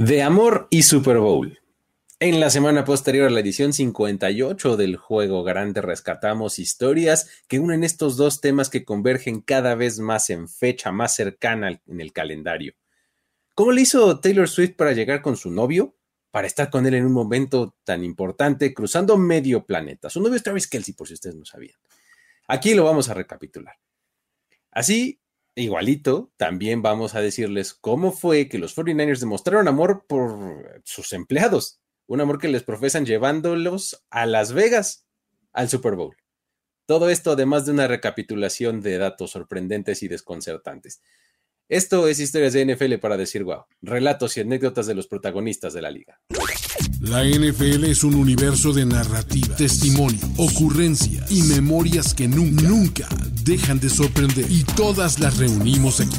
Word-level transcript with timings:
De 0.00 0.22
amor 0.22 0.66
y 0.70 0.84
Super 0.84 1.18
Bowl. 1.18 1.60
En 2.20 2.40
la 2.40 2.48
semana 2.48 2.86
posterior 2.86 3.26
a 3.26 3.30
la 3.30 3.40
edición 3.40 3.74
58 3.74 4.78
del 4.78 4.96
juego 4.96 5.44
grande 5.44 5.82
rescatamos 5.82 6.58
historias 6.58 7.28
que 7.48 7.58
unen 7.58 7.84
estos 7.84 8.16
dos 8.16 8.40
temas 8.40 8.70
que 8.70 8.86
convergen 8.86 9.42
cada 9.42 9.74
vez 9.74 9.98
más 9.98 10.30
en 10.30 10.48
fecha 10.48 10.90
más 10.90 11.14
cercana 11.14 11.82
en 11.86 12.00
el 12.00 12.14
calendario. 12.14 12.72
¿Cómo 13.54 13.72
le 13.72 13.82
hizo 13.82 14.20
Taylor 14.20 14.48
Swift 14.48 14.74
para 14.74 14.92
llegar 14.92 15.20
con 15.20 15.36
su 15.36 15.50
novio? 15.50 15.94
Para 16.30 16.46
estar 16.46 16.70
con 16.70 16.86
él 16.86 16.94
en 16.94 17.04
un 17.04 17.12
momento 17.12 17.76
tan 17.84 18.02
importante, 18.02 18.72
cruzando 18.72 19.18
medio 19.18 19.66
planeta. 19.66 20.08
Su 20.08 20.22
novio 20.22 20.36
es 20.36 20.42
Travis 20.42 20.66
Kelsey, 20.66 20.94
por 20.94 21.08
si 21.08 21.12
ustedes 21.12 21.36
no 21.36 21.44
sabían. 21.44 21.76
Aquí 22.48 22.72
lo 22.72 22.84
vamos 22.84 23.10
a 23.10 23.14
recapitular. 23.14 23.76
Así, 24.70 25.19
igualito, 25.54 26.32
también 26.36 26.82
vamos 26.82 27.14
a 27.14 27.20
decirles 27.20 27.74
cómo 27.74 28.12
fue 28.12 28.48
que 28.48 28.58
los 28.58 28.76
49ers 28.76 29.20
demostraron 29.20 29.68
amor 29.68 30.04
por 30.06 30.82
sus 30.84 31.12
empleados, 31.12 31.80
un 32.06 32.20
amor 32.20 32.38
que 32.38 32.48
les 32.48 32.62
profesan 32.62 33.06
llevándolos 33.06 34.04
a 34.10 34.26
Las 34.26 34.52
Vegas 34.52 35.06
al 35.52 35.68
Super 35.68 35.94
Bowl. 35.94 36.16
Todo 36.86 37.08
esto 37.08 37.32
además 37.32 37.66
de 37.66 37.72
una 37.72 37.86
recapitulación 37.86 38.80
de 38.80 38.98
datos 38.98 39.30
sorprendentes 39.30 40.02
y 40.02 40.08
desconcertantes. 40.08 41.02
Esto 41.68 42.08
es 42.08 42.18
Historias 42.18 42.52
de 42.52 42.66
NFL 42.66 42.94
para 42.94 43.16
decir 43.16 43.44
wow, 43.44 43.64
relatos 43.80 44.36
y 44.36 44.40
anécdotas 44.40 44.86
de 44.86 44.94
los 44.94 45.06
protagonistas 45.06 45.72
de 45.72 45.82
la 45.82 45.90
liga. 45.92 46.20
La 47.00 47.24
NFL 47.24 47.84
es 47.84 48.04
un 48.04 48.14
universo 48.14 48.72
de 48.72 48.84
narrativa, 48.84 49.56
testimonio, 49.56 50.20
ocurrencia 50.36 51.24
y 51.30 51.42
memorias 51.42 52.12
que 52.14 52.28
nunca, 52.28 52.62
nunca 52.62 53.08
dejan 53.44 53.80
de 53.80 53.88
sorprender. 53.88 54.44
Y 54.50 54.64
todas 54.64 55.18
las 55.18 55.38
reunimos 55.38 56.00
aquí. 56.00 56.18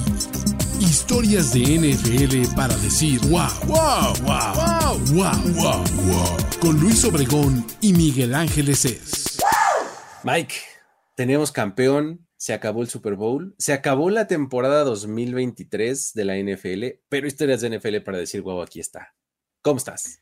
Historias 0.79 1.53
de 1.53 1.61
NFL 1.61 2.55
para 2.55 2.75
decir 2.77 3.19
wow, 3.27 3.47
wow, 3.67 4.13
wow, 4.23 4.55
wow, 4.55 4.99
wow, 5.13 5.53
wow, 5.53 5.83
wow. 6.07 6.37
Con 6.59 6.79
Luis 6.79 7.03
Obregón 7.05 7.65
y 7.81 7.93
Miguel 7.93 8.33
Ángeles 8.33 8.85
es. 8.85 9.39
Mike, 10.23 10.55
tenemos 11.15 11.51
campeón, 11.51 12.27
se 12.37 12.53
acabó 12.53 12.81
el 12.81 12.89
Super 12.89 13.15
Bowl, 13.15 13.53
se 13.59 13.73
acabó 13.73 14.09
la 14.09 14.27
temporada 14.27 14.83
2023 14.83 16.13
de 16.13 16.25
la 16.25 16.37
NFL, 16.37 16.85
pero 17.07 17.27
historias 17.27 17.61
de 17.61 17.77
NFL 17.77 17.97
para 18.03 18.17
decir, 18.17 18.41
wow, 18.41 18.63
aquí 18.63 18.79
está. 18.79 19.13
¿Cómo 19.61 19.77
estás? 19.77 20.20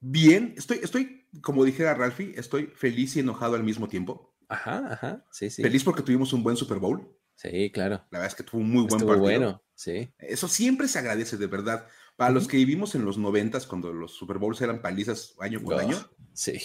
Bien, 0.00 0.54
estoy, 0.56 0.80
estoy, 0.82 1.26
como 1.40 1.64
dijera 1.64 1.94
Ralphie, 1.94 2.34
estoy 2.36 2.66
feliz 2.66 3.16
y 3.16 3.20
enojado 3.20 3.54
al 3.54 3.64
mismo 3.64 3.88
tiempo. 3.88 4.34
Ajá, 4.48 4.92
ajá, 4.92 5.26
sí, 5.30 5.50
sí. 5.50 5.62
Feliz 5.62 5.82
porque 5.84 6.02
tuvimos 6.02 6.32
un 6.32 6.42
buen 6.42 6.56
Super 6.56 6.78
Bowl. 6.78 7.08
Sí, 7.36 7.70
claro. 7.72 7.96
La 8.10 8.18
verdad 8.20 8.26
es 8.28 8.34
que 8.34 8.42
tuvo 8.44 8.60
un 8.60 8.70
muy 8.70 8.82
buen 8.82 8.94
Estuvo 8.96 9.08
partido. 9.08 9.22
bueno, 9.22 9.62
sí. 9.74 10.12
Eso 10.18 10.46
siempre 10.48 10.86
se 10.88 10.98
agradece, 10.98 11.36
de 11.36 11.46
verdad. 11.46 11.86
Para 12.16 12.30
los 12.30 12.46
que 12.46 12.56
vivimos 12.58 12.94
en 12.94 13.04
los 13.04 13.18
noventas, 13.18 13.66
cuando 13.66 13.92
los 13.92 14.12
Super 14.14 14.38
Bowls 14.38 14.60
eran 14.60 14.80
palizas 14.80 15.34
año 15.40 15.62
con 15.62 15.74
Oh, 15.74 15.78
año, 15.78 16.10
Sí. 16.32 16.60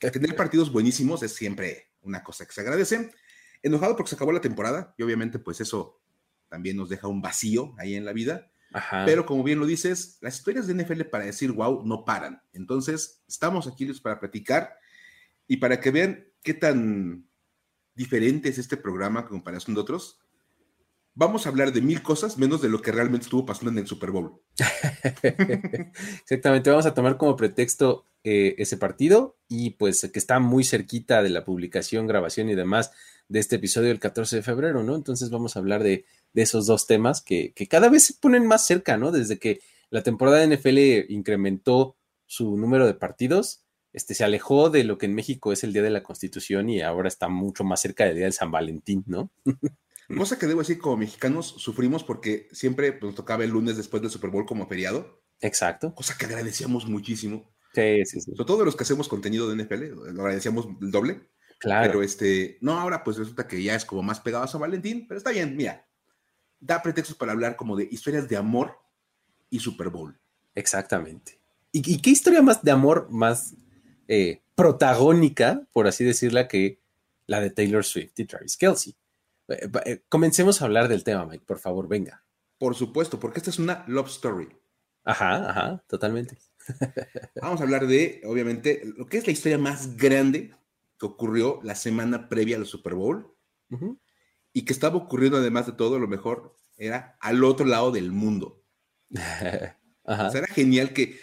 tener 0.00 0.34
partidos 0.36 0.72
buenísimos 0.72 1.22
es 1.22 1.32
siempre 1.34 1.92
una 2.02 2.22
cosa 2.24 2.44
que 2.46 2.52
se 2.52 2.60
agradece. 2.60 3.12
Enojado 3.62 3.96
porque 3.96 4.10
se 4.10 4.14
acabó 4.16 4.32
la 4.32 4.40
temporada 4.40 4.94
y 4.96 5.02
obviamente 5.02 5.38
pues 5.38 5.60
eso 5.60 6.00
también 6.48 6.76
nos 6.76 6.88
deja 6.88 7.06
un 7.08 7.20
vacío 7.20 7.74
ahí 7.78 7.94
en 7.94 8.04
la 8.04 8.12
vida. 8.12 8.50
Ajá. 8.72 9.04
Pero 9.06 9.24
como 9.24 9.42
bien 9.42 9.58
lo 9.58 9.66
dices, 9.66 10.18
las 10.20 10.36
historias 10.36 10.66
de 10.66 10.74
NFL 10.74 11.02
para 11.04 11.24
decir 11.24 11.52
wow 11.52 11.84
no 11.84 12.04
paran. 12.04 12.42
Entonces, 12.52 13.22
estamos 13.26 13.66
aquí 13.66 13.86
para 13.94 14.20
platicar 14.20 14.74
y 15.46 15.56
para 15.56 15.80
que 15.80 15.90
vean 15.90 16.26
qué 16.42 16.54
tan 16.54 17.26
diferente 17.94 18.48
es 18.48 18.58
este 18.58 18.76
programa 18.76 19.20
en 19.20 19.26
comparación 19.26 19.74
de 19.74 19.80
otros. 19.80 20.20
Vamos 21.14 21.46
a 21.46 21.48
hablar 21.48 21.72
de 21.72 21.80
mil 21.80 22.00
cosas 22.00 22.38
menos 22.38 22.62
de 22.62 22.68
lo 22.68 22.80
que 22.80 22.92
realmente 22.92 23.24
estuvo 23.24 23.44
pasando 23.44 23.70
en 23.72 23.78
el 23.78 23.86
Super 23.88 24.12
Bowl. 24.12 24.40
Exactamente, 26.22 26.70
vamos 26.70 26.86
a 26.86 26.94
tomar 26.94 27.16
como 27.16 27.36
pretexto 27.36 28.06
eh, 28.22 28.54
ese 28.58 28.76
partido 28.76 29.36
y 29.48 29.70
pues 29.70 30.08
que 30.12 30.18
está 30.18 30.38
muy 30.38 30.62
cerquita 30.62 31.22
de 31.22 31.30
la 31.30 31.44
publicación, 31.44 32.06
grabación 32.06 32.50
y 32.50 32.54
demás 32.54 32.92
de 33.28 33.40
este 33.40 33.56
episodio 33.56 33.88
del 33.88 34.00
14 34.00 34.36
de 34.36 34.42
febrero, 34.42 34.82
¿no? 34.82 34.94
Entonces 34.94 35.30
vamos 35.30 35.56
a 35.56 35.58
hablar 35.58 35.82
de, 35.82 36.04
de 36.32 36.42
esos 36.42 36.66
dos 36.66 36.86
temas 36.86 37.22
que, 37.22 37.52
que 37.54 37.66
cada 37.66 37.88
vez 37.88 38.04
se 38.04 38.14
ponen 38.14 38.46
más 38.46 38.66
cerca, 38.66 38.96
¿no? 38.96 39.12
Desde 39.12 39.38
que 39.38 39.60
la 39.90 40.02
temporada 40.02 40.38
de 40.38 40.56
NFL 40.56 41.12
incrementó 41.12 41.96
su 42.26 42.56
número 42.56 42.86
de 42.86 42.94
partidos, 42.94 43.64
este, 43.92 44.14
se 44.14 44.24
alejó 44.24 44.70
de 44.70 44.84
lo 44.84 44.98
que 44.98 45.06
en 45.06 45.14
México 45.14 45.52
es 45.52 45.64
el 45.64 45.72
Día 45.72 45.82
de 45.82 45.90
la 45.90 46.02
Constitución 46.02 46.68
y 46.68 46.82
ahora 46.82 47.08
está 47.08 47.28
mucho 47.28 47.64
más 47.64 47.80
cerca 47.80 48.04
del 48.04 48.16
Día 48.16 48.26
de 48.26 48.32
San 48.32 48.50
Valentín, 48.50 49.04
¿no? 49.06 49.30
Cosa 50.16 50.38
que 50.38 50.46
debo 50.46 50.60
decir, 50.60 50.78
como 50.78 50.96
mexicanos 50.96 51.46
sufrimos 51.58 52.02
porque 52.02 52.48
siempre 52.52 52.98
nos 53.02 53.14
tocaba 53.14 53.44
el 53.44 53.50
lunes 53.50 53.76
después 53.76 54.00
del 54.00 54.10
Super 54.10 54.30
Bowl 54.30 54.46
como 54.46 54.66
feriado, 54.66 55.20
Exacto. 55.40 55.94
cosa 55.94 56.16
que 56.16 56.24
agradecíamos 56.24 56.86
muchísimo. 56.86 57.54
Sí, 57.74 58.04
sí, 58.06 58.20
sí. 58.20 58.32
Sobre 58.32 58.46
todo 58.46 58.64
los 58.64 58.74
que 58.74 58.84
hacemos 58.84 59.06
contenido 59.06 59.48
de 59.48 59.62
NFL, 59.62 60.12
lo 60.14 60.22
agradecíamos 60.22 60.66
el 60.80 60.90
doble. 60.90 61.28
Claro. 61.58 61.88
Pero 61.88 62.02
este, 62.02 62.56
no, 62.60 62.78
ahora 62.78 63.04
pues 63.04 63.18
resulta 63.18 63.46
que 63.46 63.62
ya 63.62 63.74
es 63.74 63.84
como 63.84 64.02
más 64.02 64.20
pegado 64.20 64.44
a 64.44 64.48
San 64.48 64.60
Valentín, 64.60 65.06
pero 65.06 65.18
está 65.18 65.30
bien, 65.30 65.56
mira, 65.56 65.87
da 66.60 66.82
pretextos 66.82 67.16
para 67.16 67.32
hablar 67.32 67.56
como 67.56 67.76
de 67.76 67.88
historias 67.90 68.28
de 68.28 68.36
amor 68.36 68.78
y 69.50 69.60
Super 69.60 69.88
Bowl. 69.88 70.18
Exactamente. 70.54 71.40
¿Y, 71.72 71.94
y 71.94 72.00
qué 72.00 72.10
historia 72.10 72.42
más 72.42 72.62
de 72.62 72.70
amor 72.70 73.08
más 73.10 73.54
eh, 74.08 74.42
protagónica, 74.54 75.66
por 75.72 75.86
así 75.86 76.04
decirla, 76.04 76.48
que 76.48 76.80
la 77.26 77.40
de 77.40 77.50
Taylor 77.50 77.84
Swift 77.84 78.18
y 78.18 78.24
Travis 78.24 78.56
Kelsey? 78.56 78.96
Eh, 79.48 79.70
eh, 79.84 80.02
comencemos 80.08 80.60
a 80.60 80.64
hablar 80.64 80.88
del 80.88 81.04
tema, 81.04 81.26
Mike, 81.26 81.44
por 81.46 81.58
favor, 81.58 81.88
venga. 81.88 82.24
Por 82.58 82.74
supuesto, 82.74 83.20
porque 83.20 83.38
esta 83.38 83.50
es 83.50 83.58
una 83.58 83.84
love 83.86 84.08
story. 84.08 84.48
Ajá, 85.04 85.50
ajá, 85.50 85.84
totalmente. 85.86 86.38
Vamos 87.40 87.60
a 87.60 87.64
hablar 87.64 87.86
de, 87.86 88.20
obviamente, 88.24 88.82
lo 88.96 89.06
que 89.06 89.18
es 89.18 89.26
la 89.26 89.32
historia 89.32 89.58
más 89.58 89.96
grande 89.96 90.54
que 90.98 91.06
ocurrió 91.06 91.60
la 91.62 91.74
semana 91.74 92.28
previa 92.28 92.56
al 92.56 92.66
Super 92.66 92.94
Bowl. 92.94 93.34
Y 94.52 94.64
que 94.64 94.72
estaba 94.72 94.96
ocurriendo 94.96 95.38
además 95.38 95.66
de 95.66 95.72
todo, 95.72 95.98
lo 95.98 96.08
mejor 96.08 96.54
era 96.76 97.16
al 97.20 97.42
otro 97.44 97.66
lado 97.66 97.90
del 97.90 98.12
mundo. 98.12 98.64
Ajá. 99.14 100.28
O 100.28 100.30
sea, 100.30 100.40
era 100.40 100.46
genial 100.52 100.92
que 100.92 101.18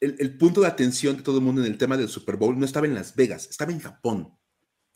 el, 0.00 0.16
el 0.18 0.36
punto 0.38 0.60
de 0.62 0.66
atención 0.68 1.16
de 1.18 1.22
todo 1.22 1.38
el 1.38 1.44
mundo 1.44 1.60
en 1.64 1.70
el 1.70 1.78
tema 1.78 1.96
del 1.96 2.08
Super 2.08 2.36
Bowl 2.36 2.58
no 2.58 2.64
estaba 2.64 2.86
en 2.86 2.94
Las 2.94 3.14
Vegas, 3.14 3.48
estaba 3.50 3.72
en 3.72 3.80
Japón. 3.80 4.36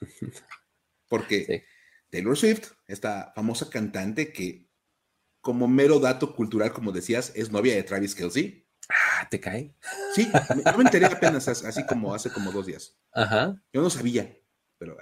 Porque 1.08 1.44
Sí. 1.44 1.62
Taylor 2.10 2.36
Swift, 2.36 2.72
esta 2.86 3.32
famosa 3.34 3.68
cantante 3.68 4.32
que, 4.32 4.70
como 5.40 5.66
mero 5.68 5.98
dato 5.98 6.34
cultural, 6.34 6.72
como 6.72 6.92
decías, 6.92 7.32
es 7.34 7.50
novia 7.50 7.74
de 7.74 7.82
Travis 7.82 8.14
Kelsey. 8.14 8.66
Ah, 8.88 9.26
¿te 9.30 9.40
cae? 9.40 9.74
Sí, 10.14 10.28
me- 10.54 10.62
yo 10.62 10.78
me 10.78 10.84
enteré 10.84 11.06
apenas, 11.06 11.48
as- 11.48 11.64
así 11.64 11.84
como 11.86 12.14
hace 12.14 12.30
como 12.30 12.52
dos 12.52 12.66
días. 12.66 12.96
Ajá. 13.12 13.60
Yo 13.72 13.82
no 13.82 13.90
sabía, 13.90 14.38
pero 14.78 14.96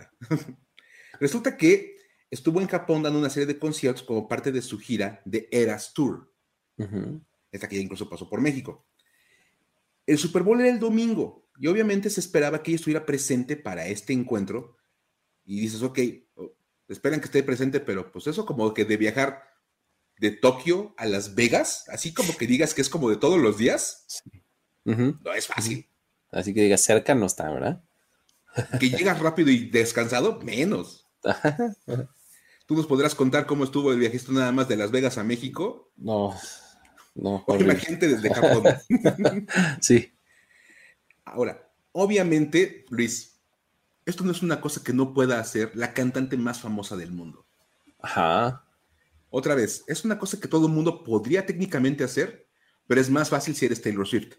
resulta 1.20 1.56
que 1.56 1.96
estuvo 2.32 2.62
en 2.62 2.66
Japón 2.66 3.02
dando 3.02 3.18
una 3.18 3.28
serie 3.28 3.46
de 3.46 3.58
conciertos 3.58 4.02
como 4.02 4.26
parte 4.26 4.50
de 4.50 4.62
su 4.62 4.78
gira 4.78 5.20
de 5.26 5.48
Eras 5.52 5.92
Tour. 5.92 6.32
Ujú. 6.78 7.22
esta 7.52 7.68
que 7.68 7.76
ya 7.76 7.82
incluso 7.82 8.08
pasó 8.08 8.28
por 8.28 8.40
México. 8.40 8.86
El 10.06 10.16
Super 10.16 10.42
Bowl 10.42 10.58
era 10.58 10.70
el 10.70 10.80
domingo 10.80 11.46
y 11.58 11.66
obviamente 11.66 12.08
se 12.08 12.20
esperaba 12.20 12.62
que 12.62 12.70
ella 12.70 12.76
estuviera 12.76 13.04
presente 13.04 13.56
para 13.56 13.86
este 13.86 14.14
encuentro. 14.14 14.78
Y 15.44 15.60
dices, 15.60 15.82
ok, 15.82 15.98
esperan 16.88 17.20
que 17.20 17.26
esté 17.26 17.42
presente, 17.42 17.78
pero 17.80 18.10
pues 18.10 18.26
eso 18.26 18.46
como 18.46 18.72
que 18.72 18.86
de 18.86 18.96
viajar 18.96 19.42
de 20.18 20.30
Tokio 20.30 20.94
a 20.96 21.04
Las 21.04 21.34
Vegas, 21.34 21.84
así 21.88 22.14
como 22.14 22.34
que 22.36 22.46
digas 22.46 22.72
que 22.72 22.80
es 22.80 22.88
como 22.88 23.10
de 23.10 23.16
todos 23.16 23.38
los 23.38 23.58
días, 23.58 24.06
no 24.84 25.34
es 25.34 25.46
fácil. 25.46 25.86
Así 26.30 26.54
que 26.54 26.62
diga, 26.62 26.78
cerca 26.78 27.14
no 27.14 27.26
está, 27.26 27.50
¿verdad? 27.50 27.84
Que 28.80 28.88
llegas 28.88 29.20
rápido 29.20 29.50
y 29.50 29.68
descansado, 29.68 30.40
menos. 30.40 31.06
Tú 32.72 32.76
nos 32.78 32.86
podrás 32.86 33.14
contar 33.14 33.44
cómo 33.44 33.64
estuvo 33.64 33.92
el 33.92 33.98
viajista 33.98 34.32
nada 34.32 34.50
más 34.50 34.66
de 34.66 34.76
Las 34.76 34.90
Vegas 34.90 35.18
a 35.18 35.24
México. 35.24 35.92
No, 35.94 36.34
no. 37.14 37.44
O 37.46 37.52
horrible. 37.52 37.74
imagínate 37.74 38.08
desde 38.08 38.32
Japón. 38.32 38.64
Sí. 39.82 40.10
Ahora, 41.26 41.70
obviamente, 41.92 42.86
Luis, 42.88 43.38
esto 44.06 44.24
no 44.24 44.32
es 44.32 44.40
una 44.40 44.62
cosa 44.62 44.82
que 44.82 44.94
no 44.94 45.12
pueda 45.12 45.38
hacer 45.38 45.72
la 45.74 45.92
cantante 45.92 46.38
más 46.38 46.60
famosa 46.60 46.96
del 46.96 47.12
mundo. 47.12 47.44
Ajá. 48.00 48.64
Otra 49.28 49.54
vez, 49.54 49.84
es 49.86 50.06
una 50.06 50.18
cosa 50.18 50.40
que 50.40 50.48
todo 50.48 50.66
el 50.66 50.72
mundo 50.72 51.04
podría 51.04 51.44
técnicamente 51.44 52.04
hacer, 52.04 52.48
pero 52.86 53.02
es 53.02 53.10
más 53.10 53.28
fácil 53.28 53.54
si 53.54 53.66
eres 53.66 53.82
Taylor 53.82 54.08
Swift. 54.08 54.36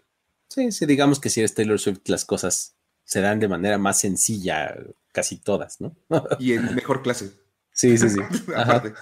Sí, 0.48 0.72
sí, 0.72 0.86
digamos 0.86 1.20
que 1.20 1.30
si 1.30 1.38
eres 1.38 1.54
Taylor 1.54 1.78
Swift, 1.78 2.00
las 2.06 2.24
cosas 2.24 2.74
se 3.04 3.20
dan 3.20 3.38
de 3.38 3.46
manera 3.46 3.78
más 3.78 4.00
sencilla, 4.00 4.74
casi 5.12 5.36
todas, 5.36 5.80
¿no? 5.80 5.96
Y 6.40 6.54
en 6.54 6.74
mejor 6.74 7.00
clase. 7.00 7.43
Sí, 7.74 7.98
sí, 7.98 8.08
sí. 8.08 8.20
Aparte. 8.56 8.94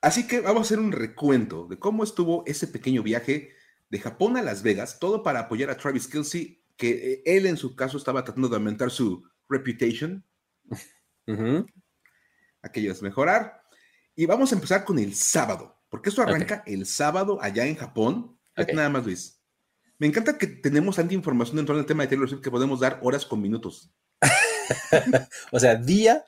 Así 0.00 0.26
que 0.26 0.40
vamos 0.40 0.60
a 0.60 0.64
hacer 0.66 0.78
un 0.78 0.92
recuento 0.92 1.66
de 1.66 1.78
cómo 1.78 2.04
estuvo 2.04 2.44
ese 2.46 2.68
pequeño 2.68 3.02
viaje 3.02 3.52
de 3.88 3.98
Japón 3.98 4.36
a 4.36 4.42
Las 4.42 4.62
Vegas, 4.62 4.98
todo 5.00 5.22
para 5.22 5.40
apoyar 5.40 5.70
a 5.70 5.76
Travis 5.76 6.06
Kelsey, 6.06 6.62
que 6.76 6.90
eh, 7.12 7.22
él 7.24 7.46
en 7.46 7.56
su 7.56 7.74
caso 7.74 7.96
estaba 7.96 8.24
tratando 8.24 8.48
de 8.48 8.56
aumentar 8.56 8.90
su 8.90 9.24
reputation, 9.48 10.24
aquello 12.62 12.92
es 12.92 13.02
mejorar. 13.02 13.62
Y 14.14 14.26
vamos 14.26 14.52
a 14.52 14.56
empezar 14.56 14.84
con 14.84 14.98
el 14.98 15.14
sábado, 15.14 15.80
porque 15.88 16.10
esto 16.10 16.22
arranca 16.22 16.62
el 16.66 16.86
sábado 16.86 17.38
allá 17.40 17.66
en 17.66 17.76
Japón, 17.76 18.34
Nada 18.72 18.88
más, 18.88 19.04
Luis. 19.04 19.40
Me 19.98 20.06
encanta 20.06 20.38
que 20.38 20.46
tenemos 20.46 20.96
tanta 20.96 21.14
información 21.14 21.58
en 21.58 21.66
torno 21.66 21.80
al 21.80 21.86
tema 21.86 22.02
de 22.02 22.08
Taylor 22.08 22.28
Swift 22.28 22.42
que 22.42 22.50
podemos 22.50 22.80
dar 22.80 22.98
horas 23.02 23.24
con 23.24 23.40
minutos. 23.40 23.92
o 25.52 25.60
sea, 25.60 25.76
día, 25.76 26.24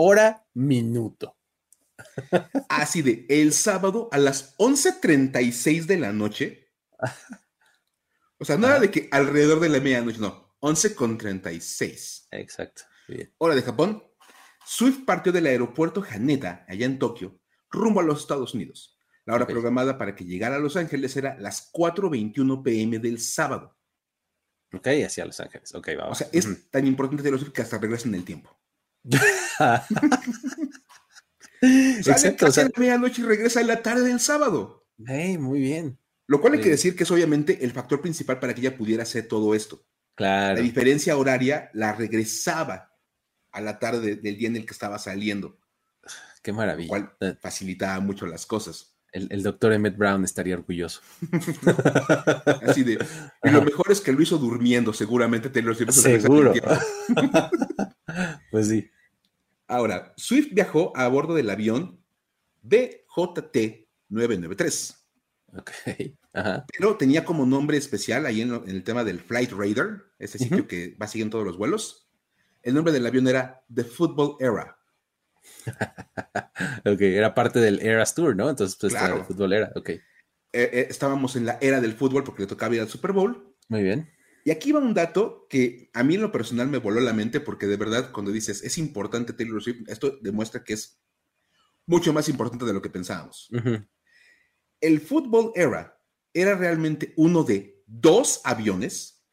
hora, 0.00 0.46
minuto. 0.54 1.36
Así 2.68 3.02
de, 3.02 3.26
el 3.28 3.52
sábado 3.52 4.08
a 4.12 4.18
las 4.18 4.56
11.36 4.56 5.84
de 5.84 5.98
la 5.98 6.12
noche. 6.12 6.72
O 8.38 8.44
sea, 8.44 8.56
nada 8.56 8.80
de 8.80 8.90
que 8.90 9.08
alrededor 9.12 9.60
de 9.60 9.68
la 9.68 9.80
medianoche, 9.80 10.18
no. 10.18 10.54
11 10.60 10.94
con 10.94 11.18
36. 11.18 12.28
Exacto. 12.30 12.82
Hora 13.38 13.54
de 13.54 13.62
Japón. 13.62 14.02
Swift 14.64 15.04
partió 15.04 15.32
del 15.32 15.46
aeropuerto 15.46 16.02
Haneda, 16.08 16.64
allá 16.68 16.86
en 16.86 16.98
Tokio, 16.98 17.40
rumbo 17.70 18.00
a 18.00 18.02
los 18.02 18.20
Estados 18.20 18.54
Unidos. 18.54 18.96
La 19.26 19.34
hora 19.34 19.46
programada 19.46 19.98
para 19.98 20.14
que 20.14 20.24
llegara 20.24 20.56
a 20.56 20.60
Los 20.60 20.76
Ángeles 20.76 21.16
era 21.16 21.36
las 21.38 21.72
4.21 21.72 22.62
pm 22.62 22.98
del 22.98 23.20
sábado. 23.20 23.76
Ok, 24.72 24.86
hacia 25.04 25.26
Los 25.26 25.40
Ángeles. 25.40 25.74
Ok, 25.74 25.88
vamos. 25.98 26.12
O 26.12 26.14
sea, 26.14 26.28
es 26.32 26.70
tan 26.70 26.86
importante 26.86 27.22
de 27.22 27.30
los 27.30 27.50
que 27.50 27.62
hasta 27.62 27.78
regresa 27.78 28.08
en 28.08 28.14
el 28.14 28.24
tiempo. 28.24 28.59
Exacto. 31.62 32.46
o 32.46 32.52
sea, 32.52 32.66
a 32.66 32.70
medianoche 32.76 33.22
y 33.22 33.24
regresa 33.24 33.60
en 33.60 33.66
la 33.66 33.82
tarde 33.82 34.08
del 34.08 34.20
sábado. 34.20 34.86
Hey, 35.06 35.38
muy 35.38 35.60
bien. 35.60 35.98
Lo 36.26 36.40
cual 36.40 36.54
hay 36.54 36.60
que 36.60 36.70
decir 36.70 36.94
que 36.94 37.02
es 37.02 37.10
obviamente 37.10 37.64
el 37.64 37.72
factor 37.72 38.00
principal 38.00 38.38
para 38.38 38.54
que 38.54 38.60
ella 38.60 38.76
pudiera 38.76 39.02
hacer 39.02 39.26
todo 39.26 39.54
esto. 39.54 39.84
Claro. 40.14 40.56
La 40.56 40.62
diferencia 40.62 41.16
horaria 41.16 41.70
la 41.72 41.92
regresaba 41.92 42.94
a 43.52 43.60
la 43.60 43.78
tarde 43.78 44.16
del 44.16 44.36
día 44.36 44.48
en 44.48 44.56
el 44.56 44.66
que 44.66 44.72
estaba 44.72 44.98
saliendo. 44.98 45.58
Qué 46.42 46.52
maravilla. 46.52 46.98
Lo 46.98 47.16
cual 47.18 47.36
facilitaba 47.40 48.00
mucho 48.00 48.26
las 48.26 48.46
cosas. 48.46 48.96
El, 49.12 49.42
doctor 49.42 49.72
Emmett 49.72 49.96
Brown 49.96 50.22
estaría 50.24 50.54
orgulloso. 50.54 51.00
Así 52.62 52.84
de. 52.84 53.04
Y 53.42 53.50
lo 53.50 53.62
mejor 53.62 53.90
es 53.90 54.00
que 54.00 54.12
lo 54.12 54.22
hizo 54.22 54.38
durmiendo, 54.38 54.92
seguramente 54.92 55.50
te 55.50 55.62
lo 55.62 55.74
Seguro. 55.74 56.52
pues 58.50 58.68
sí. 58.68 58.90
Ahora, 59.66 60.12
Swift 60.16 60.48
viajó 60.52 60.96
a 60.96 61.06
bordo 61.08 61.34
del 61.34 61.50
avión 61.50 62.00
BJT 62.62 63.86
993. 64.08 64.96
Ok. 65.56 65.70
Pero 66.72 66.96
tenía 66.96 67.24
como 67.24 67.46
nombre 67.46 67.76
especial 67.76 68.26
ahí 68.26 68.40
en, 68.40 68.52
el 68.66 68.84
tema 68.84 69.04
del 69.04 69.20
Flight 69.20 69.52
Radar, 69.52 70.04
ese 70.18 70.38
sitio 70.38 70.66
que 70.66 70.96
va 71.00 71.06
siguiendo 71.06 71.32
todos 71.32 71.46
los 71.46 71.58
vuelos. 71.58 72.08
El 72.62 72.74
nombre 72.74 72.92
del 72.92 73.06
avión 73.06 73.26
era 73.26 73.64
The 73.72 73.84
Football 73.84 74.36
Era. 74.38 74.76
ok, 76.84 77.00
era 77.00 77.34
parte 77.34 77.58
del 77.58 77.80
Eras 77.80 78.14
Tour, 78.14 78.36
¿no? 78.36 78.50
Entonces, 78.50 78.76
pues, 78.80 78.92
claro. 78.92 79.24
fútbol 79.24 79.52
era, 79.52 79.72
ok. 79.74 79.88
Eh, 79.90 80.02
eh, 80.52 80.86
estábamos 80.90 81.36
en 81.36 81.46
la 81.46 81.58
era 81.60 81.80
del 81.80 81.94
fútbol 81.94 82.24
porque 82.24 82.42
le 82.42 82.48
tocaba 82.48 82.74
ir 82.74 82.80
al 82.80 82.88
Super 82.88 83.12
Bowl. 83.12 83.54
Muy 83.68 83.82
bien. 83.82 84.10
Y 84.44 84.50
aquí 84.50 84.72
va 84.72 84.80
un 84.80 84.94
dato 84.94 85.46
que 85.48 85.90
a 85.92 86.02
mí 86.02 86.14
en 86.14 86.22
lo 86.22 86.32
personal 86.32 86.68
me 86.68 86.78
voló 86.78 87.00
la 87.00 87.12
mente 87.12 87.40
porque 87.40 87.66
de 87.66 87.76
verdad 87.76 88.10
cuando 88.12 88.32
dices 88.32 88.62
es 88.62 88.78
importante 88.78 89.32
Taylor 89.32 89.62
Swift, 89.62 89.88
esto 89.88 90.18
demuestra 90.22 90.64
que 90.64 90.74
es 90.74 91.00
mucho 91.86 92.12
más 92.12 92.28
importante 92.28 92.64
de 92.64 92.72
lo 92.72 92.80
que 92.80 92.90
pensábamos. 92.90 93.48
El 94.80 95.00
Football 95.00 95.52
Era 95.54 95.98
era 96.32 96.54
realmente 96.54 97.12
uno 97.16 97.42
de 97.42 97.82
dos 97.86 98.40
aviones 98.44 99.24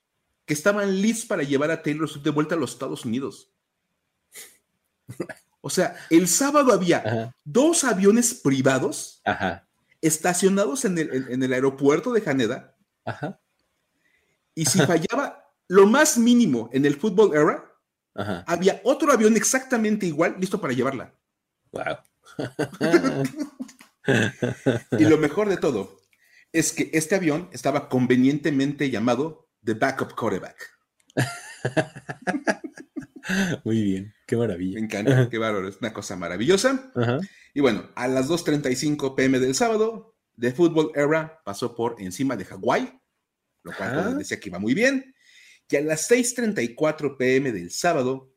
que 0.46 0.54
estaban 0.54 1.02
listos 1.02 1.28
para 1.28 1.44
llevar 1.44 1.72
a 1.72 1.84
Taylor 1.84 2.10
Swift 2.10 2.24
de 2.24 2.32
vuelta 2.32 2.56
a 2.56 2.58
los 2.58 2.72
Estados 2.72 3.06
Unidos. 3.06 3.54
O 5.62 5.70
sea, 5.70 5.96
el 6.10 6.28
sábado 6.28 6.72
había 6.72 7.34
dos 7.44 7.84
aviones 7.84 8.34
privados 8.34 9.22
estacionados 10.02 10.86
en 10.86 10.98
el, 10.98 11.54
aeropuerto 11.54 12.14
de 12.14 12.24
Haneda. 12.26 12.78
Y 14.58 14.66
si 14.66 14.80
fallaba 14.80 15.54
lo 15.68 15.86
más 15.86 16.18
mínimo 16.18 16.72
en 16.74 16.88
el 16.88 16.96
Football 16.96 17.38
Era, 17.38 17.64
había 18.48 18.82
otro 18.84 19.12
avión 19.12 19.38
exactamente 19.38 20.08
igual 20.08 20.36
listo 20.40 20.60
para 20.60 20.74
llevarla. 20.74 21.14
Wow. 21.72 21.98
y 24.98 25.06
lo 25.06 25.20
mejor 25.20 25.48
de 25.48 25.58
todo 25.58 26.00
es 26.52 26.74
que 26.74 26.90
este 26.92 27.14
avión 27.14 27.50
estaba 27.52 27.88
convenientemente 27.88 28.90
llamado 28.90 29.48
The 29.64 29.76
Backup 29.76 30.16
Quarterback. 30.16 30.58
Muy 33.64 33.84
bien, 33.84 34.16
qué 34.26 34.38
maravilla. 34.38 34.80
Me 34.80 34.86
encanta, 34.86 35.28
qué 35.30 35.38
bárbaro, 35.38 35.68
es 35.68 35.78
una 35.82 35.94
cosa 35.94 36.16
maravillosa. 36.16 36.92
Y 37.54 37.60
bueno, 37.60 37.92
a 37.94 38.08
las 38.08 38.28
2.35 38.28 39.14
pm 39.14 39.40
del 39.40 39.54
sábado, 39.54 40.16
The 40.40 40.52
Football 40.52 40.94
Era 40.96 41.44
pasó 41.46 41.76
por 41.76 42.02
encima 42.02 42.36
de 42.36 42.46
Hawái, 42.46 43.00
lo 43.64 43.74
cual 43.74 44.18
decía 44.18 44.40
que 44.40 44.50
iba 44.50 44.60
muy 44.60 44.74
bien. 44.74 45.14
Y 45.70 45.76
a 45.76 45.82
las 45.82 46.10
6.34 46.10 47.18
pm 47.18 47.52
del 47.52 47.72
sábado, 47.72 48.34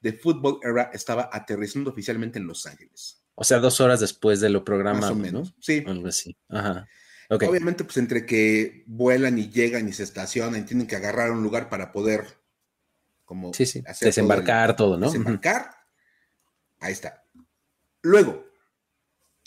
The 0.00 0.14
Football 0.14 0.60
Era 0.62 0.90
estaba 0.92 1.28
aterrizando 1.32 1.90
oficialmente 1.90 2.38
en 2.38 2.46
Los 2.46 2.66
Ángeles. 2.66 3.22
O 3.34 3.44
sea, 3.44 3.58
dos 3.58 3.80
horas 3.80 4.00
después 4.00 4.40
de 4.40 4.50
lo 4.50 4.64
programado. 4.64 5.02
Más 5.02 5.10
o 5.12 5.14
menos, 5.14 5.54
sí. 5.60 5.84
Algo 5.86 6.08
así. 6.08 6.36
Obviamente, 7.30 7.84
pues 7.84 7.96
entre 7.96 8.26
que 8.26 8.84
vuelan 8.86 9.38
y 9.38 9.50
llegan 9.50 9.88
y 9.88 9.92
se 9.92 10.02
estacionan, 10.02 10.66
tienen 10.66 10.86
que 10.86 10.96
agarrar 10.96 11.30
un 11.30 11.42
lugar 11.42 11.68
para 11.68 11.92
poder 11.92 12.26
como 13.24 13.54
sí, 13.54 13.64
sí. 13.64 13.84
desembarcar 14.00 14.74
todo, 14.74 14.98
¿no? 14.98 15.06
Desembarcar. 15.06 15.70
Ahí 16.80 16.92
está. 16.92 17.24
Luego, 18.02 18.44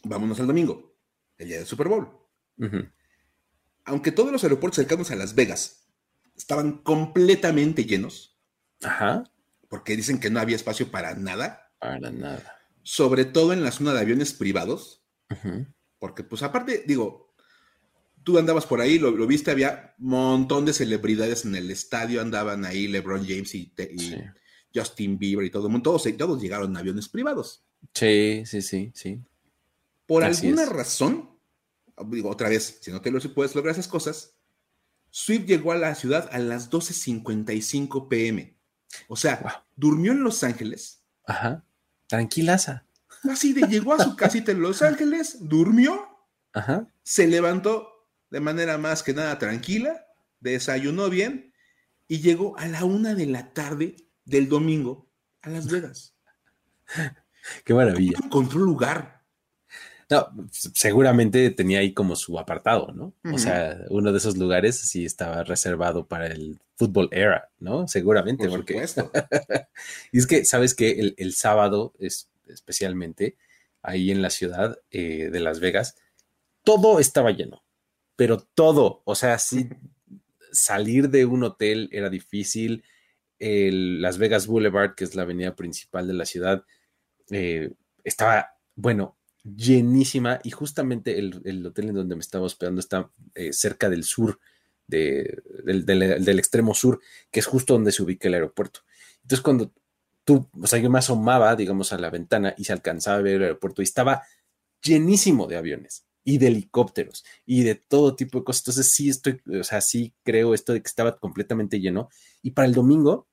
vámonos 0.05 0.39
al 0.39 0.47
domingo, 0.47 0.95
el 1.37 1.47
día 1.49 1.57
del 1.57 1.65
Super 1.65 1.89
Bowl. 1.89 2.07
Aunque 3.85 4.11
todos 4.11 4.31
los 4.31 4.43
aeropuertos 4.43 4.77
cercanos 4.77 5.11
a 5.11 5.15
Las 5.15 5.35
Vegas 5.35 5.87
estaban 6.35 6.79
completamente 6.79 7.85
llenos. 7.85 8.39
Ajá. 8.81 9.23
Porque 9.69 9.95
dicen 9.95 10.19
que 10.19 10.29
no 10.29 10.39
había 10.39 10.55
espacio 10.55 10.91
para 10.91 11.15
nada. 11.15 11.71
Para 11.79 12.11
nada. 12.11 12.57
Sobre 12.83 13.25
todo 13.25 13.53
en 13.53 13.63
la 13.63 13.71
zona 13.71 13.93
de 13.93 13.99
aviones 13.99 14.33
privados. 14.33 15.03
Porque, 15.99 16.23
pues, 16.23 16.43
aparte, 16.43 16.83
digo, 16.85 17.33
tú 18.23 18.37
andabas 18.37 18.65
por 18.65 18.81
ahí, 18.81 18.99
lo, 18.99 19.11
viste, 19.25 19.51
había 19.51 19.95
un 19.99 20.09
montón 20.09 20.65
de 20.65 20.73
celebridades 20.73 21.45
en 21.45 21.55
el 21.55 21.71
estadio, 21.71 22.21
andaban 22.21 22.65
ahí 22.65 22.87
LeBron 22.87 23.25
James 23.25 23.55
y, 23.55 23.73
Justin 24.75 25.19
Bieber 25.19 25.45
y 25.45 25.51
todo 25.51 25.67
el 25.67 25.71
mundo, 25.71 25.91
todos, 25.91 26.17
todos 26.17 26.41
llegaron 26.41 26.71
en 26.71 26.77
aviones 26.77 27.07
privados. 27.07 27.63
Sí, 27.93 28.43
sí, 28.45 28.61
sí, 28.61 28.91
sí. 28.95 29.21
Por 30.07 30.23
alguna 30.23 30.65
razón, 30.65 31.29
digo 32.07 32.29
otra 32.29 32.49
vez, 32.49 32.79
si 32.81 32.91
no 32.91 33.01
te 33.01 33.11
lo 33.11 33.19
puedes 33.33 33.55
lograr 33.55 33.73
esas 33.73 33.87
cosas, 33.87 34.35
Swift 35.09 35.45
llegó 35.45 35.71
a 35.71 35.77
la 35.77 35.93
ciudad 35.95 36.29
a 36.31 36.39
las 36.39 36.71
12.55 36.71 38.07
pm. 38.07 38.57
O 39.07 39.15
sea, 39.15 39.65
durmió 39.75 40.11
en 40.11 40.23
Los 40.23 40.43
Ángeles. 40.43 41.03
Ajá. 41.25 41.63
Tranquilaza. 42.07 42.85
Así 43.29 43.53
de 43.53 43.67
llegó 43.67 43.93
a 43.93 44.03
su 44.03 44.15
casita 44.17 44.51
en 44.51 44.61
Los 44.61 44.81
Ángeles, 44.81 45.37
durmió, 45.41 46.07
Ajá. 46.53 46.87
se 47.03 47.27
levantó 47.27 47.89
de 48.29 48.39
manera 48.39 48.77
más 48.77 49.03
que 49.03 49.13
nada 49.13 49.37
tranquila, 49.37 50.05
desayunó 50.39 51.09
bien 51.09 51.53
y 52.07 52.21
llegó 52.21 52.57
a 52.57 52.67
la 52.67 52.83
una 52.83 53.13
de 53.13 53.27
la 53.27 53.53
tarde 53.53 53.95
del 54.25 54.49
domingo 54.49 55.07
a 55.41 55.49
Las 55.49 55.67
Vegas. 55.67 56.15
Qué 57.65 57.73
maravilla. 57.73 58.17
Encontró 58.23 58.59
lugar. 58.59 59.12
No, 60.09 60.27
seguramente 60.51 61.49
tenía 61.51 61.79
ahí 61.79 61.93
como 61.93 62.15
su 62.15 62.37
apartado, 62.39 62.91
¿no? 62.93 63.13
O 63.33 63.37
sea, 63.37 63.79
uno 63.89 64.11
de 64.11 64.17
esos 64.17 64.37
lugares 64.37 64.79
sí 64.79 65.05
estaba 65.05 65.43
reservado 65.43 66.07
para 66.07 66.27
el 66.27 66.59
fútbol 66.75 67.09
era, 67.11 67.49
¿no? 67.59 67.87
Seguramente, 67.87 68.47
Por 68.47 68.57
porque. 68.57 68.85
y 70.11 70.17
es 70.17 70.27
que, 70.27 70.45
¿sabes 70.45 70.75
que 70.75 71.13
el, 71.17 71.33
sábado, 71.33 71.93
es, 71.99 72.29
especialmente 72.47 73.37
ahí 73.81 74.11
en 74.11 74.21
la 74.21 74.29
ciudad 74.29 74.79
eh, 74.91 75.29
de 75.31 75.39
Las 75.39 75.59
Vegas, 75.59 75.95
todo 76.63 76.99
estaba 76.99 77.31
lleno 77.31 77.63
pero 78.15 78.37
todo, 78.37 79.01
o 79.05 79.15
sea, 79.15 79.39
sí, 79.39 79.69
salir 80.51 81.09
de 81.09 81.25
un 81.25 81.43
hotel 81.43 81.89
era 81.91 82.09
difícil. 82.09 82.83
El 83.39 84.01
Las 84.01 84.17
Vegas 84.17 84.47
Boulevard, 84.47 84.95
que 84.95 85.03
es 85.03 85.15
la 85.15 85.23
avenida 85.23 85.55
principal 85.55 86.07
de 86.07 86.13
la 86.13 86.25
ciudad, 86.25 86.63
eh, 87.31 87.71
estaba, 88.03 88.55
bueno, 88.75 89.17
llenísima 89.43 90.39
y 90.43 90.51
justamente 90.51 91.19
el, 91.19 91.65
hotel 91.65 91.89
en 91.89 91.95
donde 91.95 92.15
me 92.15 92.21
estaba 92.21 92.45
hospedando 92.45 92.79
está 92.79 93.09
eh, 93.35 93.51
cerca 93.51 93.89
del 93.89 94.03
sur, 94.03 94.39
del, 94.87 96.39
extremo 96.39 96.73
sur, 96.73 97.01
que 97.31 97.39
es 97.39 97.45
justo 97.45 97.73
donde 97.73 97.91
se 97.91 98.03
ubica 98.03 98.27
el 98.27 98.35
aeropuerto. 98.35 98.81
Entonces, 99.21 99.41
cuando 99.41 99.73
tú, 100.23 100.49
o 100.59 100.67
sea, 100.67 100.79
yo 100.79 100.89
me 100.89 100.99
asomaba, 100.99 101.55
digamos, 101.55 101.93
a 101.93 101.97
la 101.97 102.09
ventana 102.09 102.53
y 102.57 102.63
se 102.63 102.73
alcanzaba 102.73 103.17
a 103.17 103.21
ver 103.21 103.35
el 103.35 103.43
aeropuerto 103.43 103.81
y 103.81 103.85
estaba 103.85 104.23
llenísimo 104.81 105.47
de 105.47 105.57
aviones 105.57 106.05
y 106.25 106.37
de 106.37 106.47
helicópteros 106.47 107.25
y 107.45 107.63
de 107.63 107.75
todo 107.75 108.15
tipo 108.15 108.39
de 108.39 108.45
cosas. 108.45 108.61
Entonces 108.63 108.93
sí 108.93 109.09
estoy, 109.09 109.41
o 109.59 109.63
sea, 109.63 109.81
sí 109.81 110.13
creo 110.23 110.53
esto 110.53 110.73
de 110.73 110.81
que 110.81 110.87
estaba 110.87 111.17
completamente 111.19 111.79
lleno. 111.79 112.09
Y 112.41 112.51
para 112.51 112.67
el 112.67 112.73
domingo, 112.73 113.27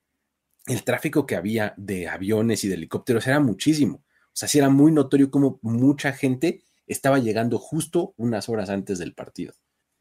el 0.67 0.85
tráfico 0.85 1.27
que 1.27 1.37
había 1.37 1.75
de 1.77 2.09
aviones 2.09 2.65
y 2.65 2.69
de 2.69 2.75
helicópteros 2.75 3.27
era 3.27 3.41
muchísimo. 3.41 4.03
O 4.33 4.37
sea, 4.41 4.49
sí 4.49 4.59
era 4.59 4.69
muy 4.69 4.93
notorio 4.93 5.31
como 5.31 5.59
mucha 5.63 6.13
gente 6.13 6.63
estaba 6.87 7.19
llegando 7.19 7.59
justo 7.59 8.15
unas 8.17 8.49
horas 8.49 8.71
antes 8.71 8.99
del 8.99 9.15
partido. 9.15 9.55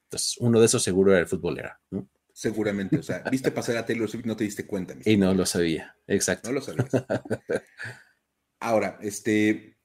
Entonces, 0.05 0.37
uno 0.39 0.59
de 0.59 0.65
esos 0.65 0.81
seguro 0.81 1.11
era 1.11 1.19
el 1.19 1.27
futbolero, 1.27 1.71
¿no? 1.91 2.09
Seguramente, 2.33 2.97
o 2.97 3.03
sea, 3.03 3.23
viste 3.29 3.51
pasar 3.51 3.77
a 3.77 3.85
Taylor 3.85 4.09
Swift 4.09 4.25
no 4.25 4.35
te 4.35 4.43
diste 4.43 4.65
cuenta. 4.65 4.95
Y 5.05 5.17
no 5.17 5.33
lo 5.33 5.45
sabía, 5.45 5.95
exacto. 6.07 6.49
No 6.49 6.55
lo 6.55 6.61
sabías. 6.61 6.89
Ahora, 8.59 8.97
este, 9.01 9.77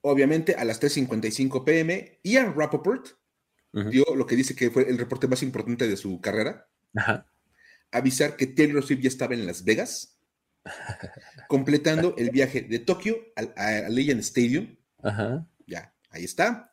obviamente 0.00 0.54
a 0.54 0.64
las 0.64 0.80
3.55 0.80 1.64
pm, 1.64 2.20
Ian 2.24 2.54
Rappaport 2.56 3.08
dio 3.72 4.04
lo 4.16 4.26
que 4.26 4.34
dice 4.34 4.56
que 4.56 4.70
fue 4.70 4.88
el 4.88 4.98
reporte 4.98 5.28
más 5.28 5.42
importante 5.42 5.86
de 5.86 5.96
su 5.96 6.20
carrera. 6.20 6.68
Avisar 7.92 8.36
que 8.36 8.46
Taylor 8.48 8.84
Swift 8.84 9.00
ya 9.00 9.08
estaba 9.08 9.34
en 9.34 9.46
Las 9.46 9.64
Vegas, 9.64 10.17
completando 11.48 12.14
el 12.16 12.30
viaje 12.30 12.62
de 12.62 12.78
Tokio 12.78 13.16
al, 13.36 13.94
Legend 13.94 14.20
Stadium. 14.20 14.76
Ya, 15.66 15.94
ahí 16.10 16.24
está. 16.24 16.72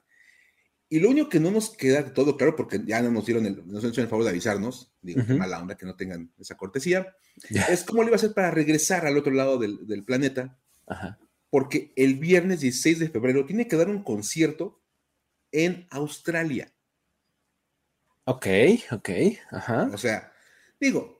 Y 0.87 0.99
lo 0.99 1.09
único 1.09 1.29
que 1.29 1.39
no 1.39 1.51
nos 1.51 1.71
queda 1.71 2.13
todo 2.13 2.37
claro, 2.37 2.55
porque 2.55 2.81
ya 2.85 3.01
no 3.01 3.11
nos 3.11 3.25
dieron 3.25 3.45
el, 3.45 3.67
nos 3.67 3.83
hecho 3.83 4.01
el 4.01 4.07
favor 4.07 4.23
de 4.23 4.29
avisarnos, 4.29 4.93
digo, 5.01 5.23
mala 5.35 5.59
onda 5.59 5.75
que 5.75 5.85
no 5.85 5.95
tengan 5.95 6.31
esa 6.39 6.55
cortesía, 6.55 7.15
es 7.51 7.83
cómo 7.83 8.03
le 8.03 8.09
iba 8.09 8.15
a 8.15 8.17
hacer 8.17 8.33
para 8.33 8.51
regresar 8.51 9.05
al 9.05 9.17
otro 9.17 9.33
lado 9.33 9.57
del, 9.57 9.87
del 9.87 10.03
planeta. 10.03 10.57
Porque 11.49 11.91
el 11.95 12.15
viernes 12.15 12.59
16 12.59 12.99
de 12.99 13.09
febrero 13.09 13.45
tiene 13.45 13.67
que 13.67 13.77
dar 13.77 13.89
un 13.89 14.03
concierto 14.03 14.81
en 15.51 15.87
Australia. 15.89 16.71
Ok, 18.25 18.47
ok, 18.91 19.09
ajá. 19.51 19.89
O 19.93 19.97
sea, 19.97 20.31
digo, 20.79 21.14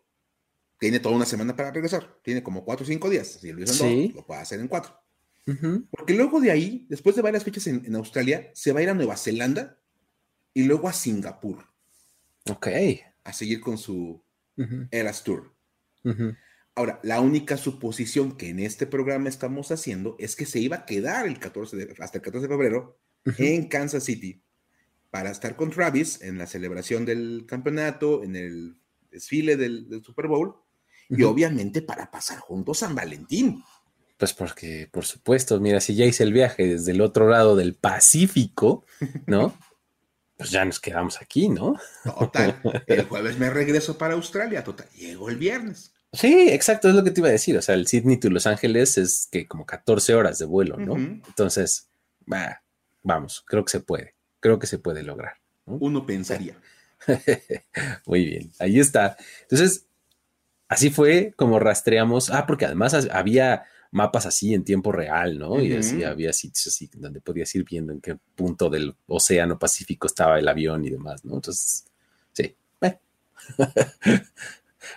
tiene 0.80 1.00
toda 1.00 1.16
una 1.16 1.26
semana 1.26 1.56
para 1.56 1.72
regresar. 1.72 2.20
Tiene 2.22 2.44
como 2.44 2.66
cuatro 2.66 2.84
o 2.84 2.88
cinco 2.88 3.10
días. 3.10 3.28
Si 3.28 3.52
lo 3.52 3.62
hizo 3.62 3.86
en 3.86 4.08
dos, 4.08 4.16
lo 4.16 4.26
puede 4.26 4.42
hacer 4.42 4.60
en 4.60 4.68
cuatro. 4.68 5.00
Porque 5.92 6.16
luego 6.16 6.42
de 6.42 6.52
ahí, 6.52 6.86
después 6.90 7.16
de 7.16 7.22
varias 7.22 7.44
fechas 7.44 7.68
en, 7.68 7.96
Australia, 7.96 8.50
se 8.54 8.72
va 8.72 8.80
a 8.80 8.84
ir 8.84 8.90
a 8.90 8.94
Nueva 8.96 9.16
Zelanda 9.16 9.80
y 10.54 10.64
luego 10.64 10.90
a 10.90 10.94
Singapur. 10.94 11.66
Ok. 12.50 12.68
A 13.24 13.34
seguir 13.34 13.62
con 13.62 13.78
su 13.78 14.24
Eras 14.92 15.24
Tour. 15.24 15.56
Ahora, 16.76 17.00
la 17.04 17.22
única 17.22 17.58
suposición 17.58 18.38
que 18.38 18.50
en 18.50 18.60
este 18.60 18.86
programa 18.86 19.30
estamos 19.30 19.72
haciendo 19.72 20.16
es 20.20 20.36
que 20.36 20.46
se 20.46 20.60
iba 20.60 20.78
a 20.78 20.86
quedar 20.86 21.26
el 21.26 21.40
14 21.40 21.96
hasta 22.00 22.18
el 22.18 22.24
14 22.24 22.48
de 22.48 22.54
febrero 22.54 23.00
en 23.38 23.68
Kansas 23.68 24.04
City 24.04 24.44
para 25.10 25.32
estar 25.32 25.56
con 25.56 25.70
Travis 25.70 26.22
en 26.22 26.38
la 26.38 26.46
celebración 26.46 27.06
del 27.06 27.46
campeonato, 27.48 28.24
en 28.24 28.36
el 28.36 28.78
desfile 29.10 29.56
del, 29.56 30.02
Super 30.04 30.28
Bowl 30.28 30.56
y 31.10 31.24
obviamente 31.24 31.82
para 31.82 32.12
pasar 32.12 32.40
juntos 32.40 32.80
San 32.80 32.96
Valentín. 32.96 33.64
Pues 34.18 34.34
porque, 34.34 34.88
por 34.92 35.06
supuesto, 35.06 35.60
mira, 35.60 35.82
si 35.82 35.96
ya 35.96 36.06
hice 36.06 36.24
el 36.24 36.34
viaje 36.34 36.66
desde 36.66 36.92
el 36.92 37.02
otro 37.02 37.30
lado 37.30 37.56
del 37.56 37.76
Pacífico, 37.76 38.86
¿no? 39.26 39.58
pues 40.38 40.52
ya 40.52 40.64
nos 40.64 40.80
quedamos 40.80 41.22
aquí, 41.22 41.50
¿no? 41.50 41.76
Total. 42.04 42.62
El 42.88 43.04
jueves 43.10 43.38
me 43.38 43.50
regreso 43.50 43.98
para 43.98 44.14
Australia, 44.14 44.64
total. 44.64 44.88
Llego 44.96 45.30
el 45.30 45.38
viernes. 45.38 45.94
Sí, 46.14 46.50
exacto, 46.50 46.88
es 46.88 46.96
lo 46.96 47.04
que 47.04 47.12
te 47.12 47.20
iba 47.20 47.28
a 47.28 47.34
decir. 47.34 47.58
O 47.58 47.62
sea, 47.62 47.76
el 47.76 47.88
Sydney 47.88 48.18
to 48.18 48.30
Los 48.30 48.48
Ángeles 48.48 48.98
es 48.98 49.28
que 49.30 49.48
como 49.48 49.66
14 49.66 50.16
horas 50.16 50.40
de 50.40 50.46
vuelo, 50.46 50.78
¿no? 50.78 50.96
Entonces, 50.96 51.90
vamos, 53.04 53.44
creo 53.46 53.66
que 53.66 53.72
se 53.72 53.82
puede 53.82 54.16
creo 54.46 54.60
que 54.60 54.68
se 54.68 54.78
puede 54.78 55.02
lograr. 55.02 55.38
Uno 55.66 56.06
pensaría. 56.06 56.56
Muy 58.06 58.26
bien, 58.26 58.52
ahí 58.60 58.80
está. 58.80 59.18
Entonces, 59.42 59.88
así 60.68 60.90
fue 60.90 61.34
como 61.36 61.60
rastreamos. 61.60 62.30
Ah, 62.30 62.46
porque 62.46 62.66
además 62.66 62.94
había 63.12 63.66
mapas 63.92 64.26
así 64.26 64.54
en 64.54 64.64
tiempo 64.64 64.92
real, 64.92 65.38
¿no? 65.40 65.62
Y 65.62 65.74
así 65.74 66.04
había 66.04 66.34
sitios 66.34 66.68
así 66.68 66.90
donde 66.94 67.22
podías 67.22 67.54
ir 67.56 67.64
viendo 67.64 67.94
en 67.94 68.02
qué 68.02 68.18
punto 68.36 68.70
del 68.70 68.94
Océano 69.08 69.58
Pacífico 69.58 70.08
estaba 70.08 70.38
el 70.38 70.48
avión 70.48 70.84
y 70.84 70.90
demás, 70.90 71.24
¿no? 71.24 71.36
Entonces, 71.36 71.86
sí. 72.34 72.56
Eh. 72.82 73.00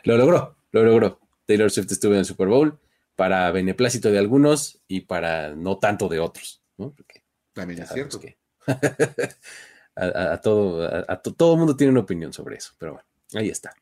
lo 0.05 0.17
logró, 0.17 0.57
lo 0.73 0.83
logró. 0.83 1.21
Taylor 1.47 1.71
Swift 1.71 1.93
estuvo 1.93 2.13
en 2.13 2.19
el 2.19 2.25
Super 2.25 2.49
Bowl 2.49 2.79
para 3.15 3.51
beneplácito 3.53 4.11
de 4.11 4.19
algunos 4.19 4.81
y 4.89 5.03
para 5.03 5.55
no 5.55 5.79
tanto 5.79 6.09
de 6.09 6.19
otros, 6.19 6.61
¿no? 6.77 6.91
Porque 6.91 7.23
También 7.53 7.83
es 7.83 7.91
cierto. 7.91 8.19
Que 8.19 8.37
a, 9.97 10.41
todo, 10.41 10.85
a, 10.87 11.17
todo 11.23 11.53
el 11.53 11.59
mundo 11.59 11.77
tiene 11.77 11.93
una 11.93 12.01
opinión 12.01 12.33
sobre 12.33 12.57
eso, 12.57 12.73
pero 12.79 12.95
bueno, 12.95 13.09
ahí 13.35 13.49
está. 13.49 13.73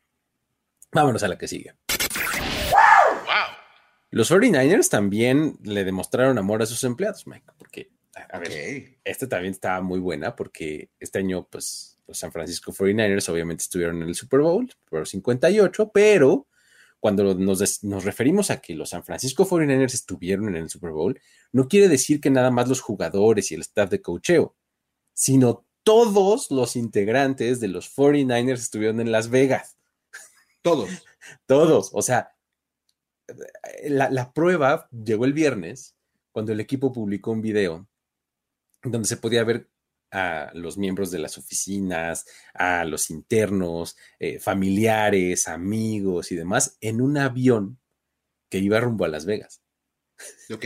Vámonos 0.91 1.23
a 1.23 1.27
la 1.27 1.37
que 1.37 1.47
sigue. 1.47 1.73
Los 4.09 4.31
49ers 4.31 4.89
también 4.89 5.57
le 5.63 5.83
demostraron 5.83 6.37
amor 6.37 6.61
a 6.61 6.65
sus 6.65 6.83
empleados, 6.83 7.27
Mike, 7.27 7.45
porque, 7.57 7.91
a 8.29 8.39
ver, 8.39 8.97
esta 9.03 9.27
también 9.27 9.51
estaba 9.51 9.81
muy 9.81 9.99
buena 9.99 10.35
porque 10.35 10.89
este 10.99 11.19
año, 11.19 11.45
pues, 11.49 11.99
los 12.07 12.17
San 12.17 12.31
Francisco 12.31 12.71
49ers 12.71 13.29
obviamente 13.29 13.63
estuvieron 13.63 14.01
en 14.01 14.07
el 14.07 14.15
Super 14.15 14.39
Bowl, 14.39 14.69
por 14.89 15.07
58, 15.07 15.91
pero 15.93 16.47
cuando 16.99 17.35
nos, 17.35 17.83
nos, 17.83 18.05
referimos 18.05 18.49
a 18.49 18.61
que 18.61 18.73
los 18.75 18.89
San 18.89 19.03
Francisco 19.03 19.45
49ers 19.45 19.93
estuvieron 19.93 20.47
en 20.49 20.63
el 20.63 20.69
Super 20.69 20.91
Bowl, 20.91 21.19
no 21.51 21.67
quiere 21.67 21.89
decir 21.89 22.21
que 22.21 22.29
nada 22.29 22.49
más 22.49 22.69
los 22.69 22.79
jugadores 22.79 23.51
y 23.51 23.55
el 23.55 23.61
staff 23.61 23.89
de 23.89 24.01
cocheo 24.01 24.55
sino 25.17 25.65
todos 25.81 26.51
los 26.51 26.75
integrantes 26.75 27.59
de 27.59 27.69
los 27.69 27.89
49ers 27.97 28.59
estuvieron 28.59 29.01
en 29.01 29.11
Las 29.11 29.31
Vegas. 29.31 29.75
Todos. 30.67 30.89
todos. 31.45 31.89
O 31.93 32.01
sea, 32.01 32.35
la, 33.87 34.33
prueba 34.33 34.89
llegó 34.91 35.25
el 35.25 35.33
viernes 35.33 35.95
cuando 36.31 36.51
el 36.51 36.59
equipo 36.59 36.91
publicó 36.91 37.31
un 37.31 37.41
video 37.41 37.87
donde 38.83 39.07
se 39.07 39.17
podía 39.17 39.43
ver 39.43 39.69
a 40.11 40.51
los 40.53 40.77
miembros 40.77 41.11
de 41.11 41.19
las 41.19 41.37
oficinas, 41.37 42.25
a 42.53 42.85
los 42.85 43.09
internos, 43.09 43.97
eh, 44.19 44.39
familiares, 44.39 45.47
amigos 45.47 46.31
y 46.31 46.35
demás 46.35 46.77
en 46.81 47.01
un 47.01 47.17
avión 47.17 47.79
que 48.49 48.59
iba 48.59 48.79
rumbo 48.79 49.05
a 49.05 49.09
Las 49.09 49.25
Vegas. 49.25 49.61
Ok. 50.53 50.65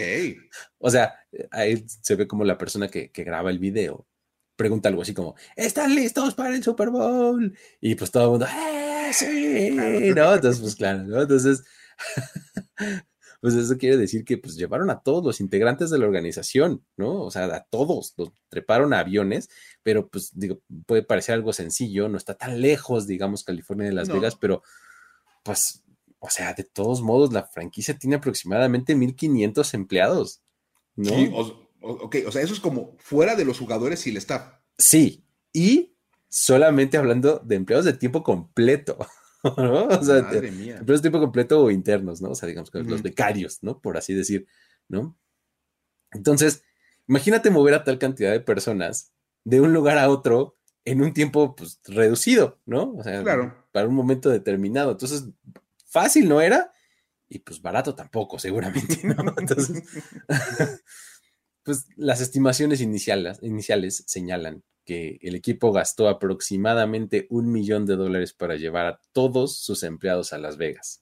o 0.77 0.89
sea, 0.89 1.15
ahí 1.51 1.85
se 1.87 2.15
ve 2.15 2.27
como 2.27 2.43
la 2.43 2.57
persona 2.57 2.87
que, 2.87 3.11
que 3.11 3.23
graba 3.23 3.49
el 3.49 3.59
video 3.59 4.07
pregunta 4.61 4.89
algo 4.89 5.01
así 5.01 5.15
como, 5.15 5.35
¿están 5.55 5.95
listos 5.95 6.35
para 6.35 6.55
el 6.55 6.63
Super 6.63 6.91
Bowl? 6.91 7.57
Y 7.79 7.95
pues 7.95 8.11
todo 8.11 8.25
el 8.25 8.29
mundo, 8.29 8.45
¡eh, 8.45 8.90
sí! 9.13 9.71
¿No? 9.71 10.33
Entonces, 10.33 10.61
pues 10.61 10.75
claro, 10.75 11.03
¿no? 11.03 11.21
Entonces, 11.21 11.63
pues 13.41 13.53
eso 13.55 13.77
quiere 13.77 13.97
decir 13.97 14.23
que 14.23 14.37
pues 14.37 14.55
llevaron 14.55 14.89
a 14.89 15.01
todos 15.01 15.23
los 15.23 15.41
integrantes 15.41 15.89
de 15.89 15.97
la 15.97 16.05
organización, 16.05 16.85
¿no? 16.97 17.23
O 17.23 17.31
sea, 17.31 17.45
a 17.45 17.63
todos, 17.69 18.13
los 18.17 18.31
treparon 18.49 18.93
a 18.93 18.99
aviones, 18.99 19.49
pero 19.83 20.07
pues 20.09 20.31
digo, 20.33 20.61
puede 20.85 21.03
parecer 21.03 21.35
algo 21.35 21.53
sencillo, 21.53 22.07
no 22.07 22.17
está 22.17 22.35
tan 22.35 22.61
lejos, 22.61 23.07
digamos, 23.07 23.43
California 23.43 23.87
de 23.87 23.93
Las 23.93 24.09
Vegas, 24.09 24.35
pero 24.35 24.63
pues, 25.43 25.83
o 26.19 26.29
sea, 26.29 26.53
de 26.53 26.63
todos 26.63 27.01
modos, 27.01 27.33
la 27.33 27.43
franquicia 27.43 27.97
tiene 27.97 28.17
aproximadamente 28.17 28.95
1.500 28.95 29.73
empleados, 29.73 30.41
¿no? 30.95 31.09
Sí, 31.09 31.31
Ok, 31.83 32.17
o 32.27 32.31
sea, 32.31 32.43
eso 32.43 32.53
es 32.53 32.59
como 32.59 32.95
fuera 32.99 33.35
de 33.35 33.43
los 33.43 33.57
jugadores 33.57 34.05
y 34.05 34.11
el 34.11 34.17
staff. 34.17 34.53
Sí, 34.77 35.25
y 35.51 35.95
solamente 36.31 36.97
hablando 36.97 37.41
de 37.45 37.55
empleados 37.55 37.85
de 37.85 37.93
tiempo 37.93 38.23
completo. 38.23 38.97
¿no? 39.57 39.87
O 39.87 40.03
sea, 40.03 40.19
empleados 40.19 40.85
de 40.85 41.01
tiempo 41.01 41.19
completo 41.19 41.61
o 41.61 41.71
internos, 41.71 42.21
¿no? 42.21 42.29
O 42.29 42.35
sea, 42.35 42.47
digamos 42.47 42.71
que 42.71 42.79
los 42.79 43.01
becarios, 43.01 43.59
¿no? 43.61 43.81
Por 43.81 43.97
así 43.97 44.13
decir, 44.13 44.47
¿no? 44.87 45.17
Entonces, 46.11 46.63
imagínate 47.07 47.49
mover 47.49 47.73
a 47.73 47.83
tal 47.83 47.99
cantidad 47.99 48.31
de 48.31 48.39
personas 48.39 49.13
de 49.43 49.59
un 49.59 49.73
lugar 49.73 49.97
a 49.97 50.09
otro 50.09 50.57
en 50.85 51.01
un 51.01 51.13
tiempo 51.13 51.55
pues, 51.55 51.79
reducido, 51.85 52.59
¿no? 52.65 52.93
O 52.93 53.03
sea, 53.03 53.23
para 53.71 53.87
un 53.87 53.95
momento 53.95 54.29
determinado. 54.29 54.91
Entonces, 54.91 55.25
fácil 55.85 56.29
no 56.29 56.39
era 56.39 56.71
y 57.27 57.39
pues 57.39 57.61
barato 57.61 57.95
tampoco, 57.95 58.39
seguramente, 58.39 59.01
¿no? 59.03 59.33
Entonces, 59.37 59.83
pues 61.63 61.87
las 61.95 62.21
estimaciones 62.21 62.79
iniciales, 62.79 63.39
iniciales 63.41 64.03
señalan 64.07 64.63
que 64.91 65.19
el 65.21 65.35
equipo 65.35 65.71
gastó 65.71 66.09
aproximadamente 66.09 67.25
un 67.29 67.49
millón 67.49 67.85
de 67.85 67.95
dólares 67.95 68.33
para 68.33 68.57
llevar 68.57 68.87
a 68.87 69.01
todos 69.13 69.57
sus 69.57 69.83
empleados 69.83 70.33
a 70.33 70.37
Las 70.37 70.57
Vegas, 70.57 71.01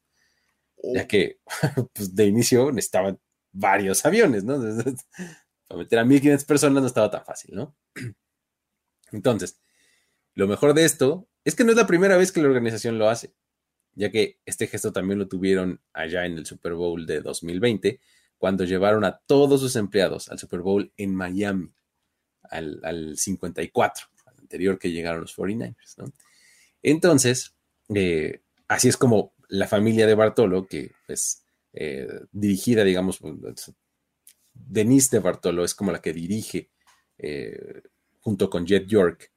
ya 0.93 1.05
oh. 1.05 1.07
que 1.07 1.39
pues, 1.95 2.13
de 2.13 2.27
inicio 2.27 2.71
necesitaban 2.71 3.19
varios 3.51 4.05
aviones, 4.05 4.43
¿no? 4.43 4.59
para 5.67 5.79
meter 5.79 5.97
a 5.97 6.05
1.500 6.05 6.45
personas 6.45 6.83
no 6.83 6.87
estaba 6.87 7.09
tan 7.09 7.25
fácil, 7.25 7.55
¿no? 7.55 7.75
Entonces, 9.11 9.59
lo 10.35 10.47
mejor 10.47 10.75
de 10.75 10.85
esto 10.85 11.27
es 11.43 11.55
que 11.55 11.63
no 11.63 11.71
es 11.71 11.77
la 11.77 11.87
primera 11.87 12.15
vez 12.15 12.31
que 12.31 12.43
la 12.43 12.47
organización 12.47 12.99
lo 12.99 13.09
hace, 13.09 13.33
ya 13.95 14.11
que 14.11 14.39
este 14.45 14.67
gesto 14.67 14.93
también 14.93 15.17
lo 15.17 15.27
tuvieron 15.27 15.81
allá 15.93 16.27
en 16.27 16.37
el 16.37 16.45
Super 16.45 16.75
Bowl 16.75 17.07
de 17.07 17.21
2020 17.21 17.99
cuando 18.37 18.65
llevaron 18.65 19.03
a 19.03 19.17
todos 19.25 19.61
sus 19.61 19.75
empleados 19.75 20.29
al 20.29 20.37
Super 20.37 20.59
Bowl 20.59 20.93
en 20.95 21.15
Miami, 21.15 21.73
al, 22.49 23.17
54, 23.17 24.07
al 24.25 24.39
anterior 24.39 24.79
que 24.79 24.91
llegaron 24.91 25.21
los 25.21 25.35
49ers. 25.35 25.97
¿no? 25.97 26.11
Entonces, 26.81 27.55
eh, 27.93 28.41
así 28.67 28.89
es 28.89 28.97
como 28.97 29.33
la 29.47 29.67
familia 29.67 30.07
de 30.07 30.15
Bartolo, 30.15 30.67
que 30.67 30.91
es 31.07 31.43
eh, 31.73 32.07
dirigida, 32.31 32.83
digamos, 32.83 33.19
Denise 34.53 35.17
de 35.17 35.19
Bartolo 35.19 35.63
es 35.63 35.73
como 35.73 35.91
la 35.91 36.01
que 36.01 36.13
dirige 36.13 36.69
eh, 37.17 37.81
junto 38.19 38.49
con 38.49 38.65
Jet 38.65 38.87
York 38.87 39.31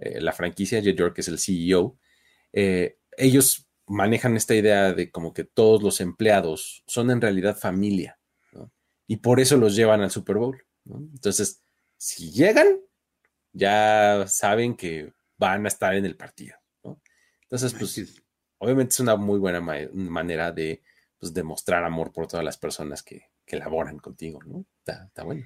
la 0.00 0.32
franquicia, 0.32 0.80
Jed 0.80 0.94
York 0.94 1.18
es 1.18 1.26
el 1.26 1.40
CEO, 1.40 1.98
ellos 2.52 3.68
manejan 3.88 4.36
esta 4.36 4.54
idea 4.54 4.92
de 4.92 5.10
como 5.10 5.32
que 5.32 5.44
todos 5.44 5.82
los 5.82 6.00
empleados 6.00 6.84
son 6.86 7.10
en 7.10 7.20
realidad 7.20 7.58
familia, 7.58 8.18
¿no? 8.52 8.70
Y 9.06 9.16
por 9.16 9.40
eso 9.40 9.56
los 9.56 9.74
llevan 9.74 10.02
al 10.02 10.10
Super 10.10 10.36
Bowl. 10.36 10.62
Entonces, 10.86 11.62
si 11.98 12.30
llegan, 12.30 12.80
ya 13.52 14.24
saben 14.28 14.76
que 14.76 15.12
van 15.36 15.64
a 15.64 15.68
estar 15.68 15.94
en 15.94 16.04
el 16.04 16.16
partido, 16.16 16.56
¿no? 16.84 17.00
Entonces, 17.42 17.74
pues, 17.74 18.22
obviamente 18.58 18.92
es 18.92 19.00
una 19.00 19.16
muy 19.16 19.38
buena 19.38 19.60
manera 19.60 20.52
de 20.52 20.82
pues, 21.18 21.34
demostrar 21.34 21.84
amor 21.84 22.12
por 22.12 22.26
todas 22.26 22.44
las 22.44 22.56
personas 22.56 23.02
que, 23.02 23.26
que 23.44 23.56
laboran 23.56 23.98
contigo, 23.98 24.40
¿no? 24.46 24.64
Está, 24.78 25.06
está 25.06 25.24
bueno. 25.24 25.44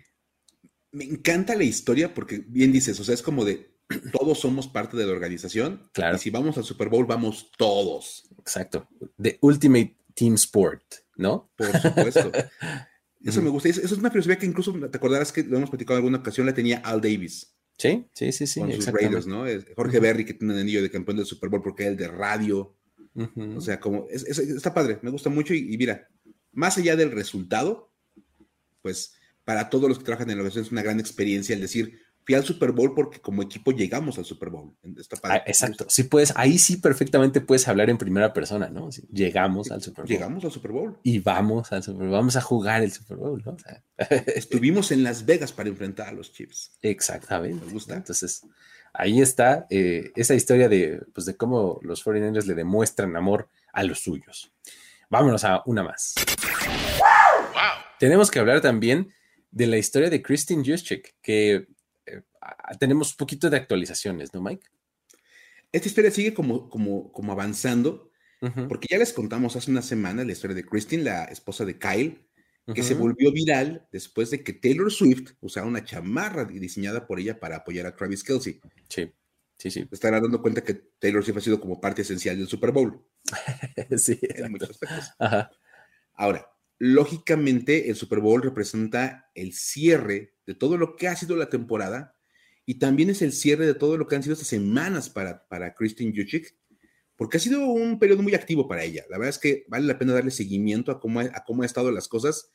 Me 0.93 1.05
encanta 1.05 1.57
la 1.57 1.65
historia 1.65 2.13
porque 2.13 2.45
bien 2.47 2.71
dices, 2.71 3.01
o 3.01 3.05
sea, 3.05 3.15
es 3.15 3.23
como 3.23 3.45
de 3.45 3.73
todos 4.13 4.41
somos 4.41 4.69
parte 4.69 4.97
de 4.97 5.07
la 5.07 5.13
organización. 5.13 5.89
Claro. 5.93 6.17
Y 6.17 6.19
si 6.19 6.31
vamos 6.31 6.59
al 6.59 6.65
Super 6.65 6.89
Bowl, 6.89 7.07
vamos 7.07 7.51
todos. 7.57 8.25
Exacto. 8.39 8.89
The 9.21 9.39
Ultimate 9.41 9.97
Team 10.15 10.35
Sport, 10.35 10.85
¿no? 11.17 11.51
Por 11.57 11.79
supuesto. 11.81 12.31
Eso 13.25 13.43
me 13.43 13.51
gusta. 13.51 13.69
Eso 13.69 13.81
es 13.83 13.93
una 13.93 14.11
filosofía 14.11 14.39
que 14.39 14.47
incluso 14.47 14.73
te 14.73 14.97
acordarás 14.97 15.33
que 15.33 15.45
lo 15.45 15.57
hemos 15.57 15.71
platicado 15.71 15.99
en 15.99 16.05
alguna 16.05 16.19
ocasión, 16.19 16.47
la 16.47 16.55
tenía 16.55 16.79
Al 16.79 17.01
Davis. 17.01 17.55
Sí, 17.79 18.07
sí, 18.13 18.33
sí, 18.33 18.47
sí. 18.47 18.61
Con 18.61 18.73
sus 18.73 18.87
Raiders, 18.87 19.27
¿no? 19.27 19.45
Jorge 19.77 20.01
Berry, 20.01 20.25
que 20.25 20.35
tiene 20.35 20.55
el 20.55 20.61
anillo 20.61 20.83
de 20.83 20.91
campeón 20.91 21.17
del 21.17 21.27
Super 21.27 21.49
Bowl 21.49 21.63
porque 21.63 21.85
es 21.85 21.89
el 21.91 21.97
de 21.97 22.09
radio. 22.09 22.77
O 23.57 23.61
sea, 23.61 23.81
como 23.81 24.07
es, 24.11 24.25
está 24.25 24.73
padre, 24.73 24.99
me 25.03 25.11
gusta 25.11 25.31
mucho. 25.31 25.55
Y, 25.55 25.75
y, 25.75 25.79
mira, 25.79 26.09
más 26.53 26.79
allá 26.79 26.97
del 26.97 27.11
resultado, 27.11 27.93
pues 28.81 29.15
para 29.45 29.71
todos 29.71 29.89
los 29.89 29.99
que 29.99 30.05
trabajan 30.05 30.31
en 30.31 30.37
la 30.37 30.43
organización 30.43 30.67
es 30.67 30.73
una 30.73 30.83
gran 30.83 31.01
experiencia 31.01 31.55
el 31.55 31.61
decir, 31.61 31.99
fui 32.25 32.35
al 32.35 32.45
Super 32.45 32.73
Bowl 32.73 32.95
porque 32.95 33.21
como 33.21 33.43
equipo 33.43 33.73
llegamos 33.73 34.19
al 34.19 34.25
Super 34.25 34.51
Bowl. 34.51 34.75
Está 34.97 35.17
padre. 35.17 35.39
Ah, 35.39 35.43
exacto. 35.47 35.87
Sí 35.89 36.05
puedes, 36.05 36.33
ahí 36.37 36.59
sí 36.59 36.77
perfectamente 36.77 37.41
puedes 37.41 37.67
hablar 37.69 37.91
en 37.91 37.99
primera 37.99 38.33
persona, 38.33 38.69
¿no? 38.69 38.89
llegamos 39.11 39.71
al 39.71 39.83
Super 39.83 40.05
Bowl. 40.05 40.09
Llegamos 40.09 40.45
al 40.45 40.53
Super 40.53 40.73
Bowl. 40.73 40.99
Y 41.03 41.19
vamos 41.19 41.73
al 41.73 41.83
Super 41.83 42.07
Bowl. 42.07 42.13
Vamos 42.13 42.37
a 42.37 42.41
jugar 42.41 42.83
el 42.83 42.93
Super 42.93 43.17
Bowl, 43.17 43.43
¿no? 43.45 43.53
O 43.53 43.59
sea, 43.59 43.83
Estuvimos 44.37 44.93
en 44.93 45.03
Las 45.03 45.27
Vegas 45.27 45.53
para 45.53 45.69
enfrentar 45.69 46.09
a 46.09 46.13
los 46.13 46.33
Chiefs. 46.33 46.73
Exactamente. 46.83 47.65
Me 47.67 47.73
gusta. 47.73 47.97
Entonces, 47.97 48.43
ahí 48.93 49.21
está 49.21 49.67
eh, 49.71 50.13
esa 50.15 50.35
historia 50.35 50.69
de, 50.69 51.03
pues, 51.13 51.27
de 51.27 51.37
cómo 51.37 51.81
los 51.83 52.05
49ers 52.05 52.47
le 52.47 52.55
demuestran 52.55 53.17
amor 53.17 53.49
a 53.73 53.83
los 53.83 54.01
suyos. 54.01 54.53
Vámonos 55.11 55.45
a 55.45 55.63
una 55.67 55.83
más. 55.83 56.15
Wow. 56.99 57.85
Tenemos 57.99 58.31
que 58.31 58.39
hablar 58.39 58.61
también 58.61 59.13
de 59.51 59.67
la 59.67 59.77
historia 59.77 60.11
de 60.11 60.23
Christine 60.23 60.65
Juszczyk, 60.65 61.17
que 61.21 61.67
tenemos 62.79 63.11
un 63.13 63.17
poquito 63.17 63.51
de 63.51 63.57
actualizaciones, 63.57 64.33
¿no, 64.35 64.43
Mike? 64.43 64.67
Esta 65.73 65.89
historia 65.89 66.11
sigue 66.11 66.35
como, 66.35 66.69
como, 66.69 67.13
como 67.13 67.33
avanzando, 67.33 68.11
uh 68.43 68.47
-huh. 68.47 68.69
porque 68.69 68.89
ya 68.91 68.99
les 68.99 69.13
contamos 69.13 69.57
hace 69.57 69.71
una 69.71 69.83
semana 69.83 70.25
la 70.25 70.33
historia 70.33 70.55
de 70.55 70.67
Christine, 70.67 71.05
la 71.05 71.25
esposa 71.25 71.65
de 71.65 71.79
Kyle, 71.79 72.27
que 72.67 72.73
uh 72.73 72.75
-huh. 72.75 72.83
se 72.83 72.95
volvió 72.95 73.33
viral 73.33 73.89
después 73.91 74.31
de 74.31 74.43
que 74.43 74.53
Taylor 74.53 74.93
Swift 74.93 75.33
usara 75.41 75.67
una 75.67 75.85
chamarra 75.85 76.45
diseñada 76.45 77.07
por 77.07 77.19
ella 77.19 77.41
para 77.41 77.57
apoyar 77.57 77.87
a 77.87 77.97
Travis 77.97 78.23
Kelsey. 78.23 78.61
Sí, 78.89 79.13
sí, 79.57 79.71
sí. 79.71 79.89
Estará 79.91 80.21
dando 80.21 80.43
cuenta 80.43 80.63
que 80.63 80.75
Taylor 80.75 81.25
Swift 81.25 81.39
ha 81.39 81.41
sido 81.41 81.61
como 81.61 81.81
parte 81.81 82.03
esencial 82.03 82.37
del 82.37 82.49
Super 82.49 82.71
Bowl. 82.71 83.05
sí, 83.97 84.19
en 84.21 84.53
muchos 84.53 84.71
aspectos. 84.71 85.11
Ajá. 85.19 85.51
Ahora, 86.15 86.47
lógicamente 86.79 87.89
el 87.89 87.97
Super 87.97 88.21
Bowl 88.21 88.43
representa 88.43 89.31
el 89.35 89.55
cierre 89.55 90.35
de 90.47 90.55
todo 90.55 90.77
lo 90.77 90.97
que 90.97 91.09
ha 91.09 91.17
sido 91.17 91.37
la 91.37 91.49
temporada 91.49 92.17
y 92.65 92.75
también 92.79 93.11
es 93.11 93.23
el 93.23 93.33
cierre 93.33 93.67
de 93.67 93.75
todo 93.75 93.97
lo 93.97 94.07
que 94.07 94.17
han 94.17 94.23
sido 94.23 94.35
estas 94.35 94.49
semanas 94.49 95.11
para, 95.11 95.47
para 95.49 95.75
Christine 95.75 96.13
Juchik, 96.15 96.55
porque 97.17 97.37
ha 97.37 97.41
sido 97.41 97.67
un 97.67 97.99
periodo 97.99 98.23
muy 98.23 98.35
activo 98.35 98.69
para 98.69 98.85
ella. 98.85 99.05
La 99.11 99.19
verdad 99.19 99.31
es 99.31 99.39
que 99.39 99.65
vale 99.69 99.87
la 99.87 99.99
pena 99.99 100.13
darle 100.13 100.31
seguimiento 100.31 100.91
a 100.91 101.01
cómo, 101.01 101.21
a 101.21 101.45
cómo 101.45 101.63
han 101.63 101.67
estado 101.67 101.91
las 101.91 102.09
cosas. 102.09 102.51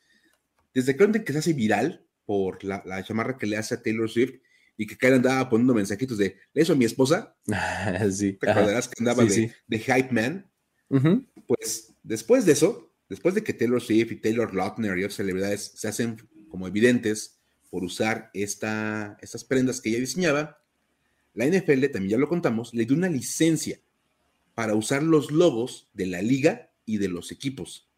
Desde 0.74 0.96
que, 0.96 1.24
que 1.24 1.32
se 1.32 1.38
hace 1.38 1.52
viral 1.52 2.06
por 2.24 2.62
la, 2.64 2.82
la, 2.84 3.02
chamarra 3.02 3.38
que 3.38 3.46
le 3.46 3.56
hace 3.56 3.74
a 3.74 3.82
Taylor 3.82 4.08
Swift 4.08 4.34
y 4.76 4.86
que 4.86 4.96
Kyle 4.96 5.14
andaba 5.14 5.48
poniendo 5.48 5.74
mensajitos 5.74 6.18
de, 6.18 6.36
¿le 6.52 6.62
hizo 6.62 6.72
a 6.72 6.76
mi 6.76 6.84
esposa? 6.84 7.36
sí. 8.12 8.34
¿Te 8.34 8.50
acordarás 8.50 8.88
que 8.88 8.94
andaba 8.98 9.22
sí, 9.22 9.28
de, 9.28 9.48
sí. 9.48 9.54
de, 9.66 9.78
Hype 9.78 10.12
Man? 10.12 10.50
Uh 10.88 10.98
-huh. 10.98 11.26
Pues 11.46 11.94
después 12.02 12.44
de 12.44 12.52
eso, 12.52 12.94
después 13.08 13.34
de 13.34 13.42
que 13.42 13.54
Taylor 13.54 13.80
Swift 13.80 14.12
y 14.12 14.16
Taylor 14.16 14.54
Lautner 14.54 14.98
y 14.98 15.04
otras 15.04 15.16
celebridades 15.16 15.72
se 15.74 15.88
hacen 15.88 16.16
como 16.48 16.68
evidentes 16.68 17.37
por 17.70 17.84
usar 17.84 18.30
esta, 18.34 19.16
estas 19.20 19.44
prendas 19.44 19.80
que 19.80 19.90
ella 19.90 20.00
diseñaba, 20.00 20.62
la 21.34 21.46
NFL, 21.46 21.86
también 21.92 22.10
ya 22.10 22.18
lo 22.18 22.28
contamos, 22.28 22.74
le 22.74 22.84
dio 22.84 22.96
una 22.96 23.08
licencia 23.08 23.78
para 24.54 24.74
usar 24.74 25.02
los 25.02 25.30
logos 25.30 25.88
de 25.92 26.06
la 26.06 26.22
liga 26.22 26.70
y 26.84 26.98
de 26.98 27.08
los 27.08 27.30
equipos, 27.30 27.88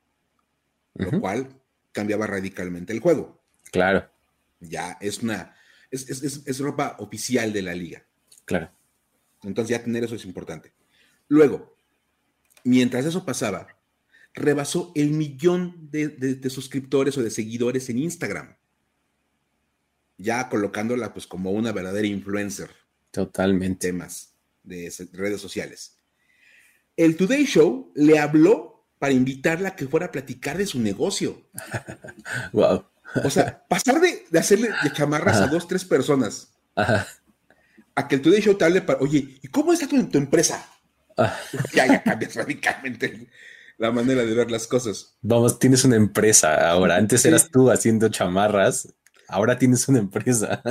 uh 0.95 1.03
-huh. 1.03 1.13
lo 1.13 1.21
cual 1.21 1.61
cambiaba 1.93 2.27
radicalmente 2.27 2.93
el 2.93 3.01
juego. 3.01 3.43
Claro. 3.71 4.11
Ya 4.61 4.99
es 5.01 5.23
una, 5.23 5.55
es, 5.91 6.11
es, 6.11 6.23
es, 6.23 6.43
es 6.47 6.59
ropa 6.59 6.97
oficial 6.99 7.53
de 7.53 7.63
la 7.63 7.75
liga. 7.75 8.05
Claro. 8.45 8.71
Entonces 9.43 9.71
ya 9.71 9.83
tener 9.83 10.05
eso 10.05 10.17
es 10.17 10.25
importante. 10.25 10.73
Luego, 11.29 11.77
mientras 12.65 13.07
eso 13.07 13.25
pasaba, 13.25 13.69
rebasó 14.35 14.93
el 14.95 15.11
millón 15.11 15.89
de, 15.91 16.09
de, 16.09 16.35
de, 16.35 16.51
suscriptores 16.51 17.17
o 17.17 17.23
de 17.23 17.31
seguidores 17.31 17.89
en 17.89 17.99
Instagram. 17.99 18.57
Ya 20.21 20.49
colocándola 20.49 21.13
pues 21.13 21.27
como 21.27 21.51
una 21.51 21.73
verdadera 21.73 22.07
influencer. 22.07 22.71
Totalmente. 23.11 23.67
En 23.67 23.79
temas 23.79 24.35
de 24.63 24.93
redes 25.13 25.41
sociales. 25.41 25.97
El 26.97 27.17
Today 27.17 27.45
Show 27.47 27.93
le 27.95 28.19
habló 28.19 28.87
para 28.99 29.15
invitarla 29.15 29.71
a 29.71 29.77
que 29.77 29.89
fuera 29.89 30.07
a 30.07 30.13
platicar 30.13 30.59
de 30.59 30.67
su 30.67 30.79
negocio. 30.79 31.49
wow. 32.53 32.85
O 33.25 33.31
sea, 33.31 33.67
pasar 33.67 34.01
de, 34.01 34.27
de 34.31 34.39
hacerle 34.39 34.71
de 34.83 34.93
chamarras 34.93 35.37
Ajá. 35.37 35.45
a 35.45 35.49
dos, 35.49 35.67
tres 35.67 35.85
personas 35.85 36.53
Ajá. 36.77 37.09
a 37.95 38.07
que 38.07 38.17
el 38.17 38.23
Today 38.23 38.41
Show 38.43 38.55
te 38.55 38.67
hable 38.67 38.83
para, 38.83 39.01
oye, 39.01 39.39
¿y 39.43 39.49
cómo 39.49 39.73
está 39.73 39.89
tu, 39.89 40.05
tu 40.09 40.19
empresa? 40.19 40.65
Ajá. 41.17 41.39
Ya, 41.75 41.87
ya 41.87 42.03
cambias 42.03 42.35
radicalmente 42.35 43.29
la 43.79 43.91
manera 43.91 44.23
de 44.23 44.35
ver 44.35 44.51
las 44.51 44.67
cosas. 44.67 45.17
Vamos, 45.23 45.59
tienes 45.59 45.85
una 45.85 45.97
empresa 45.97 46.69
ahora. 46.69 46.97
Antes 46.97 47.23
sí. 47.23 47.29
eras 47.29 47.51
tú 47.51 47.71
haciendo 47.71 48.11
chamarras, 48.11 48.93
ahora 49.31 49.59
tienes 49.59 49.89
una 49.89 49.99
empresa. 49.99 50.63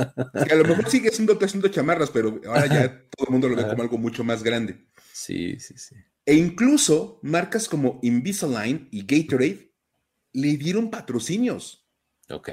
Que 0.46 0.52
a 0.52 0.56
lo 0.56 0.64
mejor 0.64 0.88
sigue 0.90 1.10
siendo 1.10 1.38
haciendo 1.40 1.68
chamarras, 1.68 2.10
pero 2.10 2.40
ahora 2.46 2.66
ya 2.66 3.08
todo 3.10 3.26
el 3.26 3.32
mundo 3.32 3.48
lo 3.48 3.56
ve 3.56 3.66
como 3.66 3.82
algo 3.82 3.98
mucho 3.98 4.22
más 4.22 4.42
grande. 4.42 4.86
Sí, 5.12 5.58
sí, 5.58 5.74
sí. 5.76 5.96
E 6.26 6.34
incluso 6.34 7.18
marcas 7.22 7.68
como 7.68 7.98
Invisalign 8.02 8.88
y 8.90 9.04
Gatorade 9.04 9.74
le 10.32 10.56
dieron 10.56 10.90
patrocinios. 10.90 11.88
Ok. 12.28 12.50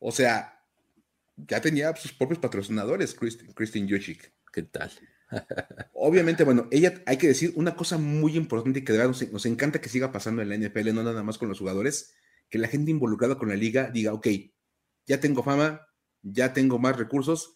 O 0.00 0.10
sea, 0.10 0.64
ya 1.36 1.60
tenía 1.60 1.94
sus 1.96 2.12
propios 2.12 2.38
patrocinadores, 2.38 3.14
Christine, 3.14 3.54
Christine 3.54 3.88
Juchik. 3.88 4.32
¿Qué 4.52 4.62
tal? 4.62 4.90
Obviamente, 5.92 6.44
bueno, 6.44 6.68
ella, 6.70 7.02
hay 7.06 7.18
que 7.18 7.28
decir 7.28 7.52
una 7.56 7.76
cosa 7.76 7.98
muy 7.98 8.36
importante 8.36 8.80
y 8.80 8.84
que 8.84 8.92
de 8.92 8.98
verdad 8.98 9.12
nos, 9.12 9.32
nos, 9.32 9.46
encanta 9.46 9.80
que 9.80 9.88
siga 9.88 10.12
pasando 10.12 10.42
en 10.42 10.48
la 10.48 10.56
NFL, 10.56 10.94
no 10.94 11.02
nada 11.02 11.22
más 11.22 11.38
con 11.38 11.48
los 11.48 11.58
jugadores, 11.58 12.14
que 12.48 12.58
la 12.58 12.68
gente 12.68 12.90
involucrada 12.90 13.36
con 13.36 13.48
la 13.48 13.56
liga 13.56 13.90
diga, 13.90 14.12
ok, 14.12 14.26
ya 15.06 15.20
tengo 15.20 15.42
fama, 15.42 15.86
ya 16.22 16.52
tengo 16.52 16.78
más 16.78 16.96
recursos, 16.96 17.54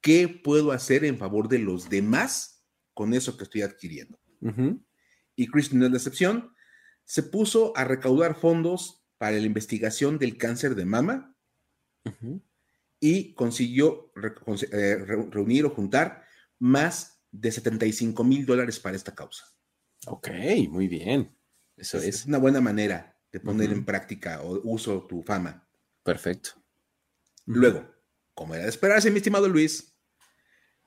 ¿qué 0.00 0.28
puedo 0.28 0.72
hacer 0.72 1.04
en 1.04 1.18
favor 1.18 1.48
de 1.48 1.58
los 1.58 1.88
demás 1.88 2.64
con 2.94 3.14
eso 3.14 3.36
que 3.36 3.44
estoy 3.44 3.62
adquiriendo? 3.62 4.18
Uh 4.40 4.50
-huh. 4.50 4.84
Y 5.34 5.46
Christine 5.46 5.80
no 5.80 5.86
es 5.86 5.92
la 5.92 5.98
excepción, 5.98 6.54
se 7.04 7.22
puso 7.22 7.76
a 7.76 7.84
recaudar 7.84 8.38
fondos 8.38 9.04
para 9.18 9.38
la 9.38 9.46
investigación 9.46 10.18
del 10.18 10.36
cáncer 10.36 10.74
de 10.74 10.84
mama 10.84 11.36
uh 12.04 12.10
-huh. 12.10 12.42
y 13.00 13.34
consiguió 13.34 14.12
re, 14.14 14.34
eh, 14.72 14.96
reunir 15.30 15.64
o 15.64 15.70
juntar 15.70 16.24
más 16.58 17.22
de 17.30 17.50
75 17.50 18.24
mil 18.24 18.44
dólares 18.44 18.78
para 18.78 18.96
esta 18.96 19.14
causa. 19.14 19.44
Ok, 20.06 20.28
muy 20.68 20.88
bien. 20.88 21.34
Eso 21.76 21.98
es. 21.98 22.04
Es 22.04 22.26
una 22.26 22.38
buena 22.38 22.60
manera 22.60 23.16
de 23.32 23.40
poner 23.40 23.70
uh 23.70 23.72
-huh. 23.72 23.78
en 23.78 23.84
práctica 23.84 24.42
o 24.42 24.60
uso 24.64 25.06
tu 25.06 25.22
fama. 25.22 25.66
Perfecto. 26.02 26.61
Luego, 27.46 27.88
como 28.34 28.54
era 28.54 28.64
de 28.64 28.70
esperarse, 28.70 29.10
mi 29.10 29.18
estimado 29.18 29.48
Luis, 29.48 29.94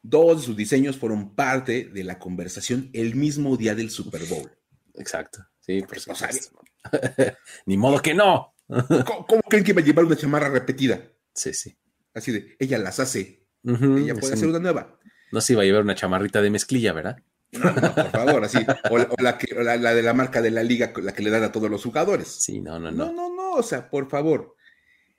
dos 0.02 0.42
de 0.42 0.46
sus 0.46 0.56
diseños 0.56 0.98
fueron 0.98 1.36
parte 1.36 1.86
de 1.86 2.04
la 2.04 2.20
conversación 2.20 2.90
el 2.94 3.16
mismo 3.16 3.58
día 3.58 3.76
del 3.76 3.90
Super 3.90 4.24
Bowl. 4.26 4.52
Exacto. 4.94 5.46
Sí, 5.60 5.82
por 5.82 6.00
supuesto. 6.00 6.60
Ni 7.66 7.78
modo 7.78 8.02
que 8.02 8.14
no. 8.14 8.54
¿Cómo, 8.68 9.26
¿Cómo, 9.26 9.42
creen 9.44 9.64
que 9.64 9.72
iba 9.72 9.82
a 9.82 9.86
llevar 9.86 10.06
una 10.06 10.16
chamarra 10.16 10.50
repetida? 10.50 11.02
Sí, 11.34 11.54
sí. 11.54 11.78
Así 12.14 12.32
de, 12.32 12.56
ella 12.60 12.78
las 12.78 13.00
hace. 13.00 13.46
Uh 13.64 13.72
-huh. 13.72 14.04
Ella 14.04 14.16
puede 14.16 14.34
hacer 14.34 14.48
una 14.48 14.60
nueva. 14.60 15.00
No 15.32 15.42
se 15.42 15.54
iba 15.54 15.64
a 15.64 15.66
llevar 15.66 15.84
una 15.84 15.96
chamarrita 15.96 16.42
de 16.42 16.50
mezclilla, 16.50 16.94
¿verdad? 16.94 17.18
No, 17.52 17.72
no, 17.74 17.96
por 17.96 18.12
favor, 18.12 18.44
así. 18.44 18.60
O, 18.92 18.98
la, 18.98 19.08
o 19.10 19.22
la, 19.22 19.38
que, 19.38 19.56
la, 19.56 19.76
la, 19.76 19.94
de 19.94 20.04
la 20.04 20.14
marca 20.14 20.42
de 20.42 20.52
la 20.52 20.64
liga, 20.64 20.94
la 21.02 21.14
que 21.14 21.24
le 21.24 21.30
dan 21.30 21.44
a 21.44 21.52
todos 21.52 21.70
los 21.70 21.84
jugadores. 21.84 22.28
Sí, 22.28 22.62
no, 22.62 22.80
no, 22.80 22.92
no. 22.92 23.08
No, 23.08 23.14
no, 23.14 23.36
no, 23.36 23.52
o 23.54 23.64
sea, 23.64 23.90
por 23.90 24.10
favor. 24.10 24.56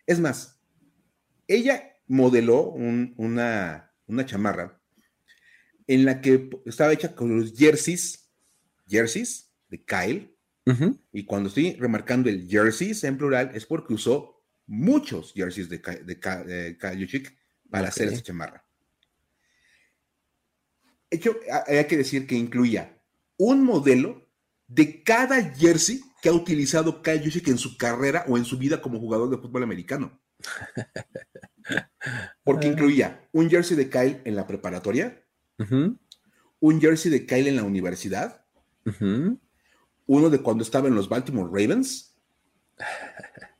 Es 0.06 0.20
más, 0.20 0.55
ella 1.48 1.92
modeló 2.06 2.62
un, 2.62 3.14
una, 3.16 3.92
una 4.06 4.26
chamarra 4.26 4.80
en 5.86 6.04
la 6.04 6.20
que 6.20 6.50
estaba 6.64 6.92
hecha 6.92 7.14
con 7.14 7.38
los 7.38 7.56
jerseys, 7.56 8.30
jerseys 8.86 9.52
de 9.68 9.84
Kyle. 9.84 10.32
Y 11.12 11.24
cuando 11.26 11.48
estoy 11.48 11.74
remarcando 11.74 12.28
el 12.28 12.48
jerseys 12.48 13.04
en 13.04 13.16
plural 13.16 13.52
es 13.54 13.64
porque 13.66 13.94
usó 13.94 14.42
muchos 14.66 15.32
jerseys 15.32 15.68
de, 15.68 15.78
de, 15.78 16.76
Kyle 16.76 16.98
Yuchik 16.98 17.38
para 17.70 17.88
hacer 17.88 18.08
esa 18.08 18.22
chamarra. 18.22 18.64
Hecho, 21.08 21.36
hay 21.68 21.84
que 21.84 21.96
decir 21.96 22.26
que 22.26 22.34
incluía 22.34 23.00
un 23.36 23.62
modelo 23.62 24.28
de 24.66 25.04
cada 25.04 25.54
jersey 25.54 26.02
que 26.20 26.28
ha 26.28 26.32
utilizado 26.32 27.00
Kyle 27.02 27.22
Juszczyk 27.22 27.46
en 27.48 27.58
su 27.58 27.76
carrera 27.76 28.24
o 28.26 28.36
en 28.36 28.44
su 28.44 28.58
vida 28.58 28.82
como 28.82 28.98
jugador 28.98 29.30
de 29.30 29.38
fútbol 29.38 29.62
americano. 29.62 30.20
Porque 32.44 32.68
incluía 32.68 33.28
un 33.32 33.50
jersey 33.50 33.76
de 33.76 33.90
Kyle 33.90 34.20
en 34.24 34.36
la 34.36 34.46
preparatoria, 34.46 35.24
un 36.60 36.80
jersey 36.80 37.10
de 37.10 37.26
Kyle 37.26 37.48
en 37.48 37.56
la 37.56 37.64
universidad, 37.64 38.44
uno 40.06 40.30
de 40.30 40.42
cuando 40.42 40.62
estaba 40.62 40.88
en 40.88 40.94
los 40.94 41.08
Baltimore 41.08 41.50
Ravens, 41.50 42.16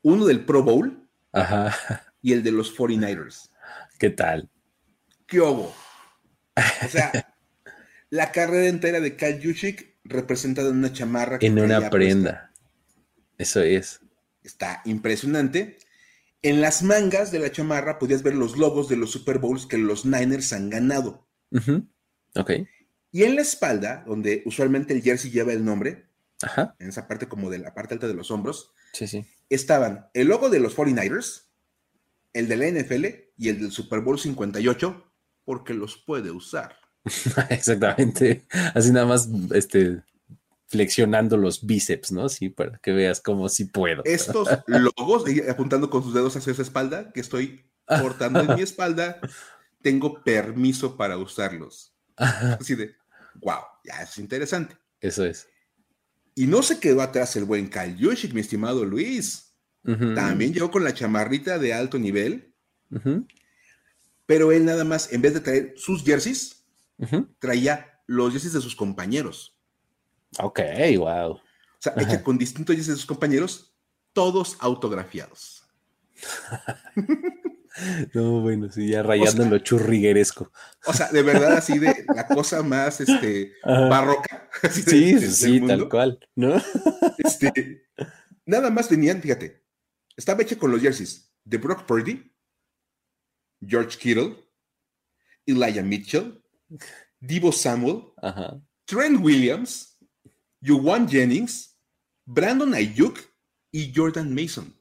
uno 0.01 0.25
del 0.25 0.45
Pro 0.45 0.63
Bowl 0.63 1.09
y 2.21 2.33
el 2.33 2.43
de 2.43 2.51
los 2.51 2.75
49ers. 2.77 3.49
¿Qué 3.99 4.09
tal? 4.09 4.49
¿Qué 5.25 5.41
hubo? 5.41 5.73
O 6.55 6.87
sea, 6.89 7.11
la 8.09 8.31
carrera 8.31 8.67
entera 8.67 8.99
de 8.99 9.15
Kyle 9.17 9.41
Juszczyk 9.43 9.97
representada 10.05 10.69
en 10.69 10.77
una 10.77 10.93
chamarra. 10.93 11.37
En 11.41 11.59
una 11.59 11.89
prenda. 11.89 12.53
Eso 13.37 13.61
es. 13.61 13.99
Está 14.43 14.81
impresionante. 14.85 15.77
En 16.41 16.61
las 16.61 16.83
mangas 16.83 17.31
de 17.31 17.39
la 17.39 17.51
chamarra 17.51 17.99
podías 17.99 18.23
ver 18.23 18.35
los 18.35 18.57
logos 18.57 18.89
de 18.89 18.95
los 18.95 19.11
Super 19.11 19.39
Bowls 19.39 19.65
que 19.65 19.77
los 19.77 20.05
Niners 20.05 20.53
han 20.53 20.69
ganado. 20.69 21.27
Ok. 22.35 22.51
Y 23.11 23.23
en 23.23 23.35
la 23.35 23.41
espalda, 23.41 24.03
donde 24.05 24.43
usualmente 24.45 24.93
el 24.93 25.01
jersey 25.01 25.31
lleva 25.31 25.53
el 25.53 25.65
nombre, 25.65 26.07
en 26.79 26.89
esa 26.89 27.07
parte 27.07 27.27
como 27.27 27.49
de 27.49 27.57
la 27.57 27.73
parte 27.73 27.95
alta 27.95 28.07
de 28.07 28.13
los 28.13 28.29
hombros, 28.29 28.71
sí, 28.93 29.07
sí. 29.07 29.25
estaban 29.49 30.09
el 30.13 30.27
logo 30.27 30.49
de 30.49 30.59
los 30.59 30.75
49ers, 30.77 31.45
el 32.33 32.47
de 32.47 32.57
la 32.57 32.67
NFL 32.67 33.05
y 33.37 33.49
el 33.49 33.59
del 33.59 33.71
Super 33.71 34.01
Bowl 34.01 34.19
58, 34.19 35.11
porque 35.45 35.73
los 35.73 35.97
puede 35.97 36.29
usar. 36.29 36.75
Exactamente. 37.49 38.45
Así 38.75 38.91
nada 38.91 39.05
más, 39.05 39.29
este, 39.53 40.03
flexionando 40.67 41.37
los 41.37 41.65
bíceps, 41.65 42.11
¿no? 42.11 42.29
Sí, 42.29 42.49
para 42.49 42.77
que 42.79 42.91
veas 42.91 43.21
cómo 43.21 43.49
sí 43.49 43.65
puedo. 43.65 44.03
Estos 44.05 44.49
logos, 44.67 45.23
apuntando 45.49 45.89
con 45.89 46.03
sus 46.03 46.13
dedos 46.13 46.35
hacia 46.35 46.51
esa 46.51 46.61
espalda, 46.61 47.11
que 47.13 47.21
estoy 47.21 47.65
cortando 47.85 48.41
en 48.41 48.55
mi 48.55 48.61
espalda, 48.61 49.19
tengo 49.81 50.21
permiso 50.23 50.97
para 50.97 51.17
usarlos. 51.17 51.93
Así 52.17 52.75
de, 52.75 52.95
wow, 53.35 53.61
ya 53.83 54.01
es 54.01 54.17
interesante. 54.17 54.75
Eso 54.99 55.25
es. 55.25 55.47
Y 56.35 56.47
no 56.47 56.61
se 56.61 56.79
quedó 56.79 57.01
atrás 57.01 57.35
el 57.35 57.45
buen 57.45 57.69
Kyle 57.69 57.95
Yushik, 57.95 58.33
mi 58.33 58.41
estimado 58.41 58.83
Luis. 58.85 59.55
También 59.83 60.53
llegó 60.53 60.69
con 60.69 60.83
la 60.83 60.93
chamarrita 60.93 61.57
de 61.57 61.73
alto 61.73 61.97
nivel. 61.97 62.53
Pero 64.25 64.51
él 64.51 64.65
nada 64.65 64.83
más, 64.83 65.13
en 65.13 65.21
vez 65.21 65.33
de 65.33 65.39
traer 65.39 65.73
sus 65.77 66.03
jerseys, 66.03 66.65
traía 67.39 68.01
los 68.05 68.33
jerseys 68.33 68.53
de 68.53 68.61
sus 68.61 68.75
compañeros. 68.75 69.56
Ok, 70.39 70.59
wow. 70.97 71.31
O 71.31 71.41
sea, 71.79 71.93
hecha 71.97 72.23
con 72.23 72.37
distintos 72.37 72.75
jerseys 72.75 72.95
de 72.95 72.99
sus 73.01 73.05
compañeros, 73.05 73.73
todos 74.13 74.57
autografiados. 74.59 75.63
No, 78.13 78.41
bueno, 78.41 78.71
sí, 78.71 78.89
ya 78.89 79.03
rayando 79.03 79.43
en 79.43 79.51
lo 79.51 79.59
churrigueresco. 79.59 80.51
O 80.85 80.93
sea, 80.93 81.09
de 81.09 81.21
verdad, 81.21 81.57
así 81.57 81.77
de 81.77 82.05
la 82.13 82.27
cosa 82.27 82.63
más 82.63 82.99
este, 83.01 83.53
barroca. 83.63 84.49
sí, 84.71 85.19
sí, 85.19 85.61
tal 85.61 85.87
cual, 85.87 86.19
¿no? 86.35 86.59
Este, 87.17 87.87
nada 88.45 88.69
más 88.71 88.87
tenían, 88.87 89.21
fíjate, 89.21 89.63
estaba 90.15 90.41
hecha 90.41 90.57
con 90.57 90.71
los 90.71 90.81
jerseys 90.81 91.31
de 91.43 91.57
Brock 91.57 91.85
Purdy, 91.85 92.31
George 93.65 93.97
Kittle, 93.97 94.35
Elijah 95.45 95.83
Mitchell, 95.83 96.43
Divo 97.19 97.51
Samuel, 97.51 98.05
Trent 98.85 99.23
Williams, 99.23 99.96
Juwan 100.67 101.07
Jennings, 101.07 101.79
Brandon 102.25 102.73
Ayuk 102.73 103.19
y 103.71 103.93
Jordan 103.95 104.33
Mason. 104.33 104.73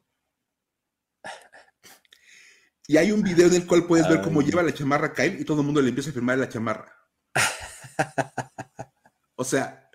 Y 2.88 2.96
hay 2.96 3.11
un 3.11 3.22
video 3.22 3.49
en 3.49 3.55
el 3.55 3.66
cual 3.66 3.87
puedes 3.87 4.09
ver 4.09 4.22
cómo 4.22 4.42
lleva 4.42 4.62
la 4.62 4.72
chamarra 4.72 5.12
Kyle 5.12 5.40
y 5.40 5.44
todo 5.44 5.61
el 5.61 5.66
mundo 5.66 5.83
le 5.83 5.88
empieza 5.88 6.11
a 6.11 6.12
firmar 6.12 6.38
la 6.38 6.49
chamarra. 6.49 6.92
o 9.35 9.44
sea, 9.44 9.90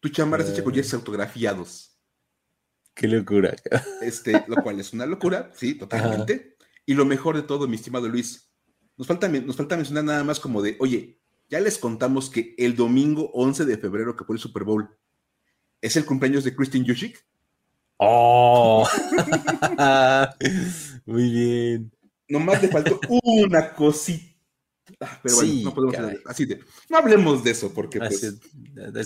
tu 0.00 0.08
chamarra 0.08 0.44
se 0.44 0.52
hecha 0.52 0.62
con 0.62 0.74
jerseys 0.74 0.94
autografiados. 0.94 1.98
Qué 2.94 3.08
locura. 3.08 3.56
Este, 4.00 4.44
lo 4.46 4.62
cual 4.62 4.78
es 4.78 4.92
una 4.92 5.06
locura, 5.06 5.50
sí, 5.54 5.74
totalmente. 5.74 6.56
Y 6.86 6.94
lo 6.94 7.04
mejor 7.04 7.36
de 7.36 7.42
todo, 7.42 7.66
mi 7.66 7.76
estimado 7.76 8.08
Luis, 8.08 8.52
nos 8.96 9.06
falta, 9.06 9.28
nos 9.28 9.56
falta 9.56 9.76
mencionar 9.76 10.04
nada 10.04 10.24
más 10.24 10.38
como 10.38 10.62
de, 10.62 10.76
oye, 10.78 11.21
ya 11.52 11.60
les 11.60 11.76
contamos 11.76 12.30
que 12.30 12.54
el 12.56 12.74
domingo 12.74 13.30
11 13.34 13.66
de 13.66 13.76
febrero, 13.76 14.16
que 14.16 14.24
fue 14.24 14.36
el 14.36 14.40
Super 14.40 14.64
Bowl, 14.64 14.88
es 15.82 15.96
el 15.96 16.06
cumpleaños 16.06 16.44
de 16.44 16.56
Christine 16.56 16.86
Yushik. 16.86 17.22
¡Oh! 17.98 18.88
Muy 21.04 21.30
bien. 21.30 21.92
Nomás 22.26 22.62
le 22.62 22.68
faltó 22.68 22.98
una 23.22 23.74
cosita. 23.74 24.32
Ah, 24.98 25.20
pero 25.22 25.36
bueno, 25.36 25.52
no 25.64 25.74
podemos 25.74 26.20
así 26.24 26.46
de, 26.46 26.58
no 26.88 26.96
hablemos 26.96 27.44
de 27.44 27.50
eso 27.50 27.72
porque 27.72 27.98
pues, 27.98 28.38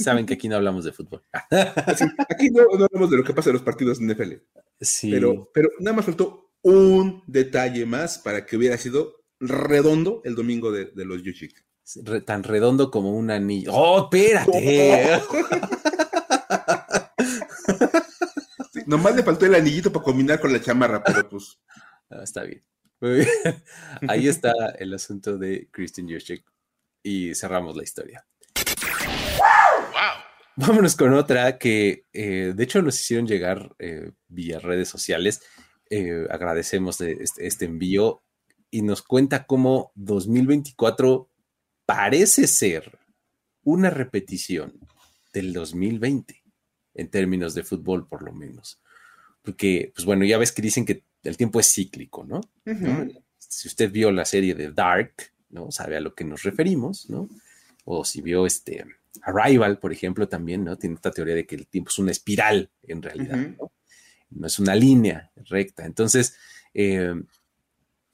saben 0.03 0.25
que 0.25 0.35
aquí 0.35 0.49
no 0.49 0.57
hablamos 0.57 0.85
de 0.85 0.93
fútbol. 0.93 1.23
aquí 1.51 2.51
no, 2.51 2.63
hablamos 2.63 3.11
de 3.11 3.17
lo 3.17 3.25
que 3.25 3.35
pasa 3.35 3.51
en 3.51 3.55
los 3.55 3.63
partidos 3.63 3.99
de 3.99 4.15
NFL. 4.15 4.33
Sí. 4.81 5.11
Pero, 5.11 5.51
pero 5.53 5.69
nada 5.81 5.97
más 5.97 6.05
faltó 6.05 6.53
un 6.63 7.25
detalle 7.27 7.85
más 7.87 8.19
para 8.19 8.47
que 8.47 8.57
hubiera 8.57 8.79
sido 8.79 9.25
redondo 9.41 10.23
el 10.25 10.37
domingo 10.37 10.71
de, 10.71 10.93
los 11.05 11.25
Tan 12.25 12.43
redondo 12.43 12.91
como 12.91 13.13
un 13.13 13.31
anillo. 13.31 13.73
¡Oh, 13.73 14.09
espérate! 14.11 15.21
nomás 18.87 19.17
le 19.17 19.23
faltó 19.23 19.47
el 19.47 19.55
anillito 19.55 19.93
para 19.93 20.05
combinar 20.05 20.41
con 20.41 20.53
la 20.53 20.61
chamarra, 20.61 21.03
pero 21.03 21.29
pues. 21.29 21.59
Ah, 22.09 22.21
está 22.23 22.45
bien. 22.45 22.65
Ahí 24.09 24.29
está 24.29 24.53
el 24.79 24.95
asunto 24.95 25.37
de 25.39 25.69
Christian 25.73 26.07
Yushik. 26.07 26.45
Y 27.03 27.35
cerramos 27.35 27.77
la 27.77 27.83
historia. 27.83 28.25
Vámonos 30.55 30.95
con 30.95 31.15
otra 31.15 31.59
que 31.59 32.05
eh, 32.13 32.53
de 32.55 32.63
hecho 32.63 32.81
nos 32.81 33.01
hicieron 33.01 33.27
llegar 33.27 33.75
eh, 33.81 34.13
vía 34.29 34.61
redes 34.61 34.89
sociales. 34.89 35.43
Eh, 35.91 36.29
agradecemos 36.31 37.01
este, 37.01 37.45
este, 37.45 37.65
envío 37.65 38.23
y 38.71 38.83
nos 38.83 39.03
cuenta 39.03 39.47
cómo 39.47 39.91
2024 39.97 41.29
parece 41.87 42.47
ser 42.49 42.99
una 43.63 43.91
repetición 43.91 44.75
del 45.33 45.53
2020 45.53 46.43
en 46.95 47.09
términos 47.09 47.55
de 47.55 47.63
fútbol 47.63 48.07
por 48.09 48.23
lo 48.23 48.33
menos. 48.33 48.81
Porque, 49.43 49.93
pues 49.95 50.05
bueno, 50.05 50.25
ya 50.25 50.39
ves 50.39 50.53
que 50.53 50.63
dicen 50.63 50.85
que 50.85 51.05
el 51.23 51.37
tiempo 51.37 51.61
es 51.61 51.73
cíclico, 51.73 52.25
¿no? 52.25 52.41
Si 53.39 53.69
usted 53.69 53.91
vio 53.91 54.11
la 54.11 54.25
serie 54.25 54.55
de 54.55 54.73
Dark, 54.73 55.15
¿no? 55.51 55.71
Sabe 55.71 55.97
a 55.97 56.01
lo 56.01 56.15
que 56.15 56.25
nos 56.25 56.43
referimos, 56.43 57.09
¿no? 57.09 57.29
O 57.85 58.05
si 58.05 58.21
vio 58.21 58.47
este 58.47 58.85
Arrival, 59.23 59.79
por 59.79 59.93
ejemplo, 59.93 60.29
también, 60.29 60.65
¿no? 60.65 60.77
Tiene 60.77 60.97
esta 60.97 61.11
teoría 61.11 61.35
de 61.35 61.47
que 61.47 61.55
el 61.55 61.67
tiempo 61.67 61.91
es 61.91 61.99
una 61.99 62.11
espiral, 62.11 62.71
en 62.83 63.03
realidad, 63.03 63.39
¿no? 63.59 63.73
No 64.31 64.47
es 64.47 64.59
una 64.59 64.75
línea 64.75 65.31
recta. 65.37 65.85
Entonces, 65.85 66.37
eh, 66.75 67.15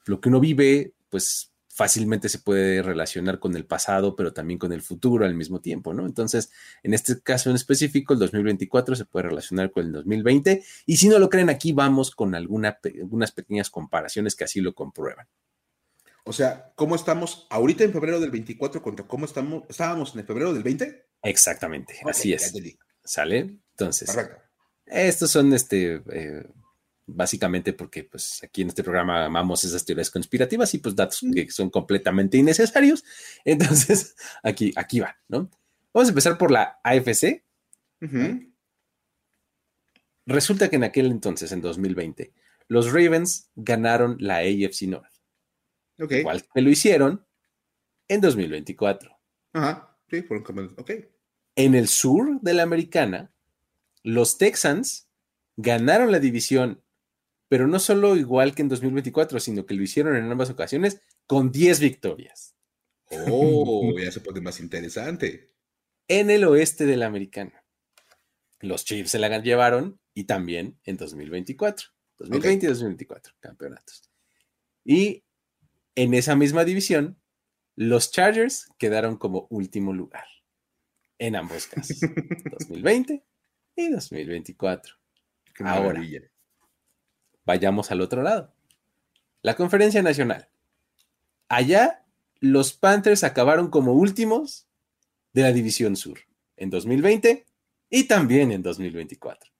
lo 0.05 0.21
que 0.21 0.29
uno 0.29 0.39
vive, 0.39 0.93
pues 1.09 1.52
fácilmente 1.73 2.29
se 2.29 2.37
puede 2.37 2.83
relacionar 2.83 3.39
con 3.39 3.55
el 3.55 3.65
pasado, 3.65 4.15
pero 4.15 4.31
también 4.31 4.59
con 4.59 4.71
el 4.73 4.83
futuro 4.83 5.25
al 5.25 5.33
mismo 5.33 5.59
tiempo, 5.59 5.91
¿no? 5.91 6.05
Entonces, 6.05 6.51
en 6.83 6.93
este 6.93 7.19
caso 7.21 7.49
en 7.49 7.55
específico, 7.55 8.13
el 8.13 8.19
2024 8.19 8.95
se 8.95 9.05
puede 9.05 9.29
relacionar 9.29 9.71
con 9.71 9.87
el 9.87 9.91
2020, 9.91 10.63
y 10.85 10.97
si 10.97 11.09
no 11.09 11.17
lo 11.17 11.29
creen, 11.29 11.49
aquí 11.49 11.73
vamos 11.73 12.11
con 12.11 12.35
algunas 12.35 13.31
pequeñas 13.31 13.71
comparaciones 13.71 14.35
que 14.35 14.43
así 14.43 14.61
lo 14.61 14.75
comprueban. 14.75 15.27
O 16.25 16.31
sea, 16.31 16.71
¿cómo 16.75 16.95
estamos 16.95 17.47
ahorita 17.49 17.83
en 17.83 17.91
febrero 17.91 18.19
del 18.19 18.29
24 18.29 18.83
contra 18.83 19.07
cómo 19.07 19.25
estamos, 19.25 19.63
estábamos 19.67 20.13
en 20.13 20.19
el 20.19 20.27
febrero 20.27 20.53
del 20.53 20.63
20? 20.63 21.07
Exactamente, 21.23 21.99
así 22.05 22.33
es. 22.33 22.53
¿Sale? 23.03 23.57
Entonces, 23.71 24.15
estos 24.85 25.31
son 25.31 25.51
este, 25.53 26.03
eh, 26.11 26.47
básicamente 27.05 27.73
porque 27.73 28.03
pues 28.03 28.41
aquí 28.43 28.61
en 28.61 28.69
este 28.69 28.83
programa 28.83 29.25
amamos 29.25 29.63
esas 29.63 29.83
teorías 29.85 30.09
conspirativas 30.09 30.73
y 30.73 30.77
pues 30.77 30.95
datos 30.95 31.21
que 31.33 31.49
son 31.51 31.69
completamente 31.69 32.37
innecesarios. 32.37 33.03
Entonces, 33.45 34.15
aquí, 34.41 34.71
aquí 34.75 34.99
va, 34.99 35.17
¿no? 35.27 35.49
Vamos 35.93 36.09
a 36.09 36.11
empezar 36.11 36.37
por 36.37 36.51
la 36.51 36.79
AFC. 36.83 37.43
Resulta 40.25 40.69
que 40.69 40.77
en 40.77 40.83
aquel 40.83 41.07
entonces, 41.07 41.51
en 41.51 41.61
2020, 41.61 42.33
los 42.67 42.87
Ravens 42.87 43.51
ganaron 43.55 44.17
la 44.19 44.37
AFC 44.37 44.83
North. 44.83 45.11
Igual 45.97 46.43
que 46.53 46.61
lo 46.61 46.69
hicieron 46.69 47.25
en 48.07 48.21
2024. 48.21 49.17
Ajá, 49.53 49.97
sí, 50.09 50.21
fueron 50.23 50.43
campeones. 50.43 50.73
Ok. 50.77 50.91
En 51.55 51.75
el 51.75 51.87
sur 51.87 52.41
de 52.41 52.53
la 52.53 52.63
americana, 52.63 53.31
los 54.01 54.37
Texans 54.37 55.07
ganaron 55.55 56.11
la 56.11 56.19
división, 56.19 56.81
pero 57.53 57.67
no 57.67 57.77
solo 57.77 58.15
igual 58.15 58.55
que 58.55 58.63
en 58.63 58.69
2024, 58.69 59.39
sino 59.39 59.63
que 59.67 59.75
lo 59.75 59.83
hicieron 59.83 60.15
en 60.15 60.23
ambas 60.23 60.49
ocasiones 60.49 61.03
con 61.27 61.51
10 61.51 61.81
victorias. 61.81 62.55
Oh, 63.29 63.93
ya 63.95 64.11
se 64.11 64.21
pone 64.21 64.41
más 64.41 64.59
interesante. 64.59 65.51
En 66.07 66.31
el 66.31 66.45
oeste 66.45 66.87
de 66.87 66.97
la 66.97 67.05
americana, 67.05 67.63
los 68.59 68.85
Chiefs 68.85 69.11
se 69.11 69.19
la 69.19 69.37
llevaron 69.37 69.99
y 70.15 70.23
también 70.23 70.79
en 70.83 70.97
2024. 70.97 71.89
2020 72.17 72.65
y 72.65 72.69
2024, 72.69 73.35
campeonatos. 73.39 74.09
Y 74.83 75.23
en 75.93 76.15
esa 76.15 76.35
misma 76.35 76.65
división, 76.65 77.21
los 77.75 78.09
Chargers 78.09 78.67
quedaron 78.79 79.15
como 79.15 79.45
último 79.51 79.93
lugar 79.93 80.25
en 81.19 81.35
ambos 81.35 81.67
casos, 81.67 81.99
2020 82.57 83.23
y 83.75 83.89
2024. 83.89 84.95
Ahora, 85.59 86.01
vayamos 87.45 87.91
al 87.91 88.01
otro 88.01 88.21
lado. 88.21 88.53
La 89.41 89.55
conferencia 89.55 90.01
nacional. 90.01 90.49
Allá, 91.49 92.05
los 92.39 92.73
Panthers 92.73 93.23
acabaron 93.23 93.69
como 93.69 93.93
últimos 93.93 94.67
de 95.33 95.41
la 95.41 95.51
división 95.51 95.95
sur 95.95 96.19
en 96.57 96.69
2020 96.69 97.45
y 97.89 98.03
también 98.05 98.51
en 98.51 98.61
2024. 98.61 99.51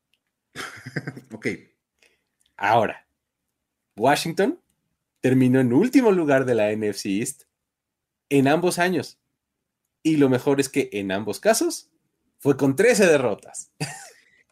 ok. 1.34 1.48
Ahora, 2.56 3.08
Washington 3.96 4.60
terminó 5.22 5.60
en 5.60 5.74
último 5.74 6.12
lugar 6.12 6.46
de 6.46 6.56
la 6.56 6.76
NFC 6.76 7.06
East 7.06 7.44
en 8.30 8.48
ambos 8.48 8.80
años. 8.80 9.20
Y 10.02 10.18
lo 10.18 10.30
mejor 10.30 10.60
es 10.60 10.70
que 10.70 10.90
en 10.94 11.12
ambos 11.12 11.40
casos 11.40 11.90
fue 12.40 12.58
con 12.58 12.76
13 12.76 13.06
derrotas. 13.06 13.72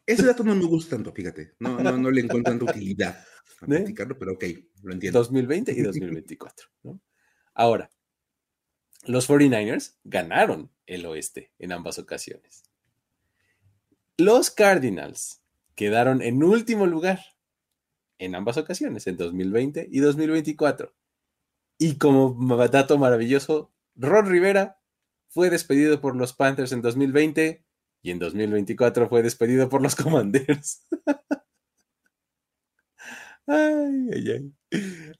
Ese 0.05 0.25
dato 0.25 0.43
no 0.43 0.55
me 0.55 0.65
gusta 0.65 0.95
tanto, 0.95 1.11
fíjate. 1.11 1.53
No, 1.59 1.79
no, 1.79 2.11
le 2.11 2.21
encuentro 2.21 2.51
tanta 2.51 2.71
utilidad 2.71 3.23
a 3.61 3.73
¿Eh? 3.73 3.93
pero 4.19 4.33
ok, 4.33 4.43
lo 4.83 4.93
entiendo. 4.93 5.19
2020 5.19 5.71
y 5.71 5.81
2024. 5.81 6.67
Ahora, 7.53 7.91
los 9.05 9.29
49ers 9.29 9.95
ganaron 10.03 10.71
el 10.85 11.05
oeste 11.05 11.51
en 11.59 11.71
ambas 11.71 11.99
ocasiones. 11.99 12.63
Los 14.17 14.51
Cardinals 14.51 15.41
quedaron 15.75 16.21
en 16.21 16.43
último 16.43 16.85
lugar 16.85 17.19
en 18.19 18.35
ambas 18.35 18.57
ocasiones, 18.57 19.07
en 19.07 19.17
2020 19.17 19.87
y 19.91 19.99
2024. 19.99 20.93
Y 21.79 21.97
como 21.97 22.55
dato 22.67 22.99
maravilloso, 22.99 23.73
Ron 23.95 24.27
Rivera 24.27 24.79
fue 25.27 25.49
despedido 25.49 25.99
por 26.01 26.15
los 26.15 26.33
Panthers 26.33 26.71
en 26.71 26.81
2020 26.81 27.65
y 28.01 28.11
en 28.11 28.19
2024 28.19 29.09
fue 29.09 29.23
despedido 29.23 29.69
por 29.69 29.81
los 29.81 29.95
Commanders. 29.97 30.87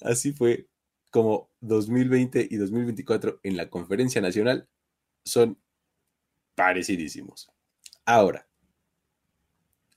Así 0.01 0.33
fue 0.33 0.67
como 1.11 1.51
2020 1.59 2.47
y 2.49 2.55
2024 2.57 3.39
en 3.43 3.57
la 3.57 3.69
conferencia 3.69 4.21
nacional 4.21 4.69
son 5.25 5.61
parecidísimos. 6.55 7.51
Ahora, 8.05 8.47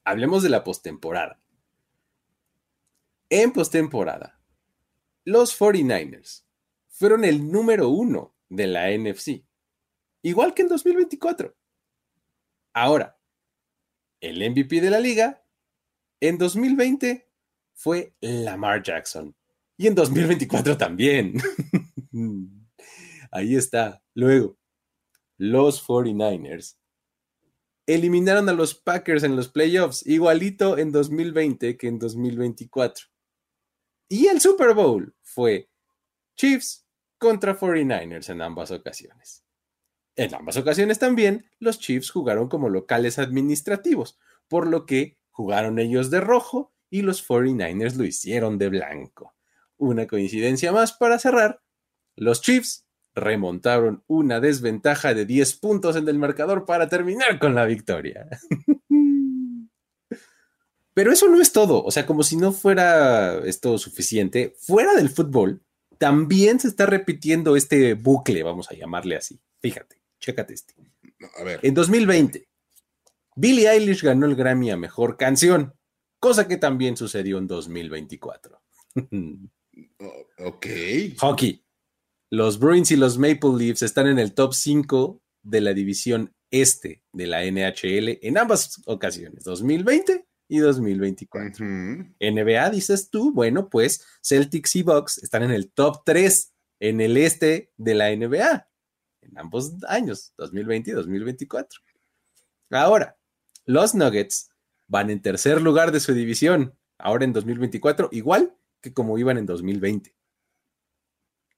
hablemos 0.05 0.43
de 0.43 0.51
la 0.51 0.65
postemporada. 0.65 1.41
En 3.31 3.53
postemporada, 3.53 4.41
los 5.25 5.59
49ers 5.59 6.45
fueron 6.89 7.25
el 7.25 7.51
número 7.51 7.89
uno 7.89 8.37
de 8.49 8.67
la 8.67 8.91
NFC, 8.91 9.45
igual 10.23 10.55
que 10.55 10.63
en 10.63 10.69
2024. 10.69 11.57
Ahora, 12.75 13.19
el 14.21 14.39
MVP 14.51 14.81
de 14.81 14.91
la 14.91 14.99
liga 14.99 15.43
en 16.21 16.39
2020 16.39 17.31
fue 17.73 18.15
Lamar 18.21 18.83
Jackson 18.83 19.35
y 19.77 19.87
en 19.87 19.95
2024 19.95 20.77
también. 20.77 21.35
Ahí 23.31 23.57
está. 23.57 24.03
Luego, 24.15 24.59
los 25.39 25.87
49ers 25.87 26.77
eliminaron 27.87 28.49
a 28.49 28.53
los 28.53 28.75
Packers 28.75 29.23
en 29.23 29.37
los 29.37 29.49
playoffs, 29.49 30.07
igualito 30.07 30.77
en 30.79 30.91
2020 30.91 31.77
que 31.77 31.89
en 31.89 31.99
2024. 31.99 33.07
Y 34.09 34.27
el 34.27 34.41
Super 34.41 34.75
Bowl 34.75 35.15
fue 35.23 35.71
Chiefs 36.37 36.87
contra 37.19 37.57
49ers 37.57 38.31
en 38.31 38.43
ambas 38.43 38.71
ocasiones. 38.71 39.44
En 40.17 40.35
ambas 40.35 40.57
ocasiones 40.57 40.99
también 40.99 41.47
los 41.59 41.81
Chiefs 41.81 42.11
jugaron 42.11 42.49
como 42.49 42.69
locales 42.69 43.19
administrativos, 43.19 44.19
por 44.49 44.67
lo 44.67 44.87
que 44.87 45.19
jugaron 45.31 45.79
ellos 45.79 46.11
de 46.11 46.21
rojo 46.21 46.73
y 46.89 47.03
los 47.03 47.27
49ers 47.27 47.97
lo 47.97 48.05
hicieron 48.05 48.57
de 48.59 48.69
blanco. 48.69 49.35
Una 49.77 50.07
coincidencia 50.07 50.71
más 50.71 50.93
para 50.93 51.19
cerrar, 51.19 51.61
los 52.15 52.41
Chiefs 52.43 52.87
remontaron 53.15 54.05
una 54.07 54.41
desventaja 54.41 55.15
de 55.15 55.27
10 55.27 55.55
puntos 55.55 55.97
en 55.97 56.09
el 56.09 56.19
marcador 56.19 56.65
para 56.65 56.89
terminar 56.89 57.39
con 57.41 57.55
la 57.55 57.65
victoria. 57.65 58.29
Pero 60.95 61.13
eso 61.13 61.29
no 61.29 61.41
es 61.41 61.53
todo, 61.53 61.83
o 61.83 61.91
sea, 61.91 62.07
como 62.07 62.23
si 62.23 62.37
no 62.37 62.53
fuera 62.53 63.41
esto 63.45 63.79
suficiente, 63.79 64.55
fuera 64.57 64.95
del 64.95 65.11
fútbol, 65.11 65.65
también 65.99 66.61
se 66.61 66.69
está 66.69 66.87
repitiendo 66.87 67.57
este 67.57 67.95
bucle, 67.95 68.45
vamos 68.45 68.71
a 68.71 68.75
llamarle 68.75 69.17
así. 69.17 69.41
Fíjate, 69.61 70.04
chécate 70.25 70.55
este. 70.55 70.75
A 71.39 71.45
ver. 71.45 71.61
En 71.63 71.75
2020, 71.75 72.49
Billie 73.37 73.69
Eilish 73.71 74.03
ganó 74.03 74.27
el 74.27 74.37
Grammy 74.37 74.71
a 74.71 74.77
Mejor 74.77 75.17
Canción, 75.17 75.75
cosa 76.19 76.49
que 76.49 76.57
también 76.57 76.97
sucedió 76.97 77.39
en 77.39 77.47
2024. 77.47 78.63
ok. 80.39 80.67
Hockey. 81.19 81.65
Los 82.31 82.59
Bruins 82.59 82.91
y 82.91 82.97
los 82.97 83.19
Maple 83.19 83.57
Leafs 83.59 83.83
están 83.83 84.07
en 84.07 84.19
el 84.19 84.35
top 84.35 84.55
5 84.55 85.23
de 85.43 85.61
la 85.61 85.75
división 85.75 86.35
este 86.51 87.03
de 87.13 87.27
la 87.27 87.45
NHL 87.45 88.19
en 88.23 88.39
ambas 88.39 88.81
ocasiones, 88.87 89.45
2020 89.45 90.27
y 90.49 90.59
2024. 90.59 91.67
NBA, 91.67 92.71
dices 92.71 93.11
tú, 93.11 93.33
bueno, 93.33 93.69
pues 93.69 94.05
Celtics 94.23 94.77
y 94.77 94.83
Bucks 94.83 95.19
están 95.19 95.43
en 95.43 95.51
el 95.51 95.71
top 95.71 96.03
3 96.05 96.53
en 96.81 97.01
el 97.01 97.17
este 97.17 97.73
de 97.77 97.95
la 97.95 98.15
NBA 98.15 98.69
en 99.25 99.39
ambos 99.39 99.73
años, 99.89 100.33
2020 100.37 100.91
y 100.91 100.95
2024. 100.95 101.81
Ahora, 102.71 103.17
los 103.65 103.95
Nuggets 103.95 104.51
van 104.87 105.11
en 105.11 105.23
tercer 105.23 105.61
lugar 105.61 105.93
de 105.93 106.01
su 106.01 106.13
división, 106.13 106.77
ahora 106.99 107.25
en 107.25 107.33
2024, 107.33 108.09
igual 108.13 108.55
que 108.81 108.93
como 108.93 109.19
iban 109.19 109.39
en 109.39 109.47
2020. 109.47 110.15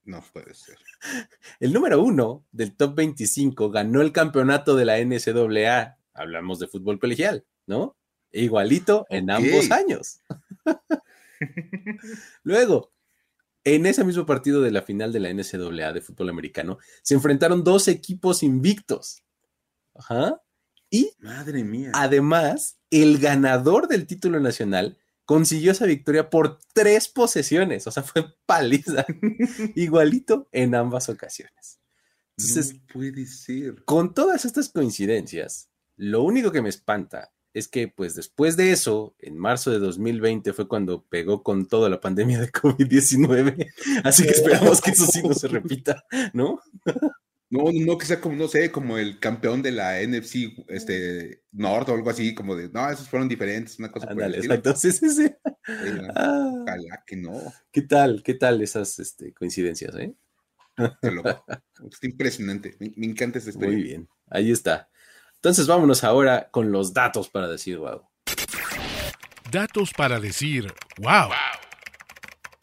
No 0.04 0.22
puede 0.32 0.54
ser. 0.54 0.78
El 1.60 1.72
número 1.72 2.02
uno 2.02 2.46
del 2.52 2.76
top 2.76 2.94
25 2.94 3.70
ganó 3.70 4.00
el 4.02 4.12
campeonato 4.12 4.76
de 4.76 4.84
la 4.84 4.98
NCAA. 4.98 5.98
Hablamos 6.14 6.60
de 6.60 6.68
fútbol 6.68 7.00
colegial, 7.00 7.44
¿no? 7.66 7.96
Igualito 8.30 9.06
en 9.10 9.30
ambos 9.30 9.70
años. 9.70 10.20
Luego, 12.44 12.92
en 13.66 13.84
ese 13.84 14.04
mismo 14.04 14.24
partido 14.24 14.62
de 14.62 14.70
la 14.70 14.82
final 14.82 15.12
de 15.12 15.18
la 15.18 15.28
NCAA 15.34 15.92
de 15.92 16.00
fútbol 16.00 16.28
americano, 16.28 16.78
se 17.02 17.14
enfrentaron 17.14 17.64
dos 17.64 17.88
equipos 17.88 18.44
invictos. 18.44 19.24
Ajá. 19.92 20.40
Y, 20.88 21.10
madre 21.18 21.64
mía. 21.64 21.90
Además, 21.92 22.78
el 22.90 23.18
ganador 23.18 23.88
del 23.88 24.06
título 24.06 24.38
nacional 24.38 24.96
consiguió 25.24 25.72
esa 25.72 25.84
victoria 25.84 26.30
por 26.30 26.60
tres 26.74 27.08
posesiones. 27.08 27.88
O 27.88 27.90
sea, 27.90 28.04
fue 28.04 28.36
paliza. 28.46 29.04
Igualito 29.74 30.48
en 30.52 30.76
ambas 30.76 31.08
ocasiones. 31.08 31.80
Entonces, 32.38 32.74
no 32.74 32.80
puede 32.92 33.26
ser. 33.26 33.84
Con 33.84 34.14
todas 34.14 34.44
estas 34.44 34.68
coincidencias, 34.68 35.70
lo 35.96 36.22
único 36.22 36.52
que 36.52 36.62
me 36.62 36.68
espanta 36.68 37.32
es 37.56 37.68
que 37.68 37.88
pues 37.88 38.14
después 38.14 38.58
de 38.58 38.70
eso, 38.70 39.14
en 39.18 39.38
marzo 39.38 39.70
de 39.70 39.78
2020 39.78 40.52
fue 40.52 40.68
cuando 40.68 41.02
pegó 41.04 41.42
con 41.42 41.66
toda 41.66 41.88
la 41.88 42.00
pandemia 42.00 42.38
de 42.38 42.52
COVID-19, 42.52 43.66
así 44.04 44.24
que 44.24 44.30
esperamos 44.30 44.82
que 44.82 44.90
eso 44.90 45.06
sí 45.06 45.22
no 45.22 45.32
se 45.32 45.48
repita, 45.48 46.04
¿no? 46.34 46.60
No, 47.48 47.64
no 47.72 47.96
que 47.96 48.04
sea 48.04 48.20
como, 48.20 48.36
no 48.36 48.46
sé, 48.46 48.70
como 48.70 48.98
el 48.98 49.18
campeón 49.20 49.62
de 49.62 49.72
la 49.72 50.02
NFC 50.02 50.66
este, 50.68 51.44
Norte 51.52 51.92
o 51.92 51.94
algo 51.94 52.10
así, 52.10 52.34
como 52.34 52.54
de, 52.54 52.68
no, 52.68 52.90
esos 52.90 53.08
fueron 53.08 53.26
diferentes, 53.26 53.78
una 53.78 53.90
cosa 53.90 54.10
Ándale, 54.10 54.36
exacto, 54.36 54.76
sí, 54.76 54.92
sí, 54.92 55.08
sí. 55.08 55.32
Ah. 56.14 56.50
ojalá 56.60 57.04
que 57.06 57.16
no. 57.16 57.40
¿Qué 57.72 57.80
tal, 57.82 58.22
qué 58.22 58.34
tal 58.34 58.60
esas 58.60 58.98
este, 58.98 59.32
coincidencias, 59.32 59.94
eh? 59.96 60.12
Está 61.90 62.06
impresionante, 62.06 62.76
me, 62.78 63.06
encanta 63.06 63.38
esta 63.38 63.48
historia. 63.48 63.72
Muy 63.72 63.82
bien, 63.82 64.08
ahí 64.26 64.50
está. 64.50 64.90
Entonces 65.46 65.68
vámonos 65.68 66.02
ahora 66.02 66.50
con 66.50 66.72
los 66.72 66.92
datos 66.92 67.28
para 67.28 67.46
decir 67.46 67.78
wow. 67.78 68.02
Datos 69.48 69.92
para 69.96 70.18
decir 70.18 70.74
wow. 70.98 71.30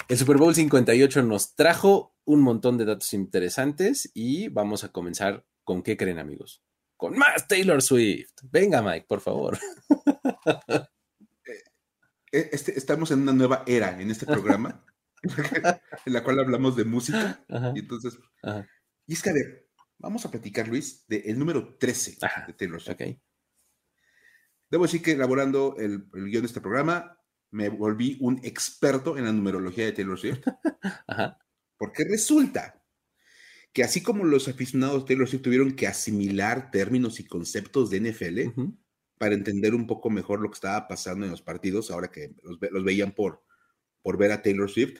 El 0.09 0.17
Super 0.17 0.35
Bowl 0.35 0.53
58 0.53 1.23
nos 1.23 1.55
trajo 1.55 2.13
un 2.25 2.41
montón 2.41 2.77
de 2.77 2.83
datos 2.83 3.13
interesantes 3.13 4.11
y 4.13 4.49
vamos 4.49 4.83
a 4.83 4.91
comenzar 4.91 5.45
con 5.63 5.81
qué 5.81 5.95
creen 5.95 6.19
amigos. 6.19 6.61
Con 6.97 7.17
más 7.17 7.47
Taylor 7.47 7.81
Swift. 7.81 8.33
Venga 8.51 8.81
Mike, 8.81 9.05
por 9.07 9.21
favor. 9.21 9.57
Eh, 12.35 12.49
este, 12.51 12.77
estamos 12.77 13.11
en 13.11 13.21
una 13.21 13.31
nueva 13.31 13.63
era 13.67 14.01
en 14.01 14.09
este 14.09 14.25
programa, 14.25 14.83
en 16.05 16.13
la 16.13 16.23
cual 16.23 16.39
hablamos 16.39 16.75
de 16.75 16.83
música. 16.83 17.45
Y 17.75 17.79
entonces, 17.79 18.17
y 19.05 19.13
es 19.13 19.21
que 19.21 19.29
a 19.29 19.33
ver, 19.33 19.62
vamos 20.03 20.25
a 20.25 20.29
platicar, 20.31 20.67
Luis, 20.67 21.07
del 21.07 21.39
número 21.39 21.75
13 21.77 22.17
de 22.47 22.53
Taylor 22.53 22.81
Swift. 22.81 23.17
Debo 24.69 24.83
decir 24.83 25.01
que 25.01 25.13
elaborando 25.13 25.75
el, 25.77 26.07
el 26.13 26.25
guion 26.25 26.41
de 26.41 26.47
este 26.47 26.61
programa, 26.61 27.17
me 27.51 27.69
volví 27.69 28.17
un 28.19 28.39
experto 28.43 29.17
en 29.17 29.25
la 29.25 29.31
numerología 29.31 29.85
de 29.85 29.93
Taylor 29.93 30.19
Swift. 30.19 30.41
Porque 31.77 32.03
resulta 32.03 32.83
que 33.71 33.83
así 33.83 34.03
como 34.03 34.23
los 34.23 34.47
aficionados 34.47 35.03
de 35.03 35.07
Taylor 35.07 35.27
Swift 35.27 35.43
tuvieron 35.43 35.75
que 35.75 35.87
asimilar 35.87 36.69
términos 36.69 37.19
y 37.19 37.25
conceptos 37.25 37.89
de 37.89 38.01
NFL 38.01 38.61
para 39.17 39.35
entender 39.35 39.73
un 39.73 39.87
poco 39.87 40.09
mejor 40.09 40.41
lo 40.41 40.49
que 40.49 40.55
estaba 40.55 40.87
pasando 40.87 41.25
en 41.25 41.31
los 41.31 41.41
partidos, 41.41 41.89
ahora 41.91 42.11
que 42.11 42.35
los, 42.43 42.83
veían 42.83 43.13
por, 43.13 43.43
por 44.01 44.17
ver 44.17 44.31
a 44.31 44.41
Taylor 44.41 44.69
Swift, 44.69 44.99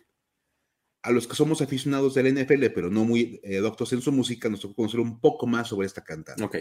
a 1.03 1.11
los 1.11 1.27
que 1.27 1.35
somos 1.35 1.61
aficionados 1.61 2.13
del 2.13 2.33
NFL, 2.33 2.67
pero 2.73 2.89
no 2.89 3.03
muy 3.03 3.39
eh, 3.43 3.57
doctos 3.57 3.91
en 3.91 4.01
su 4.01 4.11
música, 4.11 4.49
nos 4.49 4.61
tocó 4.61 4.75
conocer 4.75 5.01
un 5.01 5.19
poco 5.19 5.45
más 5.45 5.67
sobre 5.67 5.85
esta 5.85 6.03
cantante. 6.03 6.41
Ok. 6.41 6.57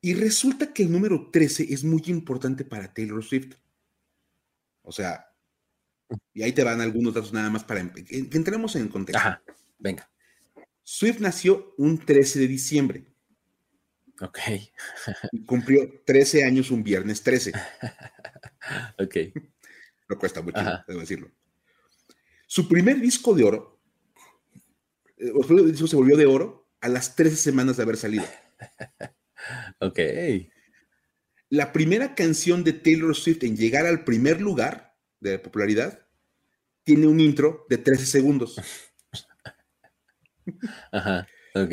Y 0.00 0.14
resulta 0.14 0.72
que 0.72 0.84
el 0.84 0.92
número 0.92 1.30
13 1.32 1.66
es 1.74 1.82
muy 1.82 2.02
importante 2.06 2.64
para 2.64 2.94
Taylor 2.94 3.24
Swift. 3.24 3.54
O 4.82 4.92
sea, 4.92 5.26
y 6.32 6.44
ahí 6.44 6.52
te 6.52 6.62
van 6.62 6.80
algunos 6.80 7.12
datos 7.12 7.32
nada 7.32 7.50
más 7.50 7.64
para 7.64 7.92
que 7.92 8.18
entremos 8.18 8.76
en 8.76 8.88
contexto. 8.88 9.18
Ajá, 9.18 9.42
venga. 9.78 10.08
Swift 10.84 11.18
nació 11.18 11.74
un 11.78 11.98
13 11.98 12.38
de 12.38 12.46
diciembre. 12.46 13.04
Ok. 14.20 14.38
y 15.32 15.44
cumplió 15.44 16.02
13 16.06 16.44
años 16.44 16.70
un 16.70 16.84
viernes 16.84 17.22
13. 17.24 17.52
ok. 18.98 19.16
No 20.08 20.18
cuesta 20.18 20.40
mucho, 20.40 20.60
debo 20.86 21.00
decirlo. 21.00 21.32
Su 22.46 22.68
primer 22.68 23.00
disco 23.00 23.34
de 23.34 23.44
oro, 23.44 23.80
eh, 25.18 25.32
el 25.50 25.72
disco 25.72 25.86
se 25.86 25.96
volvió 25.96 26.16
de 26.16 26.26
oro 26.26 26.68
a 26.80 26.88
las 26.88 27.16
13 27.16 27.36
semanas 27.36 27.76
de 27.76 27.82
haber 27.82 27.96
salido. 27.96 28.24
ok. 29.80 29.98
La 31.48 31.72
primera 31.72 32.14
canción 32.14 32.64
de 32.64 32.72
Taylor 32.72 33.14
Swift 33.14 33.42
en 33.44 33.56
llegar 33.56 33.86
al 33.86 34.04
primer 34.04 34.40
lugar 34.40 34.96
de 35.20 35.38
popularidad 35.38 36.06
tiene 36.84 37.06
un 37.06 37.20
intro 37.20 37.66
de 37.68 37.78
13 37.78 38.06
segundos. 38.06 38.60
Ajá, 40.92 41.26
ok. 41.54 41.72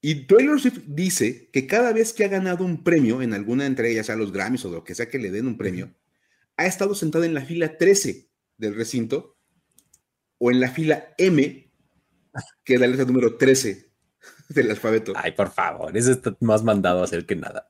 Y 0.00 0.26
Taylor 0.26 0.60
Swift 0.60 0.80
dice 0.86 1.50
que 1.50 1.66
cada 1.66 1.92
vez 1.92 2.12
que 2.12 2.24
ha 2.24 2.28
ganado 2.28 2.64
un 2.64 2.84
premio 2.84 3.22
en 3.22 3.32
alguna 3.32 3.66
entrega, 3.66 3.96
ya 3.96 4.04
sea 4.04 4.16
los 4.16 4.32
Grammys 4.32 4.64
o 4.64 4.70
lo 4.70 4.84
que 4.84 4.94
sea 4.94 5.08
que 5.08 5.18
le 5.18 5.30
den 5.30 5.46
un 5.46 5.56
premio, 5.56 5.94
ha 6.56 6.66
estado 6.66 6.94
sentada 6.94 7.26
en 7.26 7.34
la 7.34 7.44
fila 7.44 7.78
13 7.78 8.30
del 8.58 8.74
recinto 8.74 9.37
o 10.38 10.50
en 10.50 10.60
la 10.60 10.70
fila 10.70 11.14
M, 11.18 11.70
que 12.64 12.74
es 12.74 12.80
la 12.80 12.86
letra 12.86 13.04
número 13.04 13.36
13 13.36 13.90
del 14.48 14.70
alfabeto. 14.70 15.12
Ay, 15.16 15.32
por 15.32 15.50
favor, 15.50 15.96
eso 15.96 16.12
está 16.12 16.36
más 16.40 16.62
mandado 16.62 17.00
a 17.00 17.04
hacer 17.04 17.26
que 17.26 17.36
nada. 17.36 17.68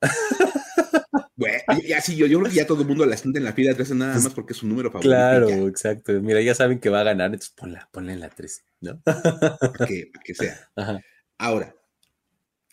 Bueno, 1.39 1.63
ya 1.87 2.01
sí, 2.01 2.17
yo, 2.17 2.27
yo 2.27 2.41
creo 2.41 2.51
que 2.51 2.57
ya 2.57 2.67
todo 2.67 2.83
el 2.83 2.89
mundo 2.89 3.07
la 3.07 3.17
siente 3.17 3.39
en 3.39 3.45
la 3.45 3.53
fila 3.53 3.73
13 3.73 3.95
nada 3.95 4.15
pues 4.15 4.25
más 4.25 4.35
porque 4.35 4.55
es 4.55 4.59
su 4.59 4.67
número 4.67 4.91
favorito. 4.91 5.09
Claro, 5.09 5.69
exacto. 5.69 6.13
Mira, 6.21 6.41
ya 6.43 6.53
saben 6.53 6.81
que 6.81 6.89
va 6.89 7.01
a 7.01 7.05
ganar, 7.05 7.27
entonces 7.27 7.55
ponla, 7.57 7.89
ponla 7.93 8.13
en 8.13 8.19
la 8.19 8.29
13, 8.29 8.63
¿no? 8.81 9.01
Para 9.03 9.87
que, 9.87 10.35
sea. 10.35 10.69
Ahora, 11.39 11.77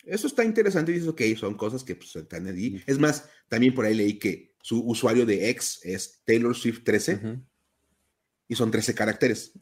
eso 0.02 0.26
está 0.26 0.42
interesante 0.42 0.90
y 0.90 0.94
dices, 0.94 1.08
ok, 1.08 1.22
son 1.38 1.54
cosas 1.56 1.84
que 1.84 1.94
pues, 1.94 2.16
están 2.16 2.48
allí. 2.48 2.82
Es 2.86 2.98
más, 2.98 3.28
también 3.48 3.72
por 3.72 3.84
ahí 3.84 3.94
leí 3.94 4.18
que 4.18 4.56
su 4.60 4.84
usuario 4.84 5.24
de 5.26 5.48
X 5.50 5.78
es 5.84 6.22
Taylor 6.24 6.56
Swift 6.56 6.82
13 6.82 7.38
y 8.48 8.54
son 8.54 8.70
13 8.70 8.94
caracteres. 8.94 9.52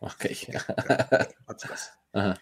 ok. 0.00 0.26
Ajá. 2.12 2.40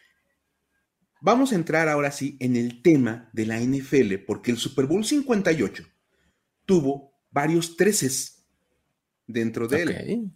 Vamos 1.21 1.53
a 1.53 1.55
entrar 1.55 1.89
ahora 1.89 2.13
sí 2.13 2.37
en 2.41 2.57
el 2.57 2.83
tema 2.83 3.31
de 3.33 3.47
la 3.47 3.59
NFL, 3.59 4.25
porque 4.27 4.51
el 4.51 4.59
Super 4.59 4.87
Bowl 4.87 5.05
58 5.05 5.85
tuvo 6.65 7.19
varios 7.31 7.77
treces 7.77 8.45
dentro 9.27 9.67
de 9.67 9.83
él. 9.83 10.31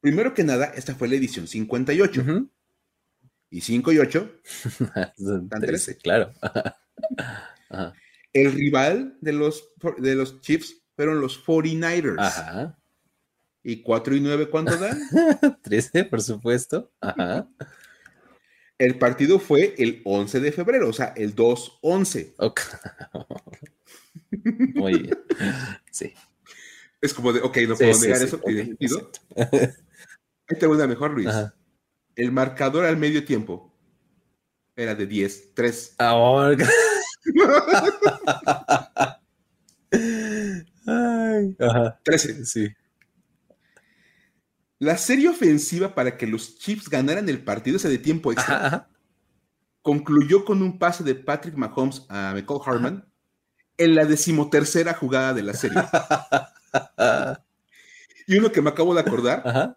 Primero 0.00 0.32
que 0.32 0.44
nada, 0.44 0.66
esta 0.76 0.94
fue 0.94 1.08
la 1.08 1.16
edición 1.16 1.46
58. 1.46 2.48
Y 3.50 3.60
5 3.62 3.92
y 3.92 3.98
8 3.98 4.40
dan 5.18 5.60
13. 5.60 5.96
Claro. 5.98 6.32
El 8.32 8.52
rival 8.52 9.16
de 9.20 9.32
los, 9.32 9.70
de 9.98 10.14
los 10.14 10.40
Chiefs 10.40 10.82
fueron 10.94 11.20
los 11.20 11.44
49ers. 11.44 12.16
Ajá. 12.18 12.77
¿Y 13.62 13.82
4 13.82 14.16
y 14.16 14.20
9 14.20 14.48
cuánto 14.48 14.76
dan? 14.76 14.98
13, 15.62 16.04
por 16.04 16.22
supuesto. 16.22 16.90
Ajá. 17.00 17.48
El 18.78 18.96
partido 18.96 19.40
fue 19.40 19.74
el 19.78 20.00
11 20.04 20.40
de 20.40 20.52
febrero, 20.52 20.88
o 20.88 20.92
sea, 20.92 21.12
el 21.16 21.34
2-11. 21.34 22.34
Muy 24.74 25.02
bien. 25.02 25.18
Sí. 25.90 26.14
Es 27.00 27.12
como 27.12 27.32
de, 27.32 27.40
ok, 27.40 27.56
no 27.68 27.76
puedo 27.76 28.00
negar 28.00 28.22
eso. 28.22 28.40
Ahí 28.46 28.76
tengo 30.58 30.74
una 30.74 30.86
mejor, 30.86 31.10
Luis. 31.10 31.28
El 32.14 32.32
marcador 32.32 32.84
al 32.84 32.96
medio 32.96 33.24
tiempo 33.24 33.74
era 34.76 34.94
de 34.94 35.08
10-3. 35.08 35.94
Ahora. 35.98 36.68
Ay, 40.86 41.56
ajá. 41.58 42.00
13. 42.04 42.46
Sí. 42.46 42.68
La 44.78 44.96
serie 44.96 45.28
ofensiva 45.28 45.94
para 45.94 46.16
que 46.16 46.26
los 46.26 46.58
Chiefs 46.58 46.88
ganaran 46.88 47.28
el 47.28 47.42
partido 47.42 47.76
ese 47.76 47.88
de 47.88 47.98
tiempo 47.98 48.32
extra 48.32 48.88
concluyó 49.82 50.44
con 50.44 50.62
un 50.62 50.78
pase 50.78 51.02
de 51.02 51.14
Patrick 51.14 51.56
Mahomes 51.56 52.04
a 52.08 52.32
Michael 52.34 52.60
Harman 52.64 53.12
en 53.76 53.94
la 53.94 54.04
decimotercera 54.04 54.94
jugada 54.94 55.32
de 55.32 55.42
la 55.42 55.54
serie. 55.54 55.82
y 58.26 58.36
uno 58.36 58.52
que 58.52 58.60
me 58.60 58.70
acabo 58.70 58.94
de 58.94 59.00
acordar, 59.00 59.76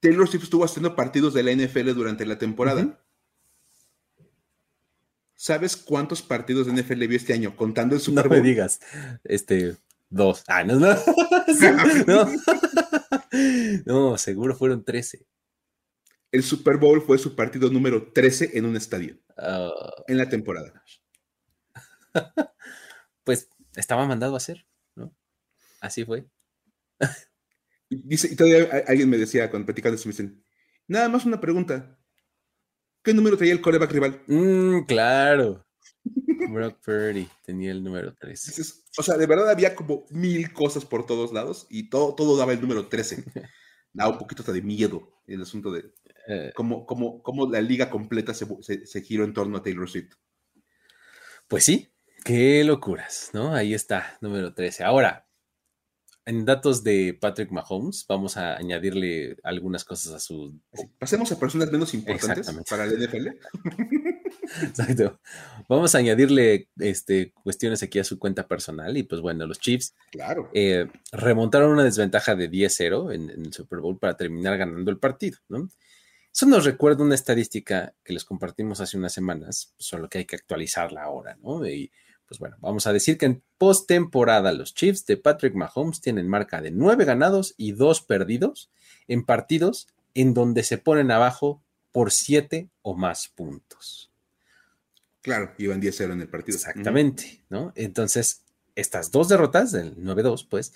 Taylor 0.00 0.28
Swift 0.28 0.44
estuvo 0.44 0.64
haciendo 0.64 0.96
partidos 0.96 1.34
de 1.34 1.42
la 1.42 1.52
NFL 1.52 1.92
durante 1.92 2.26
la 2.26 2.38
temporada. 2.38 2.98
¿Sabes 5.34 5.76
cuántos 5.76 6.20
partidos 6.20 6.66
de 6.66 6.82
NFL 6.82 7.06
vio 7.06 7.16
este 7.16 7.32
año 7.32 7.54
contando 7.54 7.94
el 7.94 8.00
Super 8.00 8.26
Bowl? 8.26 8.38
No 8.38 8.42
me 8.42 8.48
digas. 8.48 8.80
Este, 9.22 9.76
dos. 10.10 10.42
Ah, 10.48 10.64
no, 10.64 10.80
no. 10.80 10.88
no. 12.06 12.28
no, 13.86 14.18
seguro 14.18 14.54
fueron 14.56 14.84
13. 14.84 15.26
El 16.30 16.42
Super 16.42 16.76
Bowl 16.76 17.00
fue 17.00 17.18
su 17.18 17.34
partido 17.34 17.70
número 17.70 18.12
13 18.12 18.58
en 18.58 18.66
un 18.66 18.76
estadio. 18.76 19.18
Ah. 19.36 19.70
en 20.08 20.18
la 20.18 20.28
temporada. 20.28 20.82
pues 23.24 23.48
estaba 23.76 24.06
mandado 24.06 24.34
a 24.34 24.38
hacer, 24.38 24.66
¿no? 24.96 25.14
Así 25.80 26.04
fue. 26.04 26.26
Dice, 27.88 28.28
y 28.32 28.36
todavía 28.36 28.84
alguien 28.86 29.08
me 29.08 29.16
decía 29.16 29.48
cuando 29.48 29.66
platicando 29.66 29.94
esto, 29.94 30.08
me 30.08 30.12
dicen, 30.12 30.44
nada 30.88 31.08
más 31.08 31.24
una 31.24 31.40
pregunta. 31.40 31.98
¿Qué 33.02 33.14
número 33.14 33.38
traía 33.38 33.52
el 33.52 33.60
coreback 33.60 33.92
rival? 33.92 34.22
Mm, 34.26 34.84
claro. 34.86 35.64
Brock 36.04 36.78
Purdy 36.84 37.28
tenía 37.44 37.72
el 37.72 37.82
número 37.82 38.14
13. 38.14 38.62
O 38.98 39.02
sea, 39.02 39.16
de 39.16 39.26
verdad 39.26 39.50
había 39.50 39.74
como 39.74 40.06
mil 40.10 40.52
cosas 40.52 40.84
por 40.84 41.06
todos 41.06 41.32
lados 41.32 41.66
y 41.70 41.90
todo, 41.90 42.14
todo 42.14 42.36
daba 42.36 42.52
el 42.52 42.60
número 42.60 42.88
13. 42.88 43.24
da 43.92 44.08
un 44.08 44.18
poquito 44.18 44.42
hasta 44.42 44.52
de 44.52 44.62
miedo 44.62 45.20
el 45.26 45.42
asunto 45.42 45.70
de 45.70 45.92
eh. 46.28 46.52
cómo, 46.54 46.86
cómo, 46.86 47.50
la 47.50 47.60
liga 47.60 47.90
completa 47.90 48.34
se, 48.34 48.46
se, 48.86 49.02
giró 49.02 49.24
en 49.24 49.32
torno 49.32 49.58
a 49.58 49.62
Taylor 49.62 49.88
Swift. 49.88 50.14
Pues 51.48 51.64
sí, 51.64 51.92
qué 52.24 52.62
locuras, 52.64 53.30
¿no? 53.32 53.54
Ahí 53.54 53.74
está, 53.74 54.18
número 54.20 54.54
13. 54.54 54.84
Ahora, 54.84 55.26
en 56.28 56.44
datos 56.44 56.84
de 56.84 57.16
Patrick 57.18 57.50
Mahomes, 57.50 58.04
vamos 58.06 58.36
a 58.36 58.56
añadirle 58.56 59.38
algunas 59.42 59.84
cosas 59.84 60.12
a 60.12 60.18
su. 60.18 60.60
Pasemos 60.98 61.32
a 61.32 61.40
personas 61.40 61.72
menos 61.72 61.94
importantes 61.94 62.54
para 62.68 62.84
el 62.84 63.02
NFL. 63.02 63.28
Exacto. 64.62 65.20
Vamos 65.68 65.94
a 65.94 65.98
añadirle 65.98 66.68
este, 66.78 67.32
cuestiones 67.32 67.82
aquí 67.82 67.98
a 67.98 68.04
su 68.04 68.18
cuenta 68.18 68.46
personal. 68.46 68.96
Y 68.96 69.02
pues 69.02 69.20
bueno, 69.20 69.46
los 69.46 69.58
Chiefs 69.58 69.94
claro. 70.10 70.50
Eh, 70.54 70.86
remontaron 71.12 71.72
una 71.72 71.84
desventaja 71.84 72.34
de 72.34 72.50
10-0 72.50 73.14
en, 73.14 73.30
el 73.30 73.52
Super 73.52 73.80
Bowl 73.80 73.98
para 73.98 74.16
terminar 74.16 74.56
ganando 74.56 74.90
el 74.90 74.98
partido, 74.98 75.38
¿no? 75.48 75.68
Eso 76.32 76.46
nos 76.46 76.64
recuerda 76.64 77.02
una 77.02 77.14
estadística 77.14 77.94
que 78.04 78.12
les 78.12 78.24
compartimos 78.24 78.80
hace 78.80 78.96
unas 78.96 79.12
semanas, 79.12 79.74
solo 79.78 80.08
que 80.08 80.18
hay 80.18 80.24
que 80.24 80.36
actualizarla 80.36 81.02
ahora, 81.02 81.36
¿no? 81.42 81.66
Y 81.66 81.90
pues 82.26 82.38
bueno, 82.38 82.56
vamos 82.60 82.86
a 82.86 82.92
decir 82.92 83.16
que 83.16 83.26
en 83.26 83.42
postemporada 83.56 84.52
los 84.52 84.74
Chiefs 84.74 85.06
de 85.06 85.16
Patrick 85.16 85.54
Mahomes 85.54 86.00
tienen 86.00 86.28
marca 86.28 86.60
de 86.60 86.70
nueve 86.70 87.04
ganados 87.06 87.54
y 87.56 87.72
dos 87.72 88.02
perdidos 88.02 88.70
en 89.08 89.24
partidos 89.24 89.88
en 90.14 90.34
donde 90.34 90.62
se 90.62 90.78
ponen 90.78 91.10
abajo 91.10 91.62
por 91.90 92.12
siete 92.12 92.68
o 92.82 92.94
más 92.94 93.28
puntos. 93.28 94.10
Claro, 95.22 95.52
iban 95.58 95.80
10-0 95.80 96.12
en 96.12 96.20
el 96.20 96.28
partido. 96.28 96.56
Exactamente, 96.56 97.44
¿no? 97.48 97.72
Entonces, 97.74 98.44
estas 98.74 99.10
dos 99.10 99.28
derrotas 99.28 99.72
del 99.72 99.96
9-2, 99.96 100.46
pues, 100.48 100.72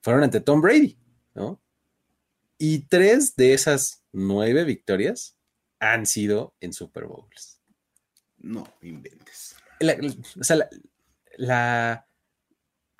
fueron 0.00 0.22
ante 0.22 0.40
Tom 0.40 0.60
Brady, 0.60 0.98
¿no? 1.34 1.60
Y 2.58 2.86
tres 2.86 3.34
de 3.36 3.52
esas 3.52 4.04
nueve 4.12 4.64
victorias 4.64 5.36
han 5.80 6.06
sido 6.06 6.54
en 6.60 6.72
Super 6.72 7.06
Bowls. 7.06 7.60
No 8.38 8.66
inventes. 8.82 9.56
o 10.38 10.44
sea, 10.44 10.68
la, 11.36 12.06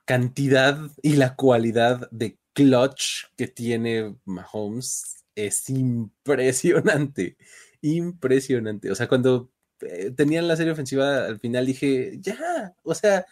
cantidad 0.07 0.79
y 1.01 1.17
la 1.17 1.35
cualidad 1.35 2.11
de 2.11 2.39
clutch 2.53 3.25
que 3.37 3.49
tiene 3.49 4.17
Mahomes 4.25 5.25
es 5.35 5.71
impresionante. 5.71 7.39
Impresionante. 7.81 8.91
O 8.91 8.95
sea, 8.95 9.09
cuando 9.09 9.51
eh, 9.85 10.11
tenían 10.17 10.49
la 10.49 10.57
serie 10.57 10.73
ofensiva 10.73 11.27
al 11.27 11.39
final 11.39 11.67
dije, 11.67 12.19
ya, 12.21 12.75
o 12.83 12.95
sea, 12.95 13.27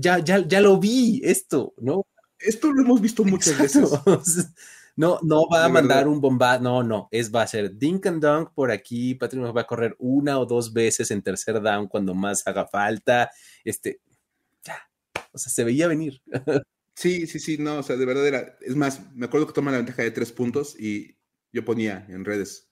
ya, 0.00 0.18
ya, 0.18 0.46
ya 0.46 0.60
lo 0.60 0.78
vi 0.78 1.20
esto, 1.24 1.74
¿no? 1.78 2.06
Esto 2.38 2.72
lo 2.72 2.82
hemos 2.82 3.00
visto 3.00 3.24
muchas 3.24 3.58
veces. 3.58 3.90
No, 4.98 5.18
no 5.22 5.46
va 5.46 5.66
a 5.66 5.68
mandar 5.68 6.08
un 6.08 6.22
bomba, 6.22 6.58
no, 6.58 6.82
no, 6.82 7.08
es 7.10 7.30
va 7.30 7.42
a 7.42 7.46
ser 7.46 7.76
dink 7.76 8.06
and 8.06 8.22
dunk 8.22 8.54
por 8.54 8.70
aquí, 8.70 9.14
Patrick 9.14 9.42
nos 9.42 9.54
va 9.54 9.60
a 9.60 9.66
correr 9.66 9.94
una 9.98 10.38
o 10.38 10.46
dos 10.46 10.72
veces 10.72 11.10
en 11.10 11.20
tercer 11.20 11.60
down 11.60 11.86
cuando 11.86 12.14
más 12.14 12.46
haga 12.46 12.66
falta, 12.66 13.30
este, 13.62 14.00
ya, 14.64 14.78
o 15.32 15.36
sea, 15.36 15.52
se 15.52 15.64
veía 15.64 15.86
venir. 15.86 16.22
Sí, 16.98 17.26
sí, 17.26 17.38
sí, 17.38 17.58
no, 17.58 17.80
o 17.80 17.82
sea, 17.82 17.96
de 17.96 18.06
verdad 18.06 18.26
era, 18.26 18.56
es 18.62 18.74
más, 18.74 19.02
me 19.14 19.26
acuerdo 19.26 19.46
que 19.46 19.52
toma 19.52 19.70
la 19.70 19.76
ventaja 19.76 20.02
de 20.02 20.10
tres 20.12 20.32
puntos 20.32 20.74
y 20.80 21.18
yo 21.52 21.62
ponía 21.62 22.06
en 22.08 22.24
redes, 22.24 22.65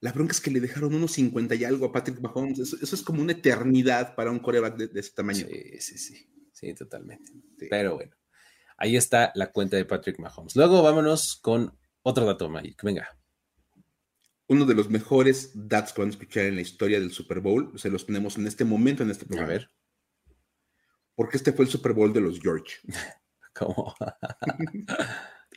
la 0.00 0.12
bronca 0.12 0.32
es 0.32 0.40
que 0.40 0.50
le 0.50 0.60
dejaron 0.60 0.94
unos 0.94 1.12
50 1.12 1.54
y 1.56 1.64
algo 1.64 1.86
a 1.86 1.92
Patrick 1.92 2.20
Mahomes, 2.20 2.58
eso, 2.60 2.94
es 2.94 3.02
como 3.02 3.20
una 3.20 3.32
eternidad 3.32 4.14
para 4.14 4.30
un 4.30 4.38
coreback 4.38 4.76
de, 4.76 5.00
ese 5.00 5.10
tamaño. 5.12 5.46
Sí, 5.46 5.80
sí, 5.80 5.98
sí, 5.98 6.30
sí, 6.52 6.74
totalmente. 6.74 7.32
Pero 7.68 7.96
bueno. 7.96 8.12
Ahí 8.76 8.96
está 8.96 9.32
la 9.34 9.50
cuenta 9.50 9.76
de 9.76 9.84
Patrick 9.84 10.20
Mahomes. 10.20 10.54
Luego 10.54 10.82
vámonos 10.82 11.36
con 11.42 11.76
otro 12.02 12.24
dato, 12.24 12.48
Mike. 12.48 12.76
Venga. 12.84 13.18
Uno 14.46 14.64
de 14.64 14.74
los 14.74 14.88
mejores 14.88 15.50
datos 15.52 15.92
que 15.92 16.00
van 16.00 16.10
a 16.10 16.12
escuchar 16.12 16.44
en 16.44 16.54
la 16.54 16.62
historia 16.62 17.00
del 17.00 17.10
Super 17.10 17.40
Bowl, 17.40 17.72
se 17.76 17.90
los 17.90 18.06
tenemos 18.06 18.38
en 18.38 18.46
este 18.46 18.64
momento 18.64 19.02
en 19.02 19.10
este 19.10 19.26
programa. 19.26 19.52
A 19.52 19.56
ver. 19.56 19.70
Porque 21.16 21.36
este 21.36 21.52
fue 21.52 21.64
el 21.64 21.70
Super 21.70 21.92
Bowl 21.92 22.12
de 22.12 22.20
los 22.20 22.38
George. 22.40 22.76
¿Cómo? 23.52 23.96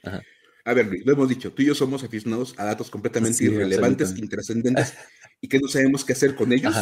a 0.63 0.73
ver, 0.73 0.89
lo 1.05 1.13
hemos 1.13 1.29
dicho, 1.29 1.51
tú 1.51 1.61
y 1.61 1.65
yo 1.65 1.75
somos 1.75 2.03
aficionados 2.03 2.53
a 2.57 2.65
datos 2.65 2.89
completamente 2.89 3.43
irrelevantes, 3.43 4.17
intrascendentes 4.17 4.93
y 5.41 5.47
que 5.47 5.59
no 5.59 5.67
sabemos 5.67 6.05
qué 6.05 6.13
hacer 6.13 6.35
con 6.35 6.51
ellos. 6.51 6.75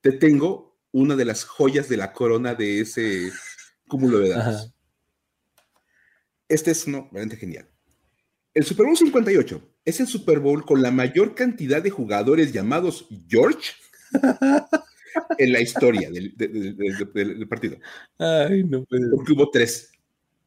Te 0.00 0.12
tengo 0.12 0.78
una 0.92 1.16
de 1.16 1.24
las 1.24 1.44
joyas 1.44 1.88
de 1.88 1.96
la 1.96 2.12
corona 2.12 2.54
de 2.54 2.80
ese 2.80 3.30
cúmulo 3.86 4.18
de 4.20 4.30
datos. 4.30 4.72
Este 6.48 6.70
es 6.70 6.86
uno 6.86 7.08
realmente 7.12 7.36
genial. 7.36 7.68
El 8.54 8.64
Super 8.64 8.86
Bowl 8.86 8.96
58 8.96 9.76
es 9.84 10.00
el 10.00 10.06
Super 10.06 10.40
Bowl 10.40 10.64
con 10.64 10.80
la 10.80 10.90
mayor 10.90 11.34
cantidad 11.34 11.82
de 11.82 11.90
jugadores 11.90 12.52
llamados 12.52 13.06
George 13.28 13.72
en 15.38 15.52
la 15.52 15.60
historia 15.60 16.10
del, 16.10 17.46
partido. 17.48 17.78
Ay, 18.18 18.64
no 18.64 18.84
puede 18.84 19.10
Porque 19.10 19.32
hubo 19.32 19.50
tres. 19.50 19.90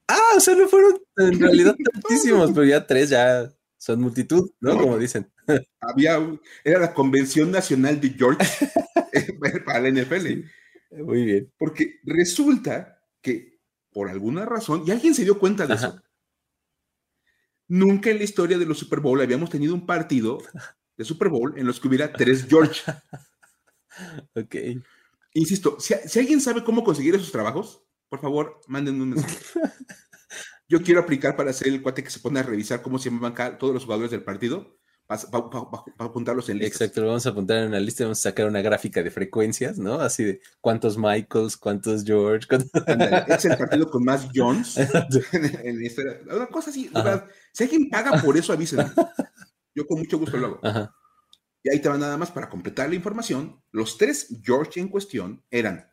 Ah, 0.10 0.34
o 0.38 0.39
sea, 0.39 0.55
no 0.55 0.68
fueron 0.68 0.99
en 1.18 1.39
realidad 1.39 1.76
tantísimos, 1.93 2.51
pero 2.51 2.66
ya 2.66 2.86
tres 2.86 3.12
ya 3.12 3.53
son 3.78 4.01
multitud, 4.01 4.49
¿no? 4.60 4.78
Como 4.78 4.97
dicen. 4.97 5.32
Había, 5.80 6.20
era 6.64 6.80
la 6.80 6.93
convención 6.93 7.51
nacional 7.51 8.01
de 8.01 8.10
George 8.10 8.45
para 9.66 9.80
la 9.80 9.89
NFL. 9.89 10.43
muy 11.03 11.26
bien. 11.26 11.53
Porque 11.57 11.99
resulta 12.03 13.01
que 13.22 13.60
por 13.91 14.10
alguna 14.10 14.45
razón, 14.45 14.84
y 14.86 14.91
alguien 14.91 15.14
se 15.14 15.24
dio 15.24 15.39
cuenta 15.39 15.66
de 15.66 15.76
eso. 15.76 16.01
Nunca 17.68 18.10
en 18.10 18.18
la 18.18 18.24
historia 18.24 18.57
de 18.57 18.66
los 18.66 18.80
Super 18.80 18.99
Bowl 18.99 19.22
habíamos 19.22 19.49
tenido 19.49 19.74
un 19.74 19.86
partido 19.86 20.39
de 20.97 21.05
Super 21.05 21.30
Bowl 21.30 21.53
en 21.57 21.68
los 21.68 21.80
que 21.80 21.88
hubiera 21.88 22.12
tres 22.12 22.45
George. 22.47 22.82
ok. 24.36 24.55
Insisto, 25.34 25.78
si, 25.80 25.93
alguien 26.20 26.41
sabe 26.41 26.64
cómo 26.64 26.84
conseguir 26.84 27.16
esos 27.16 27.32
trabajos, 27.32 27.84
por 28.10 28.20
favor, 28.20 28.60
mándenme 28.68 29.03
un 29.03 29.10
mensaje. 29.12 29.38
Yo 30.68 30.82
quiero 30.84 30.99
aplicar 30.99 31.36
para 31.36 31.53
ser 31.53 31.70
el 31.70 31.82
cuate 31.82 32.03
que 32.03 32.12
se 32.12 32.20
pone 32.20 32.39
a 32.39 32.43
revisar 32.43 32.82
cómo 32.82 32.99
se 32.99 33.10
llaman 33.10 33.34
todos 33.57 33.74
los 33.74 33.86
jugadores 33.86 34.12
del 34.12 34.24
partido 34.24 34.78
para, 35.07 35.24
apuntarlos 35.97 36.47
en 36.49 36.60
listas. 36.60 36.82
Exacto, 36.82 37.01
lo 37.01 37.07
vamos 37.07 37.26
a 37.26 37.30
apuntar 37.30 37.57
en 37.57 37.70
una 37.70 37.80
lista, 37.80 38.03
vamos 38.03 38.20
a 38.20 38.30
sacar 38.30 38.45
una 38.45 38.62
gráfica 38.62 39.01
de 39.01 39.10
frecuencias, 39.10 39.80
¿no? 39.80 39.95
Así 39.95 40.24
de 40.24 40.41
cuántos 40.62 40.99
Michaels, 40.99 41.57
cuántos 41.57 42.03
George. 42.03 42.47
es 43.28 43.45
el 43.45 43.57
partido 43.57 43.89
con 43.89 44.03
más 44.03 44.28
Jones 44.34 44.78
en, 45.34 45.82
Una 46.32 46.45
cosa 46.47 46.70
así, 46.70 46.91
si 47.53 47.64
alguien 47.64 47.89
paga 47.89 48.22
por 48.22 48.38
eso, 48.38 48.53
avísenme. 48.53 48.91
Yo 49.74 49.88
con 49.88 49.97
mucho 49.97 50.20
gusto 50.20 50.38
lo 50.38 50.60
hago. 50.62 50.91
Y 51.64 51.70
ahí 51.70 51.80
te 51.80 51.89
va 51.89 51.97
nada 51.97 52.18
más 52.18 52.30
para 52.30 52.47
completar 52.47 52.89
la 52.89 52.95
información. 52.95 53.60
Los 53.72 53.97
tres 53.97 54.28
George 54.43 54.80
en 54.80 54.89
cuestión 54.89 55.43
eran 55.49 55.89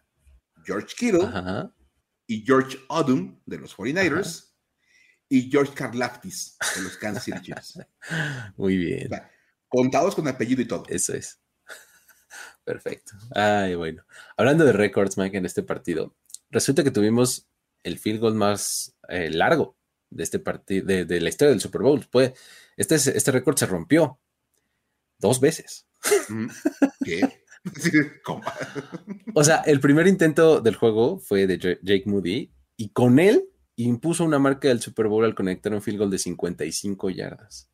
George 0.66 0.94
Kittle 0.94 1.26
y 2.26 2.44
George 2.44 2.78
Odom 2.88 3.40
de 3.46 3.58
los 3.58 3.76
49ers 3.76 4.52
y 5.28 5.50
George 5.50 5.74
Karlaftis 5.74 6.56
de 6.76 6.82
los 6.82 6.96
Kansas 6.96 7.24
City 7.24 7.40
Chiefs. 7.42 7.78
Muy 8.56 8.76
bien. 8.76 9.08
contados 9.68 10.14
con 10.14 10.28
apellido 10.28 10.62
y 10.62 10.66
todo. 10.66 10.84
Eso 10.88 11.14
es. 11.14 11.40
Perfecto. 12.64 13.12
Ay, 13.34 13.74
bueno. 13.74 14.04
Hablando 14.36 14.64
de 14.64 14.72
récords, 14.72 15.16
Mike, 15.16 15.36
en 15.36 15.46
este 15.46 15.62
partido, 15.62 16.14
resulta 16.50 16.84
que 16.84 16.90
tuvimos 16.90 17.48
el 17.82 17.98
field 17.98 18.20
goal 18.20 18.34
más 18.34 18.96
eh, 19.08 19.30
largo 19.30 19.76
de 20.10 20.22
este 20.22 20.38
partido, 20.38 20.86
de, 20.86 21.20
la 21.20 21.28
historia 21.28 21.50
del 21.50 21.60
Super 21.60 21.82
Bowl. 21.82 22.06
Pues, 22.10 22.32
este, 22.76 22.94
este 22.94 23.30
récord 23.32 23.56
se 23.56 23.66
rompió 23.66 24.20
dos 25.18 25.40
veces. 25.40 25.86
¿Qué? 27.04 27.42
¿Cómo? 28.22 28.42
O 29.38 29.44
sea, 29.44 29.56
el 29.66 29.80
primer 29.80 30.06
intento 30.06 30.62
del 30.62 30.76
juego 30.76 31.18
fue 31.18 31.46
de 31.46 31.58
Jake 31.58 32.04
Moody 32.06 32.50
y 32.74 32.88
con 32.88 33.18
él 33.18 33.44
impuso 33.76 34.24
una 34.24 34.38
marca 34.38 34.68
del 34.68 34.80
Super 34.80 35.08
Bowl 35.08 35.26
al 35.26 35.34
conectar 35.34 35.74
un 35.74 35.82
field 35.82 35.98
goal 35.98 36.10
de 36.10 36.18
55 36.18 37.10
yardas. 37.10 37.70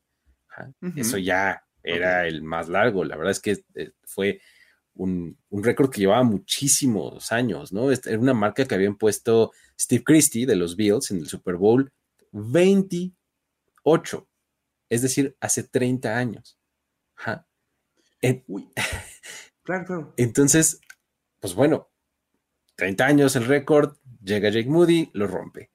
Eso 0.97 1.19
ya 1.19 1.63
era 1.85 2.27
el 2.27 2.43
más 2.43 2.69
largo. 2.69 3.05
La 3.05 3.17
verdad 3.17 3.31
es 3.31 3.39
que 3.39 3.65
eh, 3.77 3.93
fue 4.03 4.41
un, 4.95 5.39
récord 5.53 5.89
que 5.89 6.01
llevaba 6.01 6.25
muchísimos 6.25 7.31
años, 7.31 7.73
¿no? 7.73 7.93
Era 7.93 8.19
una 8.19 8.35
marca 8.35 8.65
que 8.65 8.75
habían 8.75 8.97
puesto 8.97 9.53
Steve 9.79 10.03
Christie 10.03 10.47
de 10.47 10.57
los 10.57 10.75
Bills 10.75 11.13
en 11.13 11.19
el 11.19 11.29
Super 11.29 11.55
Bowl 11.55 11.93
28, 12.33 14.29
es 14.89 15.03
decir, 15.03 15.37
hace 15.39 15.63
30 15.63 16.19
años. 16.19 16.59
claro, 19.63 19.85
claro. 19.87 20.13
Entonces, 20.17 20.81
pues 21.43 21.55
bueno, 21.57 21.91
30 22.77 23.05
años 23.05 23.35
el 23.35 23.47
récord, 23.47 23.97
llega 24.23 24.49
Jake 24.49 24.69
Moody, 24.69 25.11
lo 25.13 25.27
rompe. 25.27 25.73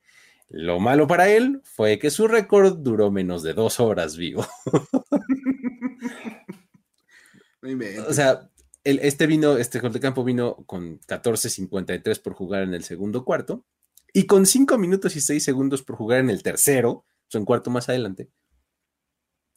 Lo 0.48 0.80
malo 0.80 1.08
para 1.08 1.28
él 1.28 1.60
fue 1.66 2.00
que 2.00 2.10
su 2.10 2.26
récord 2.26 2.78
duró 2.78 3.12
menos 3.12 3.44
de 3.44 3.54
dos 3.54 3.82
horas 3.82 4.16
vivo. 4.16 4.48
o 8.08 8.14
sea, 8.14 8.50
este 8.86 9.28
vino, 9.28 9.58
este 9.58 9.80
gol 9.80 9.92
de 9.92 10.00
campo 10.00 10.24
vino 10.24 10.56
con 10.66 11.02
14.53 11.02 12.22
por 12.22 12.34
jugar 12.34 12.64
en 12.64 12.74
el 12.74 12.86
segundo 12.86 13.26
cuarto 13.26 13.66
y 14.14 14.26
con 14.26 14.46
5 14.46 14.78
minutos 14.78 15.18
y 15.18 15.22
6 15.22 15.44
segundos 15.44 15.84
por 15.84 15.98
jugar 15.98 16.22
en 16.22 16.30
el 16.30 16.44
tercero, 16.44 17.04
son 17.28 17.44
cuarto 17.44 17.70
más 17.70 17.90
adelante. 17.90 18.30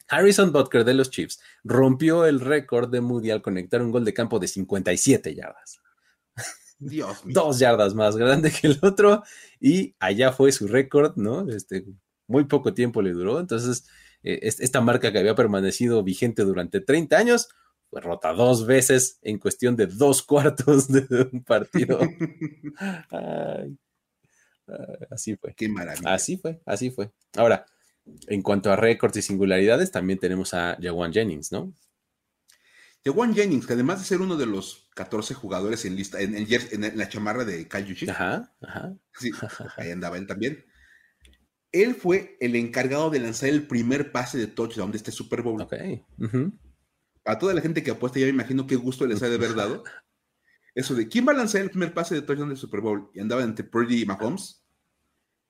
Harrison 0.09 0.51
Butker 0.51 0.85
de 0.85 0.95
los 0.95 1.11
Chiefs 1.11 1.41
rompió 1.63 2.27
el 2.27 2.41
récord 2.41 2.91
de 2.91 3.01
Moody 3.01 3.31
al 3.31 3.43
conectar 3.43 3.81
un 3.81 3.93
gol 3.93 4.05
de 4.05 4.13
campo 4.13 4.41
de 4.41 4.49
57 4.49 5.37
yardas. 5.37 5.81
Dios 6.81 7.19
Dos 7.25 7.59
yardas 7.59 7.95
más 7.95 8.17
grande 8.17 8.51
que 8.51 8.67
el 8.67 8.79
otro 8.83 9.23
y 9.61 9.95
allá 10.01 10.33
fue 10.33 10.51
su 10.51 10.67
récord, 10.67 11.17
¿no? 11.17 11.49
Este, 11.51 11.85
muy 12.27 12.45
poco 12.45 12.75
tiempo 12.75 13.03
le 13.03 13.13
duró. 13.13 13.39
Entonces, 13.39 13.87
eh, 14.23 14.41
esta 14.43 14.81
marca 14.81 15.13
que 15.13 15.19
había 15.19 15.35
permanecido 15.35 16.03
vigente 16.03 16.43
durante 16.43 16.81
30 16.81 17.17
años 17.17 17.49
fue 17.91 18.01
rota 18.01 18.33
dos 18.33 18.67
veces 18.67 19.19
en 19.23 19.39
cuestión 19.39 19.77
de 19.77 19.87
dos 19.87 20.23
cuartos 20.27 20.89
de 20.89 21.29
un 21.33 21.45
partido. 21.45 22.01
así 25.11 25.37
fue. 25.37 25.55
Qué 25.55 25.69
maravilla. 25.69 26.15
Así 26.15 26.37
fue, 26.37 26.61
así 26.65 26.91
fue. 26.91 27.11
Ahora, 27.37 27.67
en 28.29 28.43
cuanto 28.43 28.73
a 28.73 28.77
récords 28.77 29.17
y 29.17 29.23
singularidades, 29.23 29.91
también 29.91 30.19
tenemos 30.19 30.55
a 30.55 30.79
Jawan 30.81 31.13
Jennings, 31.13 31.53
¿no? 31.53 31.75
Juan 33.09 33.35
Jennings, 33.35 33.67
que 33.67 33.73
además 33.73 34.01
de 34.01 34.05
ser 34.05 34.21
uno 34.21 34.37
de 34.37 34.45
los 34.45 34.91
14 34.95 35.33
jugadores 35.35 35.85
en 35.87 35.97
lista, 35.97 36.21
en, 36.21 36.35
en, 36.37 36.99
la 36.99 37.09
chamarra 37.09 37.45
de 37.45 37.67
Kyle 37.67 38.11
ajá, 38.11 38.55
ajá. 38.61 38.95
Sí, 39.19 39.31
ahí 39.79 39.91
andaba 39.91 40.19
él 40.19 40.27
también. 40.27 40.67
Él 41.73 41.95
fue 41.95 42.37
el 42.41 42.57
encargado 42.57 43.11
de 43.11 43.21
lanzar 43.21 43.49
el 43.49 43.67
primer 43.67 44.13
pase 44.13 44.37
de 44.37 44.49
touchdown 44.49 44.91
de 44.91 44.99
este 44.99 45.13
Super 45.13 45.43
Bowl. 45.43 45.63
Ok. 45.63 45.75
A 47.25 47.39
toda 47.39 47.55
la 47.55 47.61
gente 47.61 47.83
que 47.83 47.93
apuesta, 47.93 48.19
ya 48.19 48.27
me 48.27 48.33
imagino 48.33 48.67
qué 48.67 48.77
gusto 48.77 49.07
les 49.07 49.23
ha 49.23 49.29
de 49.29 49.37
haber 49.37 49.55
dado. 49.55 49.85
Eso 50.75 50.95
de 50.95 51.09
quién 51.09 51.27
va 51.27 51.33
a 51.33 51.37
lanzar 51.37 51.63
el 51.63 51.71
primer 51.71 51.95
pase 51.95 52.15
de 52.15 52.23
touchdown 52.23 52.49
del 52.49 52.59
Super 52.59 52.81
Bowl. 52.81 53.11
Y 53.15 53.21
andaba 53.21 53.43
entre 53.43 53.65
Purdy 53.65 54.03
y 54.03 54.07
Mahomes. 54.07 54.60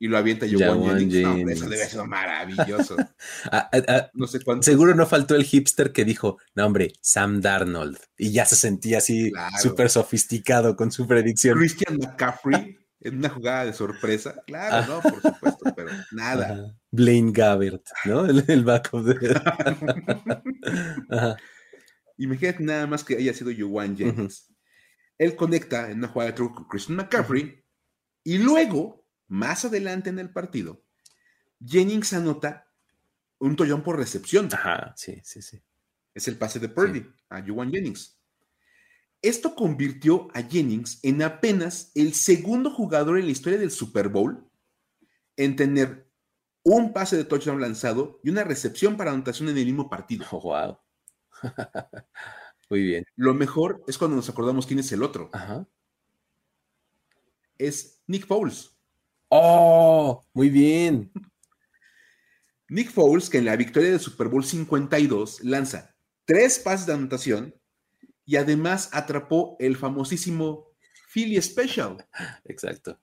Y 0.02 0.08
lo 0.08 0.16
avienta 0.16 0.46
Joe 0.50 0.58
Jennings. 0.58 1.50
eso 1.50 1.68
debe 1.68 1.84
ser 1.84 2.04
maravilloso. 2.06 2.96
Ah, 3.52 3.68
ah, 3.72 3.82
ah, 3.88 4.10
no 4.14 4.26
sé 4.26 4.40
cuánto. 4.42 4.62
Seguro 4.62 4.94
no 4.94 5.06
faltó 5.06 5.34
el 5.34 5.44
hipster 5.44 5.92
que 5.92 6.04
dijo, 6.04 6.38
no 6.54 6.66
hombre, 6.66 6.92
Sam 7.00 7.40
Darnold. 7.40 7.98
Y 8.16 8.32
ya 8.32 8.46
se 8.46 8.56
sentía 8.56 8.98
así 8.98 9.30
súper 9.60 9.90
sofisticado 9.90 10.74
con 10.74 10.90
su 10.90 11.06
predicción. 11.06 11.58
Christian 11.58 11.98
McCaffrey 11.98 12.78
en 13.00 13.18
una 13.18 13.28
jugada 13.28 13.66
de 13.66 13.72
sorpresa. 13.74 14.42
Claro, 14.46 14.86
no, 14.86 15.00
por 15.02 15.20
supuesto, 15.20 15.72
pero 15.76 15.90
nada. 16.12 16.74
Blaine 16.90 17.32
Gabbert, 17.32 17.84
¿no? 18.06 18.24
El, 18.24 18.44
el 18.48 18.64
backup 18.64 19.04
de... 19.04 19.40
Imagínate 22.16 22.62
nada 22.62 22.86
más 22.86 23.04
que 23.04 23.16
haya 23.16 23.34
sido 23.34 23.50
Joan 23.56 23.96
Jennings. 23.96 24.50
Él 25.18 25.36
conecta 25.36 25.90
en 25.90 25.98
una 25.98 26.08
jugada 26.08 26.30
de 26.30 26.36
truco 26.36 26.54
con 26.54 26.68
Christian 26.68 26.96
McCaffrey 26.96 27.60
y 28.24 28.38
luego, 28.38 28.99
más 29.30 29.64
adelante 29.64 30.10
en 30.10 30.18
el 30.18 30.30
partido, 30.30 30.84
Jennings 31.64 32.12
anota 32.12 32.68
un 33.38 33.56
tollón 33.56 33.82
por 33.82 33.96
recepción. 33.96 34.48
Ajá, 34.52 34.92
sí, 34.96 35.20
sí, 35.24 35.40
sí. 35.40 35.62
Es 36.14 36.28
el 36.28 36.36
pase 36.36 36.58
de 36.58 36.68
Purdy 36.68 37.06
a 37.30 37.42
Joan 37.46 37.70
Jennings. 37.70 38.20
Esto 39.22 39.54
convirtió 39.54 40.28
a 40.34 40.42
Jennings 40.42 40.98
en 41.02 41.22
apenas 41.22 41.92
el 41.94 42.14
segundo 42.14 42.70
jugador 42.70 43.18
en 43.18 43.26
la 43.26 43.32
historia 43.32 43.58
del 43.58 43.70
Super 43.70 44.08
Bowl 44.08 44.50
en 45.36 45.56
tener 45.56 46.10
un 46.62 46.92
pase 46.92 47.16
de 47.16 47.24
touchdown 47.24 47.60
lanzado 47.60 48.20
y 48.24 48.30
una 48.30 48.44
recepción 48.44 48.96
para 48.96 49.12
anotación 49.12 49.48
en 49.48 49.58
el 49.58 49.66
mismo 49.66 49.88
partido. 49.88 50.26
Oh, 50.32 50.40
wow. 50.42 50.78
Muy 52.70 52.82
bien. 52.82 53.04
Lo 53.16 53.34
mejor 53.34 53.84
es 53.86 53.96
cuando 53.96 54.16
nos 54.16 54.28
acordamos 54.28 54.66
quién 54.66 54.78
es 54.80 54.90
el 54.92 55.02
otro. 55.02 55.30
Ajá. 55.32 55.66
Es 57.58 58.02
Nick 58.06 58.26
Foles. 58.26 58.79
Oh, 59.30 60.24
muy 60.34 60.50
bien. 60.50 61.10
Nick 62.68 62.90
Foles, 62.90 63.30
que 63.30 63.38
en 63.38 63.46
la 63.46 63.56
victoria 63.56 63.90
del 63.90 64.00
Super 64.00 64.28
Bowl 64.28 64.44
52 64.44 65.44
lanza 65.44 65.94
tres 66.24 66.58
pases 66.58 66.86
de 66.86 66.94
anotación 66.94 67.54
y 68.24 68.36
además 68.36 68.90
atrapó 68.92 69.56
el 69.58 69.76
famosísimo 69.76 70.68
Philly 71.12 71.40
Special. 71.40 71.96
Exacto. 72.44 73.00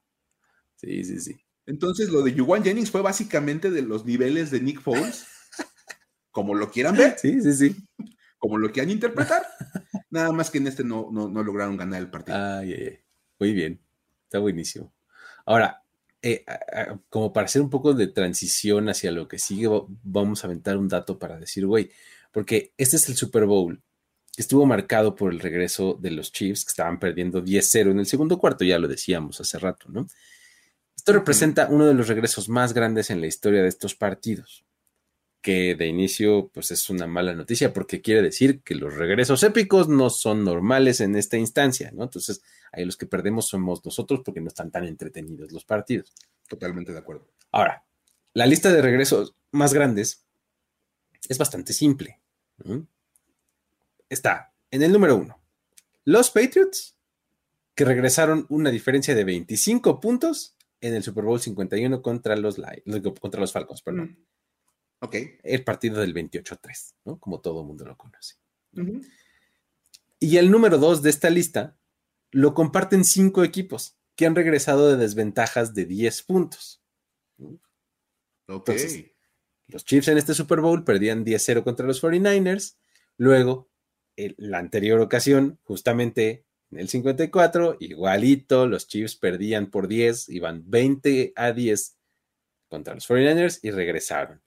Sí, 0.75 1.03
sí, 1.03 1.19
sí. 1.19 1.35
Entonces, 1.65 2.09
lo 2.09 2.21
de 2.21 2.37
Juwan 2.37 2.63
Jennings 2.63 2.91
fue 2.91 3.01
básicamente 3.01 3.71
de 3.71 3.81
los 3.81 4.05
niveles 4.05 4.51
de 4.51 4.61
Nick 4.61 4.81
Foles, 4.81 5.25
como 6.31 6.53
lo 6.53 6.69
quieran 6.71 6.95
ver. 6.95 7.17
Sí, 7.19 7.41
sí, 7.41 7.53
sí 7.53 7.75
como 8.37 8.57
lo 8.57 8.71
quieran 8.71 8.91
interpretar. 8.91 9.45
Nada 10.09 10.31
más 10.31 10.49
que 10.49 10.59
en 10.59 10.67
este 10.67 10.83
no, 10.83 11.09
no, 11.11 11.43
lograron 11.43 11.77
ganar 11.77 12.01
el 12.01 12.09
partido. 12.09 12.37
Ay, 12.37 12.99
Muy 13.39 13.53
bien, 13.53 13.81
está 14.23 14.39
buenísimo. 14.39 14.93
Ahora, 15.45 15.83
eh, 16.21 16.43
como 17.09 17.31
para 17.31 17.45
hacer 17.45 17.61
un 17.61 17.69
poco 17.69 17.93
de 17.93 18.07
transición 18.07 18.89
hacia 18.89 19.11
lo 19.11 19.27
que 19.27 19.39
sigue, 19.39 19.69
vamos 20.03 20.43
a 20.43 20.47
aventar 20.47 20.77
un 20.77 20.87
dato 20.87 21.17
para 21.19 21.39
decir, 21.39 21.65
güey, 21.65 21.91
porque 22.31 22.73
este 22.77 22.97
es 22.97 23.09
el 23.09 23.15
Super 23.15 23.45
Bowl 23.45 23.81
que 24.35 24.41
estuvo 24.41 24.65
marcado 24.65 25.15
por 25.15 25.33
el 25.33 25.39
regreso 25.39 25.97
de 25.99 26.11
los 26.11 26.31
Chiefs, 26.31 26.65
que 26.65 26.69
estaban 26.69 26.99
perdiendo 26.99 27.43
10-0 27.43 27.91
en 27.91 27.99
el 27.99 28.05
segundo 28.05 28.37
cuarto, 28.37 28.63
ya 28.63 28.77
lo 28.77 28.87
decíamos 28.87 29.41
hace 29.41 29.57
rato, 29.57 29.87
¿no? 29.89 30.07
Esto 30.95 31.13
representa 31.13 31.67
uno 31.69 31.85
de 31.85 31.93
los 31.93 32.07
regresos 32.07 32.49
más 32.49 32.73
grandes 32.73 33.09
en 33.09 33.21
la 33.21 33.27
historia 33.27 33.61
de 33.63 33.69
estos 33.69 33.95
partidos 33.95 34.66
que 35.47 35.75
de 35.75 35.87
inicio 35.87 36.49
pues 36.53 36.71
es 36.71 36.89
una 36.89 37.07
mala 37.07 37.33
noticia 37.33 37.71
porque 37.71 38.01
quiere 38.01 38.21
decir 38.21 38.59
que 38.63 38.75
los 38.75 38.93
regresos 38.95 39.43
épicos 39.43 39.87
no 39.87 40.09
son 40.09 40.43
normales 40.43 40.99
en 40.99 41.15
esta 41.15 41.37
instancia, 41.37 41.89
¿no? 41.93 42.03
Entonces, 42.03 42.41
ahí 42.73 42.83
los 42.83 42.97
que 42.97 43.05
perdemos 43.05 43.47
somos 43.47 43.85
nosotros 43.85 44.23
porque 44.25 44.41
no 44.41 44.49
están 44.49 44.71
tan 44.71 44.83
entretenidos 44.83 45.53
los 45.53 45.63
partidos. 45.63 46.13
Totalmente 46.49 46.91
de 46.91 46.97
acuerdo. 46.97 47.29
Ahora, 47.53 47.85
la 48.33 48.45
lista 48.45 48.73
de 48.73 48.81
regresos 48.81 49.35
más 49.51 49.73
grandes 49.73 50.25
es 51.29 51.37
bastante 51.37 51.71
simple. 51.71 52.19
Está 54.09 54.51
en 54.69 54.83
el 54.83 54.91
número 54.91 55.15
uno, 55.15 55.39
los 56.03 56.29
Patriots, 56.29 56.97
que 57.73 57.85
regresaron 57.85 58.47
una 58.49 58.69
diferencia 58.69 59.15
de 59.15 59.23
25 59.23 60.01
puntos 60.01 60.57
en 60.81 60.93
el 60.93 61.03
Super 61.03 61.23
Bowl 61.23 61.39
51 61.39 62.01
contra 62.01 62.35
los, 62.35 62.57
contra 63.21 63.39
los 63.39 63.53
Falcons, 63.53 63.81
perdón. 63.81 64.07
Mm. 64.07 64.36
Ok. 64.99 65.15
El 65.43 65.63
partido 65.63 66.01
del 66.01 66.13
28-3, 66.13 66.95
¿no? 67.05 67.19
Como 67.19 67.39
todo 67.39 67.61
el 67.61 67.67
mundo 67.67 67.85
lo 67.85 67.97
conoce. 67.97 68.35
Y 70.19 70.37
el 70.37 70.51
número 70.51 70.77
dos 70.77 71.01
de 71.01 71.09
esta 71.09 71.29
lista 71.29 71.77
lo 72.31 72.53
comparten 72.53 73.03
cinco 73.03 73.43
equipos 73.43 73.97
que 74.15 74.25
han 74.25 74.35
regresado 74.35 74.89
de 74.89 74.97
desventajas 74.97 75.73
de 75.73 75.85
10 75.85 76.23
puntos. 76.23 76.81
Ok. 78.47 78.71
los 79.67 79.85
Chiefs 79.85 80.07
en 80.07 80.17
este 80.17 80.33
Super 80.33 80.61
Bowl 80.61 80.83
perdían 80.83 81.25
10-0 81.25 81.63
contra 81.63 81.85
los 81.85 82.01
49ers. 82.01 82.77
Luego, 83.17 83.69
en 84.15 84.35
la 84.37 84.57
anterior 84.57 84.99
ocasión, 84.99 85.59
justamente 85.63 86.45
en 86.71 86.79
el 86.79 86.89
54, 86.89 87.77
igualito, 87.79 88.67
los 88.67 88.87
Chiefs 88.87 89.15
perdían 89.15 89.69
por 89.69 89.87
10, 89.87 90.29
iban 90.29 90.69
20 90.69 91.33
a 91.35 91.51
10 91.51 91.97
contra 92.67 92.95
los 92.95 93.07
49ers 93.07 93.59
y 93.61 93.71
regresaron. 93.71 94.41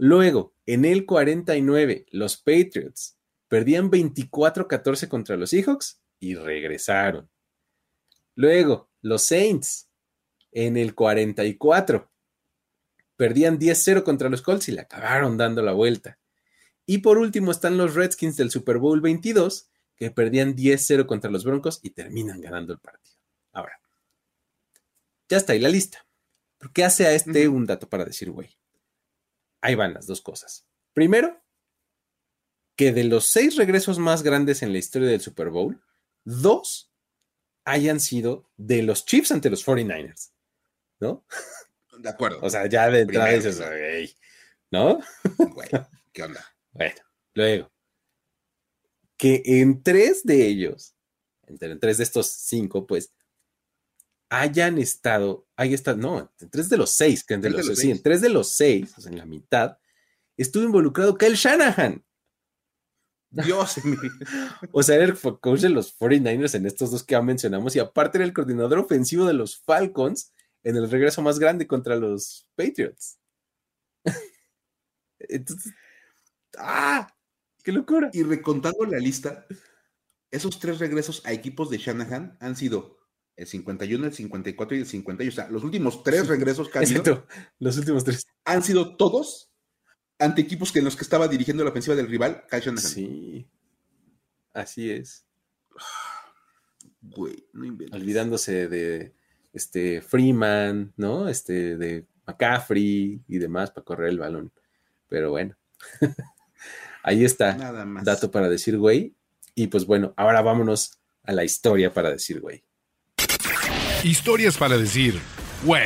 Luego, 0.00 0.54
en 0.64 0.84
el 0.84 1.06
49, 1.06 2.06
los 2.12 2.36
Patriots 2.36 3.18
perdían 3.48 3.90
24-14 3.90 5.08
contra 5.08 5.36
los 5.36 5.50
Seahawks 5.50 6.00
y 6.20 6.36
regresaron. 6.36 7.28
Luego, 8.36 8.90
los 9.00 9.22
Saints 9.22 9.90
en 10.52 10.76
el 10.76 10.94
44 10.94 12.08
perdían 13.16 13.58
10-0 13.58 14.04
contra 14.04 14.28
los 14.28 14.40
Colts 14.40 14.68
y 14.68 14.72
le 14.72 14.82
acabaron 14.82 15.36
dando 15.36 15.62
la 15.62 15.72
vuelta. 15.72 16.20
Y 16.86 16.98
por 16.98 17.18
último 17.18 17.50
están 17.50 17.76
los 17.76 17.96
Redskins 17.96 18.36
del 18.36 18.52
Super 18.52 18.78
Bowl 18.78 19.00
22 19.00 19.68
que 19.96 20.12
perdían 20.12 20.54
10-0 20.54 21.06
contra 21.06 21.28
los 21.28 21.44
Broncos 21.44 21.80
y 21.82 21.90
terminan 21.90 22.40
ganando 22.40 22.72
el 22.72 22.78
partido. 22.78 23.18
Ahora, 23.50 23.80
ya 25.28 25.38
está 25.38 25.54
ahí 25.54 25.58
la 25.58 25.68
lista. 25.68 26.06
¿Por 26.56 26.72
qué 26.72 26.84
hace 26.84 27.04
a 27.04 27.12
este 27.14 27.48
un 27.48 27.66
dato 27.66 27.88
para 27.88 28.04
decir, 28.04 28.30
güey? 28.30 28.56
Ahí 29.60 29.74
van 29.74 29.94
las 29.94 30.06
dos 30.06 30.20
cosas. 30.20 30.66
Primero, 30.92 31.42
que 32.76 32.92
de 32.92 33.04
los 33.04 33.26
seis 33.26 33.56
regresos 33.56 33.98
más 33.98 34.22
grandes 34.22 34.62
en 34.62 34.72
la 34.72 34.78
historia 34.78 35.08
del 35.08 35.20
Super 35.20 35.50
Bowl, 35.50 35.82
dos 36.24 36.92
hayan 37.64 38.00
sido 38.00 38.48
de 38.56 38.82
los 38.82 39.04
Chiefs 39.04 39.32
ante 39.32 39.50
los 39.50 39.66
49ers, 39.66 40.30
¿no? 41.00 41.24
De 41.98 42.08
acuerdo. 42.08 42.38
O 42.42 42.48
sea, 42.48 42.66
ya 42.66 42.88
de 42.90 43.00
entrada 43.00 43.30
dices, 43.30 43.60
¿no? 44.70 45.00
Bueno, 45.36 45.88
¿qué 46.12 46.22
onda? 46.22 46.44
Bueno, 46.70 47.00
luego, 47.34 47.72
que 49.16 49.42
en 49.44 49.82
tres 49.82 50.22
de 50.22 50.46
ellos, 50.46 50.94
entre 51.46 51.72
en 51.72 51.80
tres 51.80 51.98
de 51.98 52.04
estos 52.04 52.28
cinco, 52.28 52.86
pues, 52.86 53.12
hayan 54.30 54.78
estado, 54.78 55.46
hay 55.56 55.74
estado, 55.74 55.96
no, 55.96 56.32
en 56.40 56.50
tres 56.50 56.68
de 56.68 56.76
los 56.76 56.90
seis, 56.90 57.24
que 57.24 57.34
entre 57.34 57.50
los, 57.50 57.78
sí, 57.78 57.90
en 57.90 58.02
tres 58.02 58.20
de 58.20 58.28
los 58.28 58.52
seis, 58.52 58.92
o 58.96 59.00
sea, 59.00 59.10
en 59.10 59.18
la 59.18 59.26
mitad, 59.26 59.78
estuvo 60.36 60.64
involucrado 60.64 61.16
Kyle 61.16 61.34
Shanahan. 61.34 62.04
Dios 63.30 63.76
O 64.72 64.82
sea, 64.82 64.96
era 64.96 65.04
el 65.04 65.18
coach 65.18 65.60
de 65.60 65.68
los 65.68 65.98
49ers 65.98 66.54
en 66.54 66.66
estos 66.66 66.90
dos 66.90 67.04
que 67.04 67.12
ya 67.12 67.22
mencionamos 67.22 67.76
y 67.76 67.78
aparte 67.78 68.18
era 68.18 68.24
el 68.24 68.32
coordinador 68.32 68.78
ofensivo 68.78 69.26
de 69.26 69.34
los 69.34 69.58
Falcons 69.58 70.32
en 70.62 70.76
el 70.76 70.90
regreso 70.90 71.22
más 71.22 71.38
grande 71.38 71.66
contra 71.66 71.96
los 71.96 72.48
Patriots. 72.54 73.18
Entonces, 75.18 75.72
¡ah! 76.58 77.14
¡Qué 77.62 77.72
locura! 77.72 78.10
Y 78.12 78.22
recontando 78.22 78.84
la 78.86 78.98
lista, 78.98 79.46
esos 80.30 80.58
tres 80.58 80.78
regresos 80.78 81.22
a 81.26 81.32
equipos 81.32 81.70
de 81.70 81.78
Shanahan 81.78 82.36
han 82.40 82.56
sido 82.56 82.97
el 83.38 83.46
51, 83.46 84.06
el 84.06 84.12
54 84.12 84.76
y 84.76 84.80
el 84.80 84.86
51. 84.86 85.28
O 85.30 85.34
sea, 85.34 85.48
los 85.48 85.62
últimos 85.62 86.02
tres 86.02 86.26
regresos 86.26 86.68
que 86.72 87.22
los 87.60 87.78
últimos 87.78 88.04
tres. 88.04 88.26
Han 88.44 88.62
sido 88.62 88.96
todos 88.96 89.50
ante 90.18 90.42
equipos 90.42 90.72
que 90.72 90.80
en 90.80 90.84
los 90.84 90.96
que 90.96 91.04
estaba 91.04 91.28
dirigiendo 91.28 91.62
la 91.62 91.70
ofensiva 91.70 91.94
del 91.94 92.08
rival, 92.08 92.44
Kyle 92.50 92.76
Sí, 92.78 93.46
así 94.52 94.90
es. 94.90 95.24
Güey, 97.00 97.46
no 97.52 97.64
inventes. 97.64 97.94
Olvidándose 97.98 98.68
de 98.68 99.14
este 99.52 100.02
Freeman, 100.02 100.92
¿no? 100.96 101.28
Este 101.28 101.76
de 101.76 102.06
McCaffrey 102.26 103.22
y 103.28 103.38
demás 103.38 103.70
para 103.70 103.84
correr 103.84 104.08
el 104.08 104.18
balón. 104.18 104.52
Pero 105.08 105.30
bueno. 105.30 105.56
Ahí 107.04 107.24
está. 107.24 107.56
Nada 107.56 107.84
más. 107.84 108.04
Dato 108.04 108.32
para 108.32 108.48
decir, 108.48 108.76
güey. 108.76 109.14
Y 109.54 109.68
pues 109.68 109.86
bueno, 109.86 110.12
ahora 110.16 110.42
vámonos 110.42 110.98
a 111.22 111.32
la 111.32 111.44
historia 111.44 111.94
para 111.94 112.10
decir, 112.10 112.40
güey. 112.40 112.64
Historias 114.08 114.56
para 114.56 114.78
decir, 114.78 115.20
güey. 115.64 115.82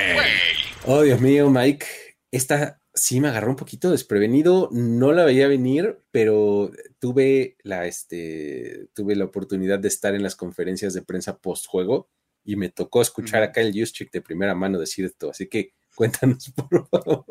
Oh, 0.84 1.02
Dios 1.02 1.20
mío, 1.20 1.50
Mike. 1.50 1.84
Esta 2.30 2.80
sí 2.94 3.20
me 3.20 3.26
agarró 3.26 3.50
un 3.50 3.56
poquito 3.56 3.90
desprevenido. 3.90 4.68
No 4.70 5.10
la 5.10 5.24
veía 5.24 5.48
venir, 5.48 5.98
pero 6.12 6.70
tuve 7.00 7.56
la, 7.64 7.88
este, 7.88 8.86
tuve 8.94 9.16
la 9.16 9.24
oportunidad 9.24 9.80
de 9.80 9.88
estar 9.88 10.14
en 10.14 10.22
las 10.22 10.36
conferencias 10.36 10.94
de 10.94 11.02
prensa 11.02 11.38
post 11.38 11.66
juego 11.66 12.10
y 12.44 12.54
me 12.54 12.68
tocó 12.68 13.02
escuchar 13.02 13.42
acá 13.42 13.60
el 13.60 13.72
Juszczyk 13.76 14.12
de 14.12 14.20
primera 14.20 14.54
mano 14.54 14.78
decir 14.78 15.04
esto. 15.04 15.30
Así 15.30 15.48
que 15.48 15.74
cuéntanos, 15.96 16.48
por 16.54 16.88
favor. 16.90 17.26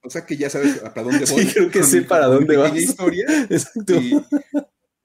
O 0.00 0.08
sea 0.08 0.24
que 0.24 0.36
ya 0.36 0.48
sabes 0.48 0.78
para 0.78 1.02
dónde 1.02 1.24
voy. 1.24 1.42
Sí, 1.42 1.52
creo 1.52 1.70
que 1.72 1.82
sé 1.82 2.02
para 2.02 2.26
dónde 2.26 2.56
vas. 2.56 2.76
historia. 2.76 3.26
Exacto. 3.50 3.96
Y 3.96 4.14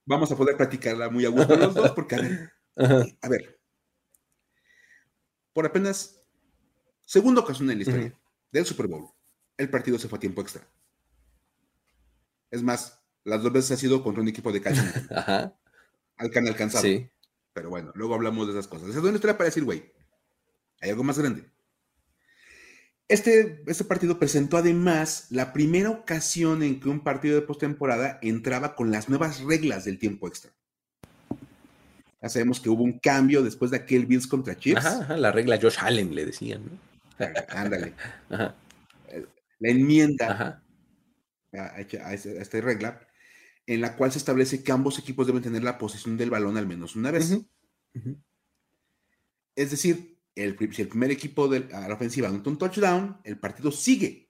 vamos 0.05 0.31
a 0.31 0.37
poder 0.37 0.55
platicarla 0.55 1.09
muy 1.09 1.25
a 1.25 1.29
gusto 1.29 1.55
los 1.55 1.73
dos, 1.73 1.91
porque 1.93 2.13
a 2.13 2.19
ver, 2.19 3.17
a 3.21 3.27
ver, 3.27 3.60
por 5.53 5.65
apenas 5.65 6.21
segunda 7.05 7.41
ocasión 7.41 7.69
en 7.69 7.77
la 7.77 7.83
historia 7.83 8.19
del 8.51 8.65
Super 8.65 8.87
Bowl, 8.87 9.09
el 9.57 9.69
partido 9.69 9.99
se 9.99 10.07
fue 10.07 10.17
a 10.17 10.19
tiempo 10.19 10.41
extra. 10.41 10.67
Es 12.49 12.63
más, 12.63 12.99
las 13.23 13.43
dos 13.43 13.53
veces 13.53 13.71
ha 13.71 13.77
sido 13.77 14.03
contra 14.03 14.21
un 14.21 14.29
equipo 14.29 14.51
de 14.51 14.61
calcio 14.61 14.83
Ajá. 15.15 15.55
al 16.17 16.29
que 16.29 16.39
han 16.39 16.47
alcanzado. 16.47 16.83
Sí. 16.83 17.09
Pero 17.53 17.69
bueno, 17.69 17.91
luego 17.95 18.15
hablamos 18.15 18.47
de 18.47 18.53
esas 18.53 18.67
cosas. 18.67 18.89
Esa 18.89 18.99
es 18.99 19.03
una 19.03 19.15
historia 19.15 19.37
para 19.37 19.49
decir, 19.49 19.63
güey, 19.63 19.91
hay 20.79 20.89
algo 20.89 21.03
más 21.03 21.19
grande. 21.19 21.49
Este, 23.07 23.61
este 23.67 23.83
partido 23.83 24.19
presentó 24.19 24.55
además 24.55 25.27
la 25.31 25.51
primera 25.51 25.89
ocasión 25.89 26.63
en 26.63 26.79
que 26.79 26.87
un 26.87 27.03
partido 27.03 27.35
de 27.35 27.41
postemporada 27.41 28.19
entraba 28.21 28.75
con 28.75 28.89
las 28.89 29.09
nuevas 29.09 29.41
reglas 29.41 29.83
del 29.83 29.99
tiempo 29.99 30.27
extra. 30.29 30.51
Ya 32.21 32.29
sabemos 32.29 32.59
que 32.59 32.69
hubo 32.69 32.83
un 32.83 32.99
cambio 32.99 33.41
después 33.41 33.71
de 33.71 33.77
aquel 33.77 34.05
Bills 34.05 34.27
contra 34.27 34.57
Chiefs. 34.57 34.85
Ajá, 34.85 35.01
ajá, 35.01 35.17
la 35.17 35.31
regla 35.31 35.59
Josh 35.61 35.77
Allen 35.79 36.13
le 36.13 36.25
decían, 36.25 36.61
¿no? 36.65 37.25
Ándale. 37.49 37.93
Ajá, 38.29 38.55
La 39.59 39.69
enmienda 39.69 40.63
a, 41.53 41.59
a 41.75 41.81
esta- 42.13 42.61
regla 42.61 43.07
en 43.67 43.81
la 43.81 43.95
cual 43.95 44.11
se 44.11 44.17
establece 44.17 44.63
que 44.63 44.71
ambos 44.71 44.97
equipos 44.99 45.27
deben 45.27 45.43
tener 45.43 45.63
la 45.63 45.77
posesión 45.77 46.17
del 46.17 46.29
balón 46.29 46.57
al 46.57 46.67
menos 46.67 46.95
una 46.95 47.11
vez. 47.11 47.37
Es 49.55 49.71
decir, 49.71 50.17
el, 50.35 50.57
si 50.73 50.81
el 50.81 50.87
primer 50.87 51.11
equipo 51.11 51.47
de 51.47 51.61
la 51.69 51.93
ofensiva 51.93 52.27
anota 52.29 52.49
un 52.49 52.57
touchdown, 52.57 53.17
el 53.23 53.37
partido 53.39 53.71
sigue 53.71 54.29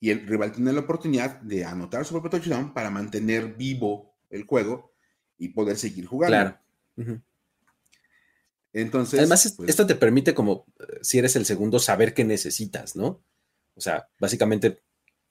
y 0.00 0.10
el 0.10 0.26
rival 0.26 0.52
tiene 0.52 0.72
la 0.72 0.80
oportunidad 0.80 1.40
de 1.40 1.64
anotar 1.64 2.04
su 2.04 2.12
propio 2.12 2.30
touchdown 2.30 2.74
para 2.74 2.90
mantener 2.90 3.54
vivo 3.54 4.14
el 4.30 4.44
juego 4.44 4.93
y 5.38 5.48
poder 5.48 5.76
seguir 5.76 6.06
jugando. 6.06 6.58
Claro. 6.96 7.20
Entonces, 8.72 9.20
Además, 9.20 9.46
es- 9.46 9.52
pues, 9.52 9.68
esto 9.70 9.86
te 9.86 9.94
permite, 9.94 10.34
como 10.34 10.66
eh, 10.80 10.98
si 11.02 11.18
eres 11.18 11.36
el 11.36 11.46
segundo, 11.46 11.78
saber 11.78 12.12
qué 12.14 12.24
necesitas, 12.24 12.96
¿no? 12.96 13.22
O 13.76 13.80
sea, 13.80 14.08
básicamente 14.18 14.82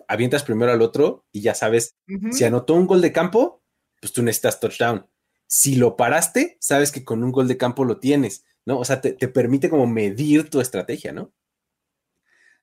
avientas 0.07 0.43
primero 0.43 0.71
al 0.71 0.81
otro 0.81 1.25
y 1.31 1.41
ya 1.41 1.55
sabes, 1.55 1.95
si 2.31 2.43
anotó 2.43 2.73
un 2.75 2.87
gol 2.87 3.01
de 3.01 3.11
campo, 3.13 3.61
pues 4.01 4.11
tú 4.13 4.21
necesitas 4.21 4.59
touchdown. 4.59 5.07
Si 5.47 5.75
lo 5.75 5.95
paraste, 5.97 6.57
sabes 6.59 6.91
que 6.91 7.03
con 7.03 7.23
un 7.23 7.31
gol 7.31 7.47
de 7.47 7.57
campo 7.57 7.85
lo 7.85 7.99
tienes, 7.99 8.43
¿no? 8.65 8.79
O 8.79 8.85
sea, 8.85 9.01
te, 9.01 9.13
te 9.13 9.27
permite 9.27 9.69
como 9.69 9.87
medir 9.87 10.49
tu 10.49 10.59
estrategia, 10.61 11.11
¿no? 11.11 11.31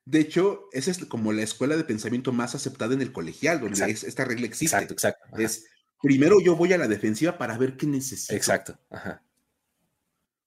de 0.03 0.19
hecho, 0.19 0.63
esa 0.73 0.89
es 0.91 0.97
como 1.05 1.31
la 1.31 1.43
escuela 1.43 1.77
de 1.77 1.83
pensamiento 1.83 2.31
más 2.33 2.55
aceptada 2.55 2.95
en 2.95 3.01
el 3.03 3.13
colegial, 3.13 3.61
donde 3.61 3.89
es- 3.91 4.03
esta 4.03 4.25
regla 4.25 4.47
existe. 4.47 4.75
Exacto, 4.75 4.93
exacto. 4.93 5.23
ajá, 5.31 5.41
Es 5.43 5.67
primero 6.01 6.39
yo 6.41 6.55
voy 6.55 6.73
a 6.73 6.77
la 6.77 6.87
defensiva 6.87 7.37
para 7.37 7.57
ver 7.57 7.77
qué 7.77 7.85
necesito. 7.87 8.33
Exacto. 8.33 8.77
Ajá. 8.89 9.23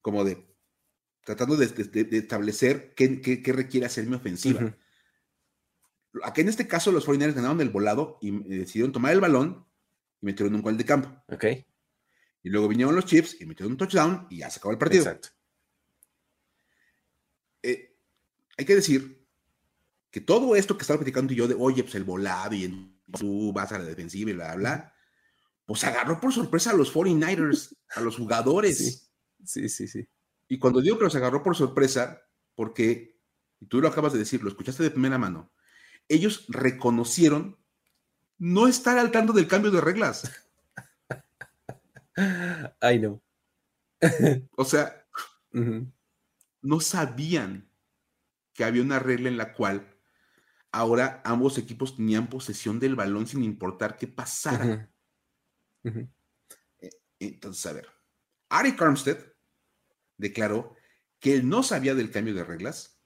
Como 0.03 0.25
de 0.25 0.47
tratando 1.25 1.57
de, 1.57 1.67
de- 1.69 2.05
de 2.05 2.19
establecer 2.19 2.95
qué, 2.95 3.21
qué- 3.23 3.43
qué 3.43 3.53
requiere 3.53 3.87
hacer 3.87 4.07
mi 4.07 4.15
ofensiva. 4.17 4.77
Aquí 6.23 6.43
en 6.43 6.49
este 6.49 6.69
caso 6.69 6.93
los 6.93 7.07
49ers 7.07 7.35
ganaron 7.35 7.61
el 7.61 7.71
volado 7.71 8.19
y 8.21 8.29
eh, 8.29 8.59
decidieron 8.59 8.93
tomar 8.93 9.13
el 9.13 9.21
balón 9.21 9.67
y 10.21 10.27
metieron 10.27 10.55
un 10.55 10.63
gol 10.63 10.77
de 10.77 10.85
campo. 10.85 11.11
Ok. 11.29 11.45
Y 12.43 12.51
luego 12.51 12.69
vinieron 12.69 12.95
los 12.95 13.07
Chiefs 13.07 13.41
y 13.41 13.47
metieron 13.47 13.73
un 13.73 13.79
touchdown 13.79 14.27
y 14.31 14.39
ya 14.39 14.51
se 14.51 14.59
acabó 14.59 14.73
el 14.73 14.79
partido. 14.79 15.03
Exacto. 15.05 15.29
Eh, 17.63 17.97
hay 18.59 18.65
que 18.65 18.75
decir 18.75 19.27
que 20.11 20.21
todo 20.21 20.55
esto 20.55 20.77
que 20.77 20.83
estaba 20.83 20.99
platicando 21.01 21.33
yo 21.33 21.49
de, 21.49 21.55
oye, 21.59 21.83
pues 21.83 21.95
el 21.95 22.05
volado 22.05 22.55
y 22.55 23.01
tú 23.19 23.53
vas 23.53 23.73
a 23.73 23.79
la 23.79 23.85
defensiva 23.85 24.31
y 24.31 24.35
bla, 24.35 24.55
bla, 24.55 24.57
bla, 24.57 24.94
pues 25.67 25.85
agarró 25.85 26.21
por 26.21 26.33
sorpresa 26.33 26.71
a 26.71 26.75
los 26.75 26.93
49ers, 26.95 27.77
a 27.97 28.01
los 28.01 28.17
jugadores. 28.17 28.79
Sí. 28.79 29.01
Sí, 29.45 29.69
sí, 29.69 29.89
sí. 29.89 30.09
Y 30.49 30.59
cuando 30.59 30.81
digo 30.81 30.99
que 30.99 31.05
los 31.05 31.17
agarró 31.17 31.43
por 31.43 31.57
sorpresa, 31.57 32.23
porque, 32.55 33.19
y 33.61 33.67
tú 33.67 33.81
lo 33.81 33.89
acabas 33.89 34.13
de 34.13 34.19
decir, 34.19 34.43
lo 34.43 34.49
escuchaste 34.49 34.83
de 34.83 34.91
primera 34.91 35.19
mano, 35.19 35.53
ellos 36.09 36.47
reconocieron 36.49 37.59
no 38.39 38.69
estar 38.69 38.99
al 38.99 39.11
tanto 39.11 39.33
del 39.33 39.49
cambio 39.49 39.71
de 39.71 39.81
reglas. 39.81 40.31
Ay, 42.81 42.99
no. 43.01 43.23
O 44.57 44.65
sea, 44.65 45.07
no 46.61 46.81
sabían 46.81 47.71
que 48.53 48.65
había 48.65 48.83
una 48.83 48.99
regla 48.99 49.29
en 49.29 49.37
la 49.37 49.55
cual 49.55 49.95
ahora 50.73 51.23
ambos 51.25 51.59
equipos 51.59 51.97
tenían 51.97 52.29
posesión 52.29 52.79
del 52.81 52.97
balón 52.97 53.27
sin 53.27 53.43
importar 53.43 53.97
qué 53.97 54.07
pasara. 54.07 54.91
Ujú. 55.85 56.09
Entonces, 57.21 57.67
a 57.67 57.73
ver, 57.73 57.87
Ari 58.49 58.75
Armstead 58.79 59.19
declaró 60.19 60.75
que 61.21 61.35
él 61.35 61.49
no 61.49 61.63
sabía 61.63 61.95
del 61.95 62.11
cambio 62.11 62.35
de 62.35 62.45
reglas 62.45 63.01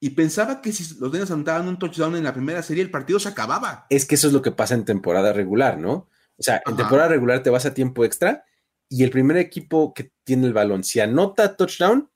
y 0.00 0.10
pensaba 0.10 0.60
que 0.60 0.72
si 0.72 0.98
los 0.98 1.12
Niners 1.12 1.30
anotaban 1.30 1.68
un 1.68 1.78
touchdown 1.78 2.16
en 2.16 2.24
la 2.24 2.34
primera 2.34 2.62
serie, 2.62 2.82
el 2.82 2.90
partido 2.90 3.20
se 3.20 3.28
acababa. 3.28 3.86
Es 3.88 4.04
que 4.04 4.16
eso 4.16 4.26
es 4.26 4.32
lo 4.32 4.42
que 4.42 4.50
pasa 4.50 4.74
en 4.74 4.84
temporada 4.84 5.32
regular, 5.32 5.78
¿no? 5.78 6.08
O 6.36 6.42
sea, 6.42 6.60
en 6.66 6.76
temporada 6.76 7.08
regular 7.08 7.42
te 7.42 7.50
vas 7.50 7.66
a 7.66 7.74
tiempo 7.74 8.04
extra 8.04 8.44
y 8.88 9.04
el 9.04 9.10
primer 9.10 9.36
equipo 9.36 9.94
que 9.94 10.12
tiene 10.24 10.46
el 10.48 10.52
balón, 10.52 10.82
si 10.82 10.98
anota 10.98 11.56
touchdown, 11.56 12.10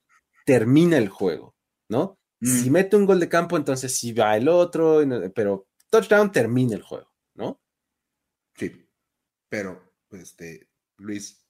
termina 0.45 0.99
el 0.99 1.09
juego, 1.09 1.55
¿no? 1.89 2.19
Mm. 2.41 2.47
Si 2.47 2.71
mete 2.71 2.97
un 2.97 3.07
gol 3.07 3.21
de 3.21 3.29
campo, 3.29 3.57
entonces 3.57 3.97
sí 3.97 4.13
va 4.13 4.37
el 4.37 4.49
otro, 4.49 5.03
pero 5.35 5.69
touchdown 5.89 6.33
termina 6.33 6.75
el 6.75 6.83
juego, 6.83 7.13
¿no? 7.35 7.61
Sí, 8.57 8.91
pero, 9.49 9.86
este, 10.21 10.69
Luis, 10.97 11.47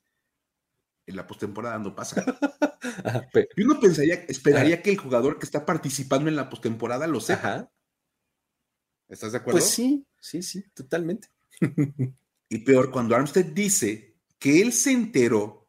en 1.06 1.16
la 1.16 1.26
postemporada 1.26 1.78
no 1.78 1.94
pasa. 1.94 2.24
Ajá, 3.04 3.28
Y 3.56 3.62
uno 3.62 3.80
pensaría, 3.80 4.14
esperaría 4.28 4.82
que 4.82 4.90
el 4.90 4.98
jugador 4.98 5.38
que 5.38 5.46
está 5.46 5.64
participando 5.66 6.28
en 6.28 6.36
la 6.36 6.48
postemporada 6.48 7.06
lo 7.06 7.20
sepa. 7.20 7.38
ajá. 7.38 7.72
¿Estás 9.08 9.32
de 9.32 9.38
acuerdo? 9.38 9.60
Pues 9.60 9.70
sí, 9.70 10.06
sí, 10.20 10.42
sí, 10.42 10.64
totalmente. 10.74 11.28
Y 12.48 12.58
peor, 12.58 12.92
cuando 12.92 13.16
Armstead 13.16 13.46
dice 13.46 14.20
que 14.38 14.62
él 14.62 14.72
se 14.72 14.92
enteró 14.92 15.68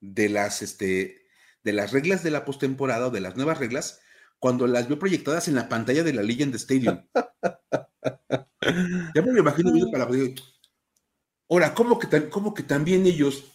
de 0.00 0.28
las, 0.28 0.60
este, 0.60 1.24
de 1.62 1.72
las 1.72 1.92
reglas 1.92 2.24
de 2.24 2.32
la 2.32 2.44
postemporada 2.44 3.06
o 3.06 3.10
de 3.10 3.20
las 3.20 3.36
nuevas 3.36 3.58
reglas 3.58 4.00
cuando 4.40 4.66
las 4.66 4.88
vio 4.88 4.98
proyectadas 4.98 5.46
en 5.46 5.54
la 5.54 5.68
pantalla 5.68 6.02
de 6.02 6.12
la 6.12 6.22
Legend 6.22 6.54
Stadium. 6.56 7.06
Ya 9.14 9.22
me 9.22 9.32
lo 9.32 9.38
imagino 9.38 9.72
viendo 9.72 9.92
para 9.92 10.04
la 10.04 10.10
Ahora, 11.48 11.74
¿cómo 11.74 11.98
que, 11.98 12.06
tan- 12.06 12.28
cómo 12.30 12.54
que 12.54 12.62
también 12.62 13.06
ellos? 13.06 13.52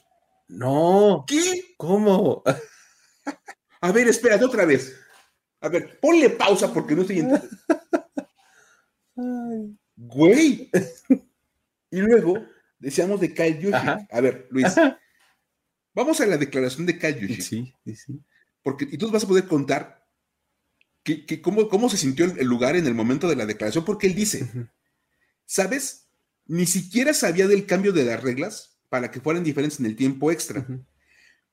No, 0.47 1.25
¿Qué? 1.27 1.75
¿cómo? 1.77 2.43
A 3.81 3.91
ver, 3.91 4.07
espérate 4.07 4.45
otra 4.45 4.65
vez. 4.65 4.95
A 5.59 5.69
ver, 5.69 5.99
ponle 5.99 6.29
pausa 6.29 6.73
porque 6.73 6.95
no 6.95 7.01
estoy 7.01 7.19
entendiendo. 7.19 7.57
Güey. 9.95 10.71
Y 11.91 11.99
luego 11.99 12.43
decíamos 12.79 13.19
de 13.19 13.33
Kyle. 13.33 13.73
Ajá. 13.73 14.07
A 14.09 14.21
ver, 14.21 14.47
Luis, 14.49 14.73
vamos 15.93 16.19
a 16.21 16.25
la 16.25 16.37
declaración 16.37 16.85
de 16.87 16.97
Kyle 16.97 17.19
Juszczyk. 17.19 17.41
Sí, 17.41 17.73
sí, 17.85 17.95
sí. 17.95 18.21
Porque 18.63 18.87
y 18.89 18.97
tú 18.97 19.11
vas 19.11 19.23
a 19.23 19.27
poder 19.27 19.47
contar 19.47 20.07
que, 21.03 21.25
que 21.25 21.41
cómo, 21.41 21.67
cómo 21.67 21.89
se 21.89 21.97
sintió 21.97 22.25
el, 22.25 22.47
lugar 22.47 22.75
en 22.75 22.87
el 22.87 22.95
momento 22.95 23.27
de 23.27 23.35
la 23.35 23.45
declaración, 23.45 23.85
porque 23.85 24.07
él 24.07 24.15
dice. 24.15 24.49
¿sabes? 25.45 26.07
Ni 26.51 26.65
siquiera 26.65 27.13
sabía 27.13 27.47
del 27.47 27.65
cambio 27.65 27.93
de 27.93 28.03
las 28.03 28.21
reglas 28.21 28.77
para 28.89 29.09
que 29.09 29.21
fueran 29.21 29.41
diferentes 29.41 29.79
en 29.79 29.85
el 29.85 29.95
tiempo 29.95 30.33
extra. 30.33 30.67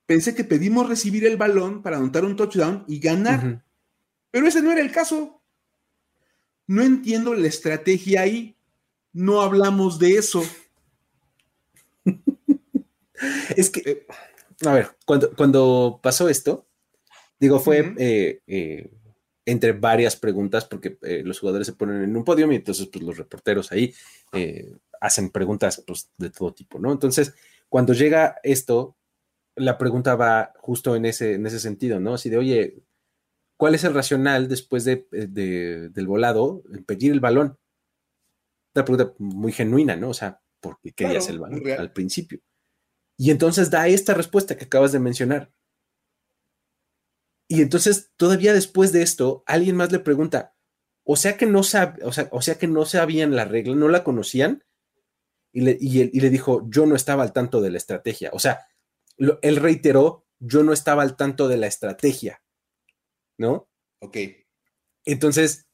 Pensé 0.05 0.35
que 0.35 0.43
pedimos 0.43 0.89
recibir 0.89 1.25
el 1.25 1.37
balón 1.37 1.81
para 1.81 1.95
anotar 1.95 2.25
un 2.25 2.35
touchdown 2.35 2.83
y 2.85 2.99
ganar, 2.99 3.63
pero 4.29 4.45
ese 4.45 4.61
no 4.61 4.73
era 4.73 4.81
el 4.81 4.91
caso. 4.91 5.41
No 6.67 6.81
entiendo 6.81 7.33
la 7.33 7.47
estrategia 7.47 8.23
ahí. 8.23 8.57
No 9.13 9.39
hablamos 9.39 9.99
de 9.99 10.17
eso. 10.17 10.43
Es 13.55 13.69
que, 13.69 14.05
a 14.65 14.73
ver, 14.73 14.97
cuando, 15.05 15.33
cuando 15.33 15.99
pasó 16.03 16.27
esto, 16.27 16.67
digo, 17.39 17.59
fue 17.59 17.93
eh, 17.97 18.41
eh, 18.47 18.91
entre 19.45 19.71
varias 19.71 20.15
preguntas, 20.15 20.65
porque 20.65 20.97
eh, 21.01 21.21
los 21.23 21.39
jugadores 21.39 21.67
se 21.67 21.73
ponen 21.73 22.03
en 22.03 22.15
un 22.15 22.23
podio 22.23 22.51
y 22.51 22.55
entonces 22.55 22.87
pues, 22.87 23.03
los 23.03 23.17
reporteros 23.17 23.71
ahí 23.71 23.93
eh, 24.33 24.75
hacen 25.01 25.29
preguntas 25.29 25.83
pues, 25.85 26.09
de 26.17 26.29
todo 26.29 26.53
tipo, 26.53 26.79
¿no? 26.79 26.91
Entonces, 26.91 27.33
cuando 27.69 27.93
llega 27.93 28.37
esto, 28.43 28.97
la 29.55 29.77
pregunta 29.77 30.15
va 30.15 30.53
justo 30.57 30.95
en 30.95 31.05
ese, 31.05 31.33
en 31.33 31.45
ese 31.45 31.59
sentido, 31.59 31.99
¿no? 31.99 32.15
Así 32.15 32.29
de, 32.29 32.37
oye, 32.37 32.83
¿cuál 33.57 33.75
es 33.75 33.83
el 33.83 33.93
racional 33.93 34.47
después 34.47 34.85
de, 34.85 35.07
del 35.11 36.07
volado 36.07 36.63
en 36.73 36.83
pedir 36.83 37.11
el 37.11 37.19
balón? 37.19 37.57
Una 38.73 38.85
pregunta 38.85 39.13
muy 39.17 39.51
genuina, 39.51 39.95
¿no? 39.95 40.09
O 40.09 40.13
sea, 40.13 40.41
¿por 40.59 40.79
qué 40.81 40.91
querías 40.91 41.27
el 41.29 41.39
balón 41.39 41.61
al 41.71 41.91
principio? 41.91 42.39
Y 43.17 43.31
entonces 43.31 43.69
da 43.69 43.87
esta 43.87 44.13
respuesta 44.13 44.55
que 44.55 44.65
acabas 44.65 44.91
de 44.91 44.99
mencionar. 44.99 45.51
Y 47.49 47.61
entonces, 47.61 48.11
todavía 48.15 48.53
después 48.53 48.91
de 48.93 49.01
esto, 49.01 49.43
alguien 49.45 49.75
más 49.75 49.91
le 49.91 49.99
pregunta, 49.99 50.53
o 51.03 51.15
sea 51.15 51.35
que 51.35 51.47
no, 51.47 51.63
sab 51.63 51.97
o 52.03 52.11
sea, 52.11 52.29
o 52.31 52.41
sea 52.41 52.59
que 52.59 52.67
no 52.67 52.85
sabían 52.85 53.35
la 53.35 53.43
regla, 53.43 53.75
no 53.75 53.89
la 53.89 54.03
conocían, 54.03 54.63
y 55.51 55.61
le, 55.61 55.77
y, 55.79 56.19
le, 56.19 56.29
dijo, 56.29 56.67
yo 56.69 56.85
no 56.85 56.95
estaba 56.95 57.23
al 57.23 57.33
tanto 57.33 57.61
de 57.61 57.71
la 57.71 57.77
estrategia. 57.77 58.29
O 58.33 58.39
sea, 58.39 58.67
él 59.17 59.55
reiteró, 59.55 60.25
yo 60.39 60.63
no 60.63 60.73
estaba 60.73 61.03
al 61.03 61.15
tanto 61.15 61.47
de 61.47 61.57
la 61.57 61.67
estrategia, 61.67 62.41
¿no? 63.37 63.69
Ok. 63.99 64.17
Entonces, 65.05 65.67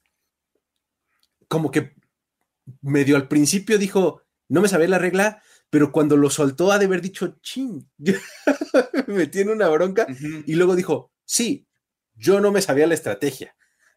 como 1.48 1.72
que 1.72 1.96
medio 2.82 3.16
al 3.16 3.28
principio 3.28 3.78
dijo, 3.78 4.24
no 4.48 4.62
me 4.62 4.68
sabía 4.68 4.88
la 4.88 5.00
regla, 5.00 5.42
pero 5.70 5.92
cuando 5.92 6.18
lo 6.18 6.30
soltó 6.30 6.72
ha 6.72 6.80
de 6.80 6.86
haber 6.86 7.02
dicho, 7.02 7.38
ching, 7.42 7.90
me 9.08 9.28
tiene 9.28 9.52
una 9.52 9.68
bronca, 9.70 10.08
y 10.46 10.56
luego 10.56 10.76
dijo, 10.76 11.12
sí, 11.26 11.68
yo 12.14 12.40
no 12.40 12.52
me 12.52 12.62
sabía 12.62 12.88
la 12.88 12.94
estrategia, 12.94 13.56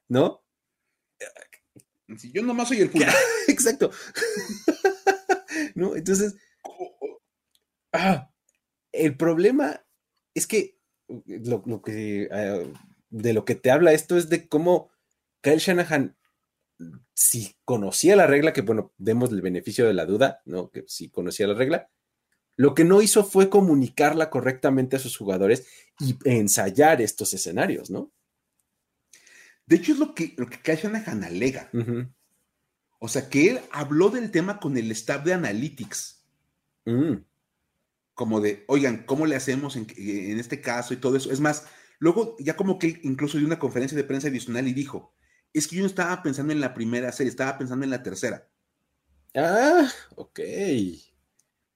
¿no? 0.09 0.45
yo 2.33 2.43
nomás 2.43 2.69
soy 2.69 2.81
el 2.81 2.91
fútbol. 2.91 3.09
Exacto. 3.49 3.91
¿No? 5.79 5.95
Entonces, 5.95 6.37
ah, 7.93 8.33
el 8.91 9.17
problema 9.17 9.85
es 10.35 10.49
que 10.49 10.77
lo, 11.07 11.83
que 11.83 12.29
ah, 12.33 12.65
de 13.11 13.33
lo 13.33 13.45
que 13.45 13.55
te 13.55 13.71
habla 13.71 13.93
esto 13.93 14.17
es 14.17 14.29
de 14.29 14.49
cómo 14.49 14.91
Kyle 15.41 15.59
Shanahan, 15.59 16.17
si 17.15 17.57
conocía 17.65 18.17
la 18.17 18.27
regla, 18.27 18.53
que 18.53 18.63
bueno, 18.63 18.93
demos 18.99 19.31
el 19.31 19.41
beneficio 19.41 19.87
de 19.87 19.95
la 19.95 20.05
duda, 20.05 20.43
¿no? 20.47 20.71
Que 20.71 20.85
si 20.89 21.11
conocía 21.11 21.47
la 21.47 21.55
regla, 21.55 21.91
lo 22.57 22.75
que 22.75 22.85
no 22.85 23.01
hizo 23.01 23.23
fue 23.23 23.49
comunicarla 23.49 24.31
correctamente 24.31 24.97
a 24.97 24.99
sus 24.99 25.17
jugadores 25.17 25.69
y 26.01 26.19
ensayar 26.25 27.01
estos 27.01 27.33
escenarios, 27.35 27.89
¿no? 27.89 28.13
De 29.65 29.77
hecho, 29.77 29.93
es 29.93 29.99
lo 29.99 30.13
que, 30.13 30.35
lo 30.37 30.49
que 30.49 30.61
Kyle 30.61 30.77
Shanahan 30.77 31.23
alega. 31.23 31.71
O 32.99 33.09
sea, 33.09 33.29
que 33.29 33.51
él 33.51 33.61
habló 33.71 34.11
del 34.11 34.31
tema 34.31 34.59
con 34.59 34.77
el 34.77 34.91
staff 34.91 35.25
de 35.25 35.35
Analytics. 35.35 36.25
Mm. 36.85 37.15
Como 38.15 38.41
de, 38.41 38.65
oigan, 38.67 39.05
¿cómo 39.05 39.27
le 39.27 39.37
hacemos 39.37 39.77
en, 39.77 39.87
este 40.41 40.61
caso 40.61 40.93
y 40.93 40.97
todo 40.97 41.17
eso? 41.17 41.31
Es 41.31 41.41
más, 41.41 41.67
luego 42.01 42.37
ya 42.41 42.57
como 42.57 42.79
que 42.79 43.01
incluso 43.05 43.39
dio 43.39 43.47
una 43.47 43.61
conferencia 43.61 43.97
de 43.97 44.05
prensa 44.05 44.29
adicional 44.29 44.67
y 44.67 44.73
dijo, 44.73 45.15
es 45.53 45.69
que 45.69 45.77
yo 45.77 45.83
no 45.83 45.87
estaba 45.87 46.23
pensando 46.23 46.53
en 46.53 46.61
la 46.61 46.75
primera 46.75 47.13
serie, 47.13 47.31
estaba 47.31 47.57
pensando 47.57 47.85
en 47.85 47.91
la 47.91 48.03
tercera. 48.03 48.49
Ah, 49.35 49.89
ok. 50.17 50.41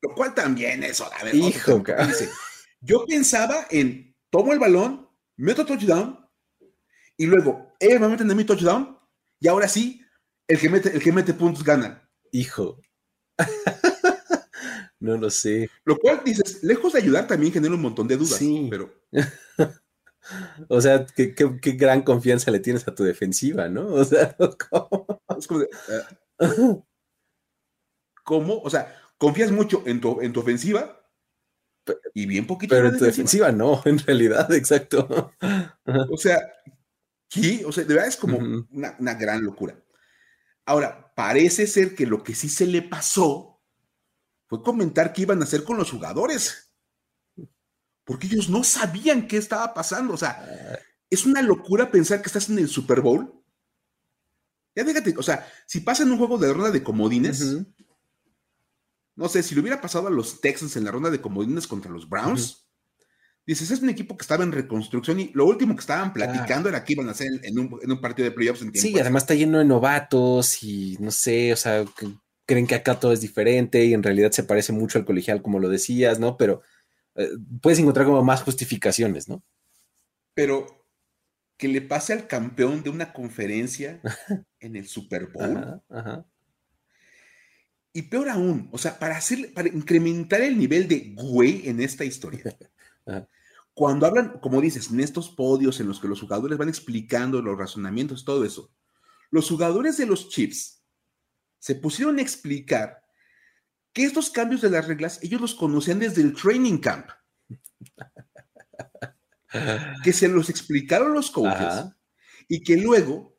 Lo 0.00 0.14
cual 0.16 0.34
también 0.34 0.82
eso, 0.82 1.08
a 1.12 1.22
ver, 1.22 1.34
Hijo, 1.36 1.82
dice, 2.08 2.28
yo 2.80 3.06
pensaba 3.06 3.68
en, 3.70 4.16
tomo 4.30 4.52
el 4.52 4.58
balón, 4.58 5.08
meto 5.36 5.64
touchdown, 5.64 6.18
y 7.16 7.26
luego 7.26 7.72
ellos 7.78 8.00
me 8.00 8.08
meten 8.08 8.28
en 8.28 8.36
mi 8.36 8.44
touchdown, 8.44 8.98
y 9.38 9.46
ahora 9.46 9.68
sí, 9.68 10.01
el 10.52 10.60
que 10.60 10.68
mete, 10.68 10.94
el 10.94 11.02
que 11.02 11.12
mete 11.12 11.32
puntos 11.32 11.64
gana. 11.64 12.06
Hijo. 12.30 12.78
no 15.00 15.16
lo 15.16 15.30
sé. 15.30 15.70
Lo 15.84 15.96
cual 15.96 16.20
dices, 16.22 16.62
lejos 16.62 16.92
de 16.92 16.98
ayudar, 16.98 17.26
también 17.26 17.54
genera 17.54 17.74
un 17.74 17.80
montón 17.80 18.06
de 18.06 18.18
dudas. 18.18 18.36
Sí. 18.36 18.68
Pero. 18.70 18.92
o 20.68 20.78
sea, 20.78 21.06
¿qué, 21.06 21.34
gran 21.72 22.02
confianza 22.02 22.50
le 22.50 22.60
tienes 22.60 22.86
a 22.86 22.94
tu 22.94 23.02
defensiva, 23.02 23.70
¿no? 23.70 23.86
O 23.94 24.04
sea, 24.04 24.36
¿cómo? 24.68 25.22
Ah, 26.38 26.58
¿Cómo? 28.22 28.60
O 28.60 28.68
sea, 28.68 28.94
confías 29.16 29.50
mucho 29.50 29.82
en 29.86 30.02
tu, 30.02 30.20
en 30.20 30.34
tu 30.34 30.40
ofensiva 30.40 31.00
y 32.12 32.26
bien 32.26 32.46
poquito. 32.46 32.74
Pero 32.74 32.88
en 32.88 32.98
tu 32.98 33.04
defensiva. 33.06 33.50
no, 33.52 33.80
en 33.86 33.98
realidad, 34.00 34.52
exacto. 34.52 35.32
o 36.10 36.16
sea, 36.18 36.38
¿qué? 37.30 37.64
O 37.64 37.72
sea, 37.72 37.84
de 37.84 37.94
verdad 37.94 38.08
es 38.08 38.18
como 38.18 38.36
una 38.36 39.14
gran 39.14 39.42
locura. 39.42 39.82
Ahora, 40.64 41.12
parece 41.14 41.66
ser 41.66 41.94
que 41.94 42.06
lo 42.06 42.22
que 42.22 42.34
sí 42.34 42.48
se 42.48 42.66
le 42.66 42.82
pasó 42.82 43.60
fue 44.46 44.62
comentar 44.62 45.12
qué 45.12 45.22
iban 45.22 45.40
a 45.40 45.44
hacer 45.44 45.64
con 45.64 45.76
los 45.76 45.90
jugadores. 45.90 46.74
Porque 48.04 48.26
ellos 48.26 48.48
no 48.48 48.64
sabían 48.64 49.26
qué 49.26 49.36
estaba 49.36 49.72
pasando. 49.74 50.14
O 50.14 50.16
sea, 50.16 50.78
es 51.10 51.24
una 51.26 51.42
locura 51.42 51.90
pensar 51.90 52.20
que 52.20 52.26
estás 52.26 52.48
en 52.48 52.58
el 52.58 52.68
Super 52.68 53.00
Bowl. 53.00 53.42
Ya 54.74 54.84
déjate, 54.84 55.14
o 55.18 55.22
sea, 55.22 55.46
si 55.66 55.80
pasa 55.80 56.02
en 56.02 56.12
un 56.12 56.18
juego 56.18 56.38
de 56.38 56.52
ronda 56.52 56.70
de 56.70 56.82
comodines, 56.82 57.44
no 59.14 59.28
sé, 59.28 59.42
si 59.42 59.54
le 59.54 59.60
hubiera 59.60 59.80
pasado 59.80 60.08
a 60.08 60.10
los 60.10 60.40
Texans 60.40 60.76
en 60.76 60.84
la 60.84 60.90
ronda 60.90 61.10
de 61.10 61.20
comodines 61.20 61.66
contra 61.66 61.90
los 61.90 62.08
Browns, 62.08 62.61
Dices, 63.44 63.72
es 63.72 63.82
un 63.82 63.90
equipo 63.90 64.16
que 64.16 64.22
estaba 64.22 64.44
en 64.44 64.52
reconstrucción 64.52 65.18
y 65.18 65.32
lo 65.34 65.46
último 65.46 65.74
que 65.74 65.80
estaban 65.80 66.12
platicando 66.12 66.68
era 66.68 66.84
que 66.84 66.92
iban 66.92 67.08
a 67.08 67.10
hacer 67.10 67.28
en 67.42 67.58
un, 67.58 68.00
partido 68.00 68.28
de 68.28 68.34
playoffs 68.34 68.62
en 68.62 68.70
tiempo. 68.70 68.88
Sí, 68.88 69.00
además 69.00 69.24
está 69.24 69.34
lleno 69.34 69.58
de 69.58 69.64
novatos 69.64 70.62
y 70.62 70.96
no 71.00 71.10
sé, 71.10 71.52
o 71.52 71.56
sea, 71.56 71.84
creen 72.46 72.68
que 72.68 72.76
acá 72.76 73.00
todo 73.00 73.12
es 73.12 73.20
diferente 73.20 73.84
y 73.84 73.94
en 73.94 74.02
realidad 74.02 74.30
se 74.30 74.44
parece 74.44 74.72
mucho 74.72 74.98
al 74.98 75.04
colegial, 75.04 75.42
como 75.42 75.58
lo 75.58 75.68
decías, 75.68 76.20
¿no? 76.20 76.36
Pero 76.36 76.62
eh, 77.16 77.30
puedes 77.60 77.80
encontrar 77.80 78.06
como 78.06 78.22
más 78.22 78.42
justificaciones, 78.42 79.28
¿no? 79.28 79.42
Pero 80.34 80.86
que 81.56 81.68
le 81.68 81.82
pase 81.82 82.12
al 82.12 82.28
campeón 82.28 82.82
de 82.82 82.90
una 82.90 83.12
conferencia 83.12 84.00
en 84.60 84.76
el 84.76 84.86
Super 84.86 85.26
Bowl. 85.26 85.82
Y 87.92 88.02
peor 88.02 88.30
aún, 88.30 88.68
o 88.72 88.78
sea, 88.78 88.98
para 88.98 89.16
hacer, 89.16 89.52
para 89.52 89.68
incrementar 89.68 90.40
el 90.40 90.56
nivel 90.56 90.88
de 90.88 91.12
güey 91.14 91.68
en 91.68 91.80
esta 91.80 92.04
historia. 92.04 92.42
Cuando 93.74 94.06
hablan, 94.06 94.38
como 94.40 94.60
dices, 94.60 94.90
en 94.90 95.00
estos 95.00 95.30
podios 95.30 95.80
en 95.80 95.88
los 95.88 96.00
que 96.00 96.08
los 96.08 96.20
jugadores 96.20 96.58
van 96.58 96.68
explicando 96.68 97.40
los 97.40 97.58
razonamientos, 97.58 98.24
todo 98.24 98.44
eso, 98.44 98.70
los 99.30 99.48
jugadores 99.48 99.96
de 99.96 100.06
los 100.06 100.28
chips 100.28 100.84
se 101.58 101.74
pusieron 101.76 102.18
a 102.18 102.22
explicar 102.22 103.02
que 103.92 104.04
estos 104.04 104.30
cambios 104.30 104.60
de 104.60 104.70
las 104.70 104.86
reglas 104.86 105.18
ellos 105.22 105.40
los 105.40 105.54
conocían 105.54 105.98
desde 105.98 106.22
el 106.22 106.34
training 106.34 106.78
camp. 106.78 107.06
que 110.02 110.12
se 110.12 110.28
los 110.28 110.48
explicaron 110.48 111.12
los 111.12 111.30
coaches 111.30 111.92
y 112.48 112.62
que 112.62 112.76
luego 112.76 113.38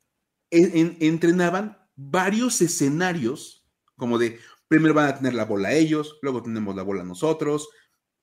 entrenaban 0.50 1.78
varios 1.96 2.62
escenarios, 2.62 3.68
como 3.96 4.18
de 4.18 4.40
primero 4.68 4.94
van 4.94 5.08
a 5.10 5.18
tener 5.18 5.34
la 5.34 5.46
bola 5.46 5.74
ellos, 5.74 6.18
luego 6.22 6.42
tenemos 6.42 6.76
la 6.76 6.84
bola 6.84 7.04
nosotros, 7.04 7.70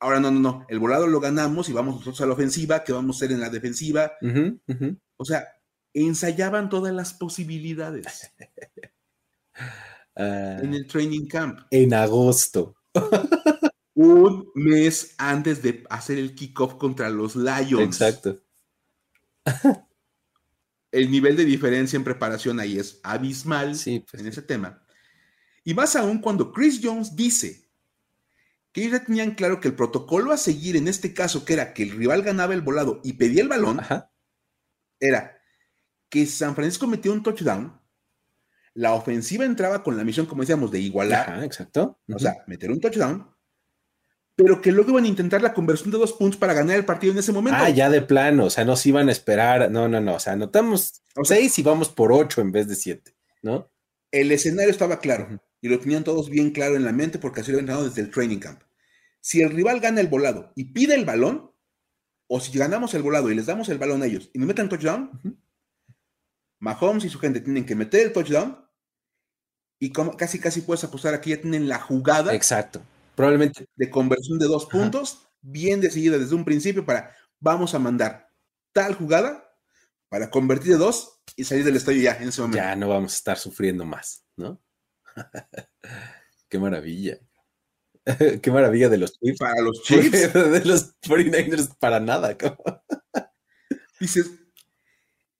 Ahora 0.00 0.18
no, 0.18 0.30
no, 0.30 0.40
no. 0.40 0.66
El 0.68 0.78
volado 0.78 1.06
lo 1.06 1.20
ganamos 1.20 1.68
y 1.68 1.72
vamos 1.72 1.96
nosotros 1.96 2.20
a 2.22 2.26
la 2.26 2.32
ofensiva, 2.32 2.82
que 2.82 2.92
vamos 2.92 3.16
a 3.16 3.20
ser 3.20 3.32
en 3.32 3.40
la 3.40 3.50
defensiva. 3.50 4.12
O 5.16 5.24
sea, 5.24 5.46
ensayaban 5.92 6.68
todas 6.68 6.92
las 6.92 7.14
posibilidades. 7.14 8.32
Ah. 10.16 10.58
en 10.60 10.74
el 10.74 10.86
training 10.86 11.26
camp. 11.28 11.60
En 11.70 11.94
agosto. 11.94 12.76
Un 13.94 14.50
mes 14.54 15.14
antes 15.16 15.62
de 15.62 15.84
hacer 15.88 16.18
el 16.18 16.34
kickoff 16.34 16.74
contra 16.74 17.08
los 17.08 17.36
Lions. 17.36 18.00
Exacto. 18.00 18.42
el 20.90 21.10
nivel 21.10 21.36
de 21.36 21.44
diferencia 21.44 21.96
en 21.96 22.04
preparación 22.04 22.60
ahí 22.60 22.78
es 22.78 23.00
abismal 23.02 23.76
sí, 23.76 24.04
pues 24.10 24.20
en 24.20 24.28
ese 24.28 24.42
tema. 24.42 24.82
Y 25.64 25.74
más 25.74 25.96
aún 25.96 26.20
cuando 26.20 26.52
Chris 26.52 26.80
Jones 26.82 27.14
dice 27.14 27.69
que 28.72 28.82
ellos 28.82 28.92
ya 28.92 29.04
tenían 29.04 29.34
claro 29.34 29.60
que 29.60 29.68
el 29.68 29.74
protocolo 29.74 30.32
a 30.32 30.36
seguir 30.36 30.76
en 30.76 30.88
este 30.88 31.12
caso, 31.12 31.44
que 31.44 31.54
era 31.54 31.72
que 31.74 31.82
el 31.82 31.90
rival 31.90 32.22
ganaba 32.22 32.54
el 32.54 32.60
volado 32.60 33.00
y 33.02 33.14
pedía 33.14 33.42
el 33.42 33.48
balón, 33.48 33.80
era 35.00 35.38
que 36.08 36.26
San 36.26 36.54
Francisco 36.54 36.86
metía 36.86 37.12
un 37.12 37.22
touchdown, 37.22 37.80
la 38.74 38.94
ofensiva 38.94 39.44
entraba 39.44 39.82
con 39.82 39.96
la 39.96 40.04
misión, 40.04 40.26
como 40.26 40.42
decíamos, 40.42 40.70
de 40.70 40.80
igualar. 40.80 41.42
exacto. 41.44 41.98
O 42.12 42.18
sea, 42.18 42.44
meter 42.46 42.70
un 42.70 42.80
touchdown, 42.80 43.28
pero 44.36 44.60
que 44.60 44.72
luego 44.72 44.90
iban 44.90 45.04
a 45.04 45.08
intentar 45.08 45.42
la 45.42 45.52
conversión 45.52 45.90
de 45.90 45.98
dos 45.98 46.12
puntos 46.12 46.38
para 46.38 46.54
ganar 46.54 46.76
el 46.76 46.84
partido 46.84 47.12
en 47.12 47.18
ese 47.18 47.32
momento. 47.32 47.58
Ah, 47.60 47.70
ya 47.70 47.90
de 47.90 48.02
plano, 48.02 48.46
o 48.46 48.50
sea, 48.50 48.64
no 48.64 48.76
se 48.76 48.88
iban 48.90 49.08
a 49.08 49.12
esperar, 49.12 49.70
no, 49.70 49.88
no, 49.88 50.00
no, 50.00 50.14
o 50.14 50.20
sea, 50.20 50.34
anotamos 50.34 51.02
seis 51.24 51.58
y 51.58 51.62
vamos 51.62 51.88
por 51.88 52.12
ocho 52.12 52.40
en 52.40 52.52
vez 52.52 52.68
de 52.68 52.76
siete, 52.76 53.16
¿no? 53.42 53.70
El 54.12 54.32
escenario 54.32 54.70
estaba 54.70 54.98
claro 54.98 55.40
y 55.60 55.68
lo 55.68 55.78
tenían 55.78 56.04
todos 56.04 56.30
bien 56.30 56.50
claro 56.50 56.76
en 56.76 56.84
la 56.84 56.92
mente 56.92 57.18
porque 57.18 57.40
así 57.40 57.50
lo 57.50 57.58
habían 57.58 57.64
entrenado 57.64 57.88
desde 57.88 58.02
el 58.02 58.10
training 58.10 58.38
camp. 58.38 58.62
Si 59.20 59.42
el 59.42 59.50
rival 59.50 59.80
gana 59.80 60.00
el 60.00 60.08
volado 60.08 60.52
y 60.56 60.72
pide 60.72 60.94
el 60.94 61.04
balón, 61.04 61.50
o 62.28 62.40
si 62.40 62.56
ganamos 62.56 62.94
el 62.94 63.02
volado 63.02 63.30
y 63.30 63.34
les 63.34 63.46
damos 63.46 63.68
el 63.68 63.78
balón 63.78 64.02
a 64.02 64.06
ellos 64.06 64.30
y 64.32 64.38
nos 64.38 64.48
meten 64.48 64.68
touchdown, 64.68 65.20
Mahomes 66.60 67.04
y 67.04 67.08
su 67.08 67.18
gente 67.18 67.40
tienen 67.40 67.66
que 67.66 67.74
meter 67.74 68.06
el 68.06 68.12
touchdown 68.12 68.64
y 69.80 69.92
como, 69.92 70.16
casi 70.16 70.38
casi 70.38 70.60
puedes 70.60 70.84
apostar 70.84 71.14
aquí 71.14 71.30
ya 71.30 71.40
tienen 71.40 71.68
la 71.68 71.80
jugada. 71.80 72.34
Exacto. 72.34 72.82
Probablemente. 73.14 73.66
De 73.74 73.90
conversión 73.90 74.38
de 74.38 74.46
dos 74.46 74.66
puntos, 74.66 75.28
bien 75.40 75.80
decidida 75.80 76.18
desde 76.18 76.34
un 76.34 76.44
principio 76.44 76.84
para 76.84 77.14
vamos 77.40 77.74
a 77.74 77.78
mandar 77.78 78.28
tal 78.72 78.94
jugada 78.94 79.50
para 80.08 80.30
convertir 80.30 80.72
de 80.72 80.78
dos 80.78 81.22
y 81.34 81.44
salir 81.44 81.64
del 81.64 81.76
estadio 81.76 82.02
ya 82.02 82.16
en 82.16 82.28
ese 82.28 82.40
momento. 82.42 82.62
Ya 82.62 82.76
no 82.76 82.88
vamos 82.88 83.12
a 83.12 83.16
estar 83.16 83.38
sufriendo 83.38 83.84
más, 83.84 84.24
¿no? 84.36 84.60
Qué 86.48 86.58
maravilla. 86.58 87.18
Qué 88.42 88.50
maravilla 88.50 88.88
de 88.88 88.98
los 88.98 89.18
Chiefs. 89.18 89.38
Para 89.38 89.60
los 89.60 89.82
Chiefs. 89.82 90.32
De 90.34 90.64
los 90.64 91.00
49ers 91.00 91.76
para 91.78 92.00
nada. 92.00 92.36
Dices, 93.98 94.30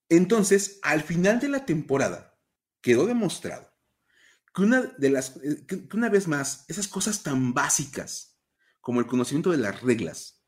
entonces, 0.09 0.79
al 0.83 1.03
final 1.03 1.41
de 1.41 1.49
la 1.49 1.65
temporada, 1.65 2.39
quedó 2.83 3.07
demostrado 3.07 3.71
que 4.55 4.63
una 4.63 4.83
de 4.83 5.11
las, 5.11 5.39
que 5.67 5.89
una 5.95 6.09
vez 6.09 6.27
más, 6.27 6.65
esas 6.69 6.89
cosas 6.89 7.23
tan 7.23 7.55
básicas 7.55 8.39
como 8.81 9.01
el 9.01 9.07
conocimiento 9.07 9.51
de 9.51 9.59
las 9.59 9.81
reglas 9.83 10.45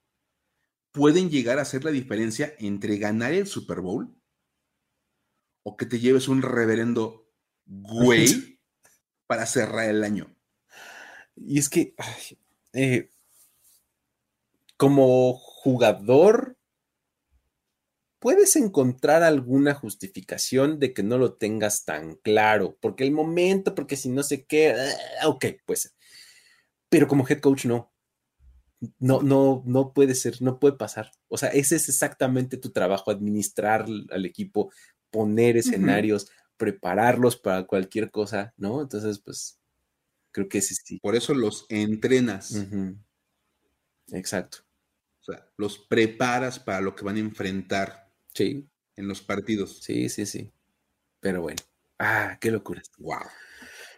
pueden 0.90 1.30
llegar 1.30 1.58
a 1.58 1.62
hacer 1.62 1.84
la 1.84 1.90
diferencia 1.90 2.54
entre 2.58 2.98
ganar 2.98 3.32
el 3.32 3.46
Super 3.46 3.80
Bowl 3.80 4.14
o 5.64 5.76
que 5.76 5.86
te 5.86 6.00
lleves 6.00 6.28
un 6.28 6.42
reverendo 6.42 7.32
güey 7.64 8.60
para 9.32 9.46
cerrar 9.46 9.88
el 9.88 10.04
año. 10.04 10.30
Y 11.34 11.58
es 11.58 11.70
que, 11.70 11.94
eh, 12.74 13.08
como 14.76 15.32
jugador, 15.32 16.58
puedes 18.18 18.56
encontrar 18.56 19.22
alguna 19.22 19.72
justificación 19.72 20.78
de 20.78 20.92
que 20.92 21.02
no 21.02 21.16
lo 21.16 21.32
tengas 21.32 21.86
tan 21.86 22.16
claro, 22.16 22.76
porque 22.78 23.04
el 23.04 23.12
momento, 23.12 23.74
porque 23.74 23.96
si 23.96 24.10
no 24.10 24.22
sé 24.22 24.44
qué, 24.44 24.74
ah, 25.22 25.28
ok, 25.28 25.46
pues, 25.64 25.96
pero 26.90 27.08
como 27.08 27.26
head 27.26 27.40
coach 27.40 27.64
no. 27.64 27.90
No, 28.98 29.22
no, 29.22 29.62
no 29.64 29.94
puede 29.94 30.14
ser, 30.14 30.42
no 30.42 30.58
puede 30.60 30.76
pasar. 30.76 31.10
O 31.28 31.38
sea, 31.38 31.48
ese 31.48 31.76
es 31.76 31.88
exactamente 31.88 32.58
tu 32.58 32.70
trabajo, 32.70 33.10
administrar 33.10 33.86
al 34.10 34.26
equipo, 34.26 34.70
poner 35.10 35.56
escenarios, 35.56 36.28
prepararlos 36.62 37.36
para 37.36 37.64
cualquier 37.66 38.12
cosa, 38.12 38.54
¿no? 38.56 38.82
Entonces, 38.82 39.18
pues, 39.18 39.58
Creo 40.32 40.48
que 40.48 40.62
sí, 40.62 40.74
sí. 40.74 40.98
Por 40.98 41.14
eso 41.14 41.34
los 41.34 41.66
entrenas. 41.68 42.56
Exacto. 44.12 44.58
O 45.20 45.24
sea, 45.24 45.46
los 45.58 45.78
preparas 45.78 46.58
para 46.58 46.80
lo 46.80 46.96
que 46.96 47.04
van 47.04 47.16
a 47.16 47.20
enfrentar. 47.20 48.10
Sí. 48.32 48.66
En 48.96 49.08
los 49.08 49.20
partidos. 49.20 49.80
Sí, 49.82 50.08
sí, 50.08 50.24
sí. 50.24 50.50
Pero 51.20 51.42
bueno. 51.42 51.62
Ah, 51.98 52.38
qué 52.40 52.50
locura. 52.50 52.82
Wow. 52.98 53.20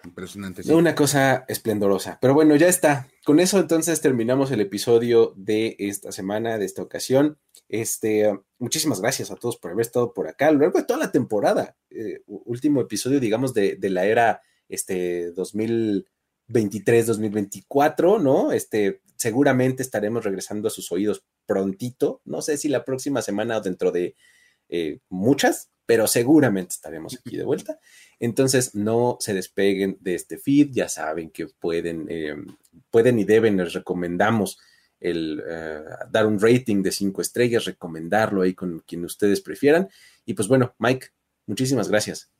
Impresionante. 0.04 0.72
Una 0.72 0.94
cosa 0.94 1.44
esplendorosa. 1.48 2.18
Pero 2.20 2.34
bueno, 2.34 2.56
ya 2.56 2.68
está. 2.68 3.08
Con 3.24 3.40
eso 3.40 3.58
entonces 3.58 4.00
terminamos 4.00 4.50
el 4.50 4.60
episodio 4.60 5.32
de 5.36 5.76
esta 5.78 6.12
semana, 6.12 6.58
de 6.58 6.66
esta 6.66 6.82
ocasión. 6.82 7.38
Este, 7.68 8.30
muchísimas 8.58 9.00
gracias 9.00 9.30
a 9.30 9.36
todos 9.36 9.56
por 9.56 9.70
haber 9.70 9.86
estado 9.86 10.12
por 10.12 10.28
acá 10.28 10.48
a 10.48 10.52
lo 10.52 10.60
largo 10.60 10.78
de 10.78 10.84
toda 10.84 11.00
la 11.00 11.12
temporada. 11.12 11.76
Eh, 11.90 12.22
último 12.26 12.82
episodio, 12.82 13.20
digamos, 13.20 13.54
de, 13.54 13.76
de 13.76 13.90
la 13.90 14.04
era 14.04 14.42
este 14.68 15.32
2000 15.32 16.06
23, 16.48 17.06
2024, 17.06 18.18
¿no? 18.18 18.52
Este, 18.52 19.00
seguramente 19.16 19.82
estaremos 19.82 20.24
regresando 20.24 20.68
a 20.68 20.70
sus 20.70 20.92
oídos 20.92 21.24
prontito, 21.46 22.20
no 22.24 22.42
sé 22.42 22.56
si 22.56 22.68
la 22.68 22.84
próxima 22.84 23.22
semana 23.22 23.58
o 23.58 23.60
dentro 23.60 23.92
de 23.92 24.14
eh, 24.68 25.00
muchas, 25.08 25.70
pero 25.86 26.06
seguramente 26.06 26.74
estaremos 26.74 27.18
aquí 27.18 27.36
de 27.36 27.44
vuelta. 27.44 27.78
Entonces, 28.18 28.74
no 28.74 29.16
se 29.20 29.34
despeguen 29.34 29.98
de 30.00 30.14
este 30.14 30.38
feed, 30.38 30.70
ya 30.72 30.88
saben 30.88 31.30
que 31.30 31.46
pueden, 31.46 32.06
eh, 32.08 32.36
pueden 32.90 33.18
y 33.18 33.24
deben, 33.24 33.56
les 33.56 33.72
recomendamos 33.72 34.58
el 35.00 35.42
eh, 35.46 35.82
dar 36.10 36.26
un 36.26 36.40
rating 36.40 36.82
de 36.82 36.90
cinco 36.90 37.20
estrellas, 37.20 37.66
recomendarlo 37.66 38.42
ahí 38.42 38.54
con 38.54 38.80
quien 38.86 39.04
ustedes 39.04 39.40
prefieran. 39.40 39.88
Y 40.24 40.34
pues 40.34 40.48
bueno, 40.48 40.74
Mike, 40.78 41.08
muchísimas 41.46 41.88
gracias. 41.88 42.30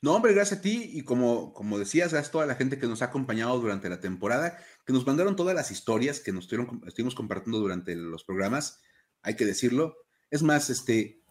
No, 0.00 0.16
hombre, 0.16 0.34
gracias 0.34 0.58
a 0.58 0.62
ti 0.62 0.90
y 0.94 1.02
como, 1.02 1.52
como 1.52 1.78
decías, 1.78 2.10
gracias 2.10 2.30
a 2.30 2.32
toda 2.32 2.46
la 2.46 2.56
gente 2.56 2.76
que 2.76 2.88
nos 2.88 3.02
ha 3.02 3.06
acompañado 3.06 3.60
durante 3.60 3.88
la 3.88 4.00
temporada, 4.00 4.58
que 4.84 4.92
nos 4.92 5.06
mandaron 5.06 5.36
todas 5.36 5.54
las 5.54 5.70
historias 5.70 6.18
que 6.18 6.32
nos 6.32 6.48
estuvimos 6.86 7.14
compartiendo 7.14 7.60
durante 7.60 7.94
los 7.94 8.24
programas, 8.24 8.80
hay 9.22 9.36
que 9.36 9.44
decirlo. 9.44 9.96
Es 10.28 10.42
más, 10.42 10.70
este, 10.70 11.21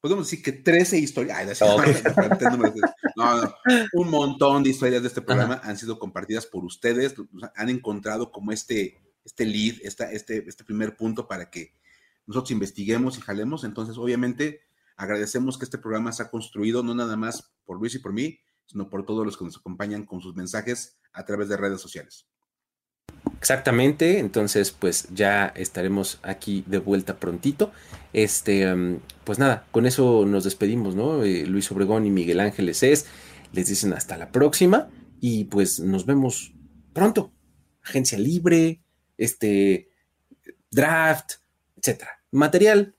podemos 0.00 0.30
decir 0.30 0.42
que 0.42 0.52
13 0.52 0.98
historias, 0.98 1.60
no, 3.16 3.42
no, 3.42 3.54
un 3.94 4.10
montón 4.10 4.62
de 4.62 4.70
historias 4.70 5.02
de 5.02 5.08
este 5.08 5.22
programa 5.22 5.60
han 5.64 5.76
sido 5.76 5.98
compartidas 5.98 6.46
por 6.46 6.64
ustedes, 6.64 7.14
han 7.56 7.68
encontrado 7.68 8.30
como 8.30 8.52
este, 8.52 9.00
este 9.24 9.44
lead, 9.44 9.76
esta, 9.82 10.10
este, 10.12 10.44
este 10.48 10.64
primer 10.64 10.96
punto 10.96 11.26
para 11.26 11.50
que 11.50 11.74
nosotros 12.26 12.50
investiguemos 12.50 13.18
y 13.18 13.22
jalemos. 13.22 13.64
Entonces, 13.64 13.96
obviamente, 13.96 14.68
Agradecemos 14.98 15.56
que 15.56 15.64
este 15.64 15.78
programa 15.78 16.10
se 16.10 16.24
ha 16.24 16.28
construido 16.28 16.82
no 16.82 16.92
nada 16.92 17.16
más 17.16 17.54
por 17.64 17.78
Luis 17.78 17.94
y 17.94 18.00
por 18.00 18.12
mí, 18.12 18.40
sino 18.66 18.90
por 18.90 19.06
todos 19.06 19.24
los 19.24 19.38
que 19.38 19.44
nos 19.44 19.56
acompañan 19.56 20.04
con 20.04 20.20
sus 20.20 20.34
mensajes 20.34 20.98
a 21.12 21.24
través 21.24 21.48
de 21.48 21.56
redes 21.56 21.80
sociales. 21.80 22.26
Exactamente, 23.38 24.18
entonces 24.18 24.70
pues 24.72 25.08
ya 25.12 25.52
estaremos 25.56 26.18
aquí 26.22 26.64
de 26.66 26.78
vuelta 26.78 27.16
prontito. 27.16 27.72
Este, 28.12 28.72
um, 28.72 29.00
pues 29.24 29.38
nada, 29.38 29.66
con 29.70 29.86
eso 29.86 30.24
nos 30.26 30.44
despedimos, 30.44 30.94
¿no? 30.94 31.22
Eh, 31.22 31.46
Luis 31.46 31.70
Obregón 31.70 32.06
y 32.06 32.10
Miguel 32.10 32.40
Ángeles 32.40 32.82
es, 32.82 33.06
les 33.52 33.68
dicen 33.68 33.92
hasta 33.92 34.16
la 34.16 34.30
próxima 34.30 34.88
y 35.20 35.44
pues 35.44 35.80
nos 35.80 36.06
vemos 36.06 36.54
pronto. 36.92 37.32
Agencia 37.82 38.18
libre, 38.18 38.82
este, 39.16 39.88
draft, 40.70 41.34
etcétera. 41.76 42.22
Material 42.30 42.94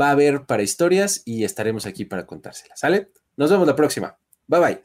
va 0.00 0.08
a 0.08 0.12
haber 0.12 0.46
para 0.46 0.62
historias 0.62 1.22
y 1.24 1.44
estaremos 1.44 1.86
aquí 1.86 2.04
para 2.04 2.26
contárselas, 2.26 2.80
¿sale? 2.80 3.10
Nos 3.36 3.50
vemos 3.50 3.66
la 3.66 3.76
próxima. 3.76 4.18
Bye 4.52 4.60
bye. 4.60 4.80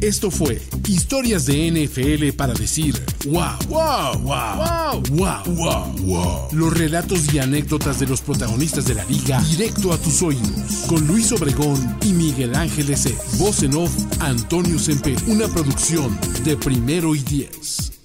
Esto 0.00 0.30
fue 0.30 0.62
Historias 0.86 1.44
de 1.44 1.68
NFL 1.68 2.36
para 2.36 2.54
decir 2.54 2.94
wow, 3.26 3.58
wow, 3.68 4.16
wow, 4.20 5.02
wow, 5.10 5.42
wow, 5.56 5.96
wow, 6.04 6.48
Los 6.52 6.78
relatos 6.78 7.34
y 7.34 7.40
anécdotas 7.40 7.98
de 7.98 8.06
los 8.06 8.20
protagonistas 8.20 8.86
de 8.86 8.94
la 8.94 9.04
liga 9.06 9.42
directo 9.42 9.92
a 9.92 9.98
tus 9.98 10.22
oídos. 10.22 10.84
Con 10.88 11.08
Luis 11.08 11.32
Obregón 11.32 11.98
y 12.02 12.12
Miguel 12.12 12.54
Ángeles. 12.54 13.08
Voz 13.38 13.64
en 13.64 13.74
off, 13.74 13.92
Antonio 14.20 14.78
Sempe. 14.78 15.16
Una 15.26 15.48
producción 15.48 16.16
de 16.44 16.56
primero 16.56 17.16
y 17.16 17.18
diez. 17.18 17.99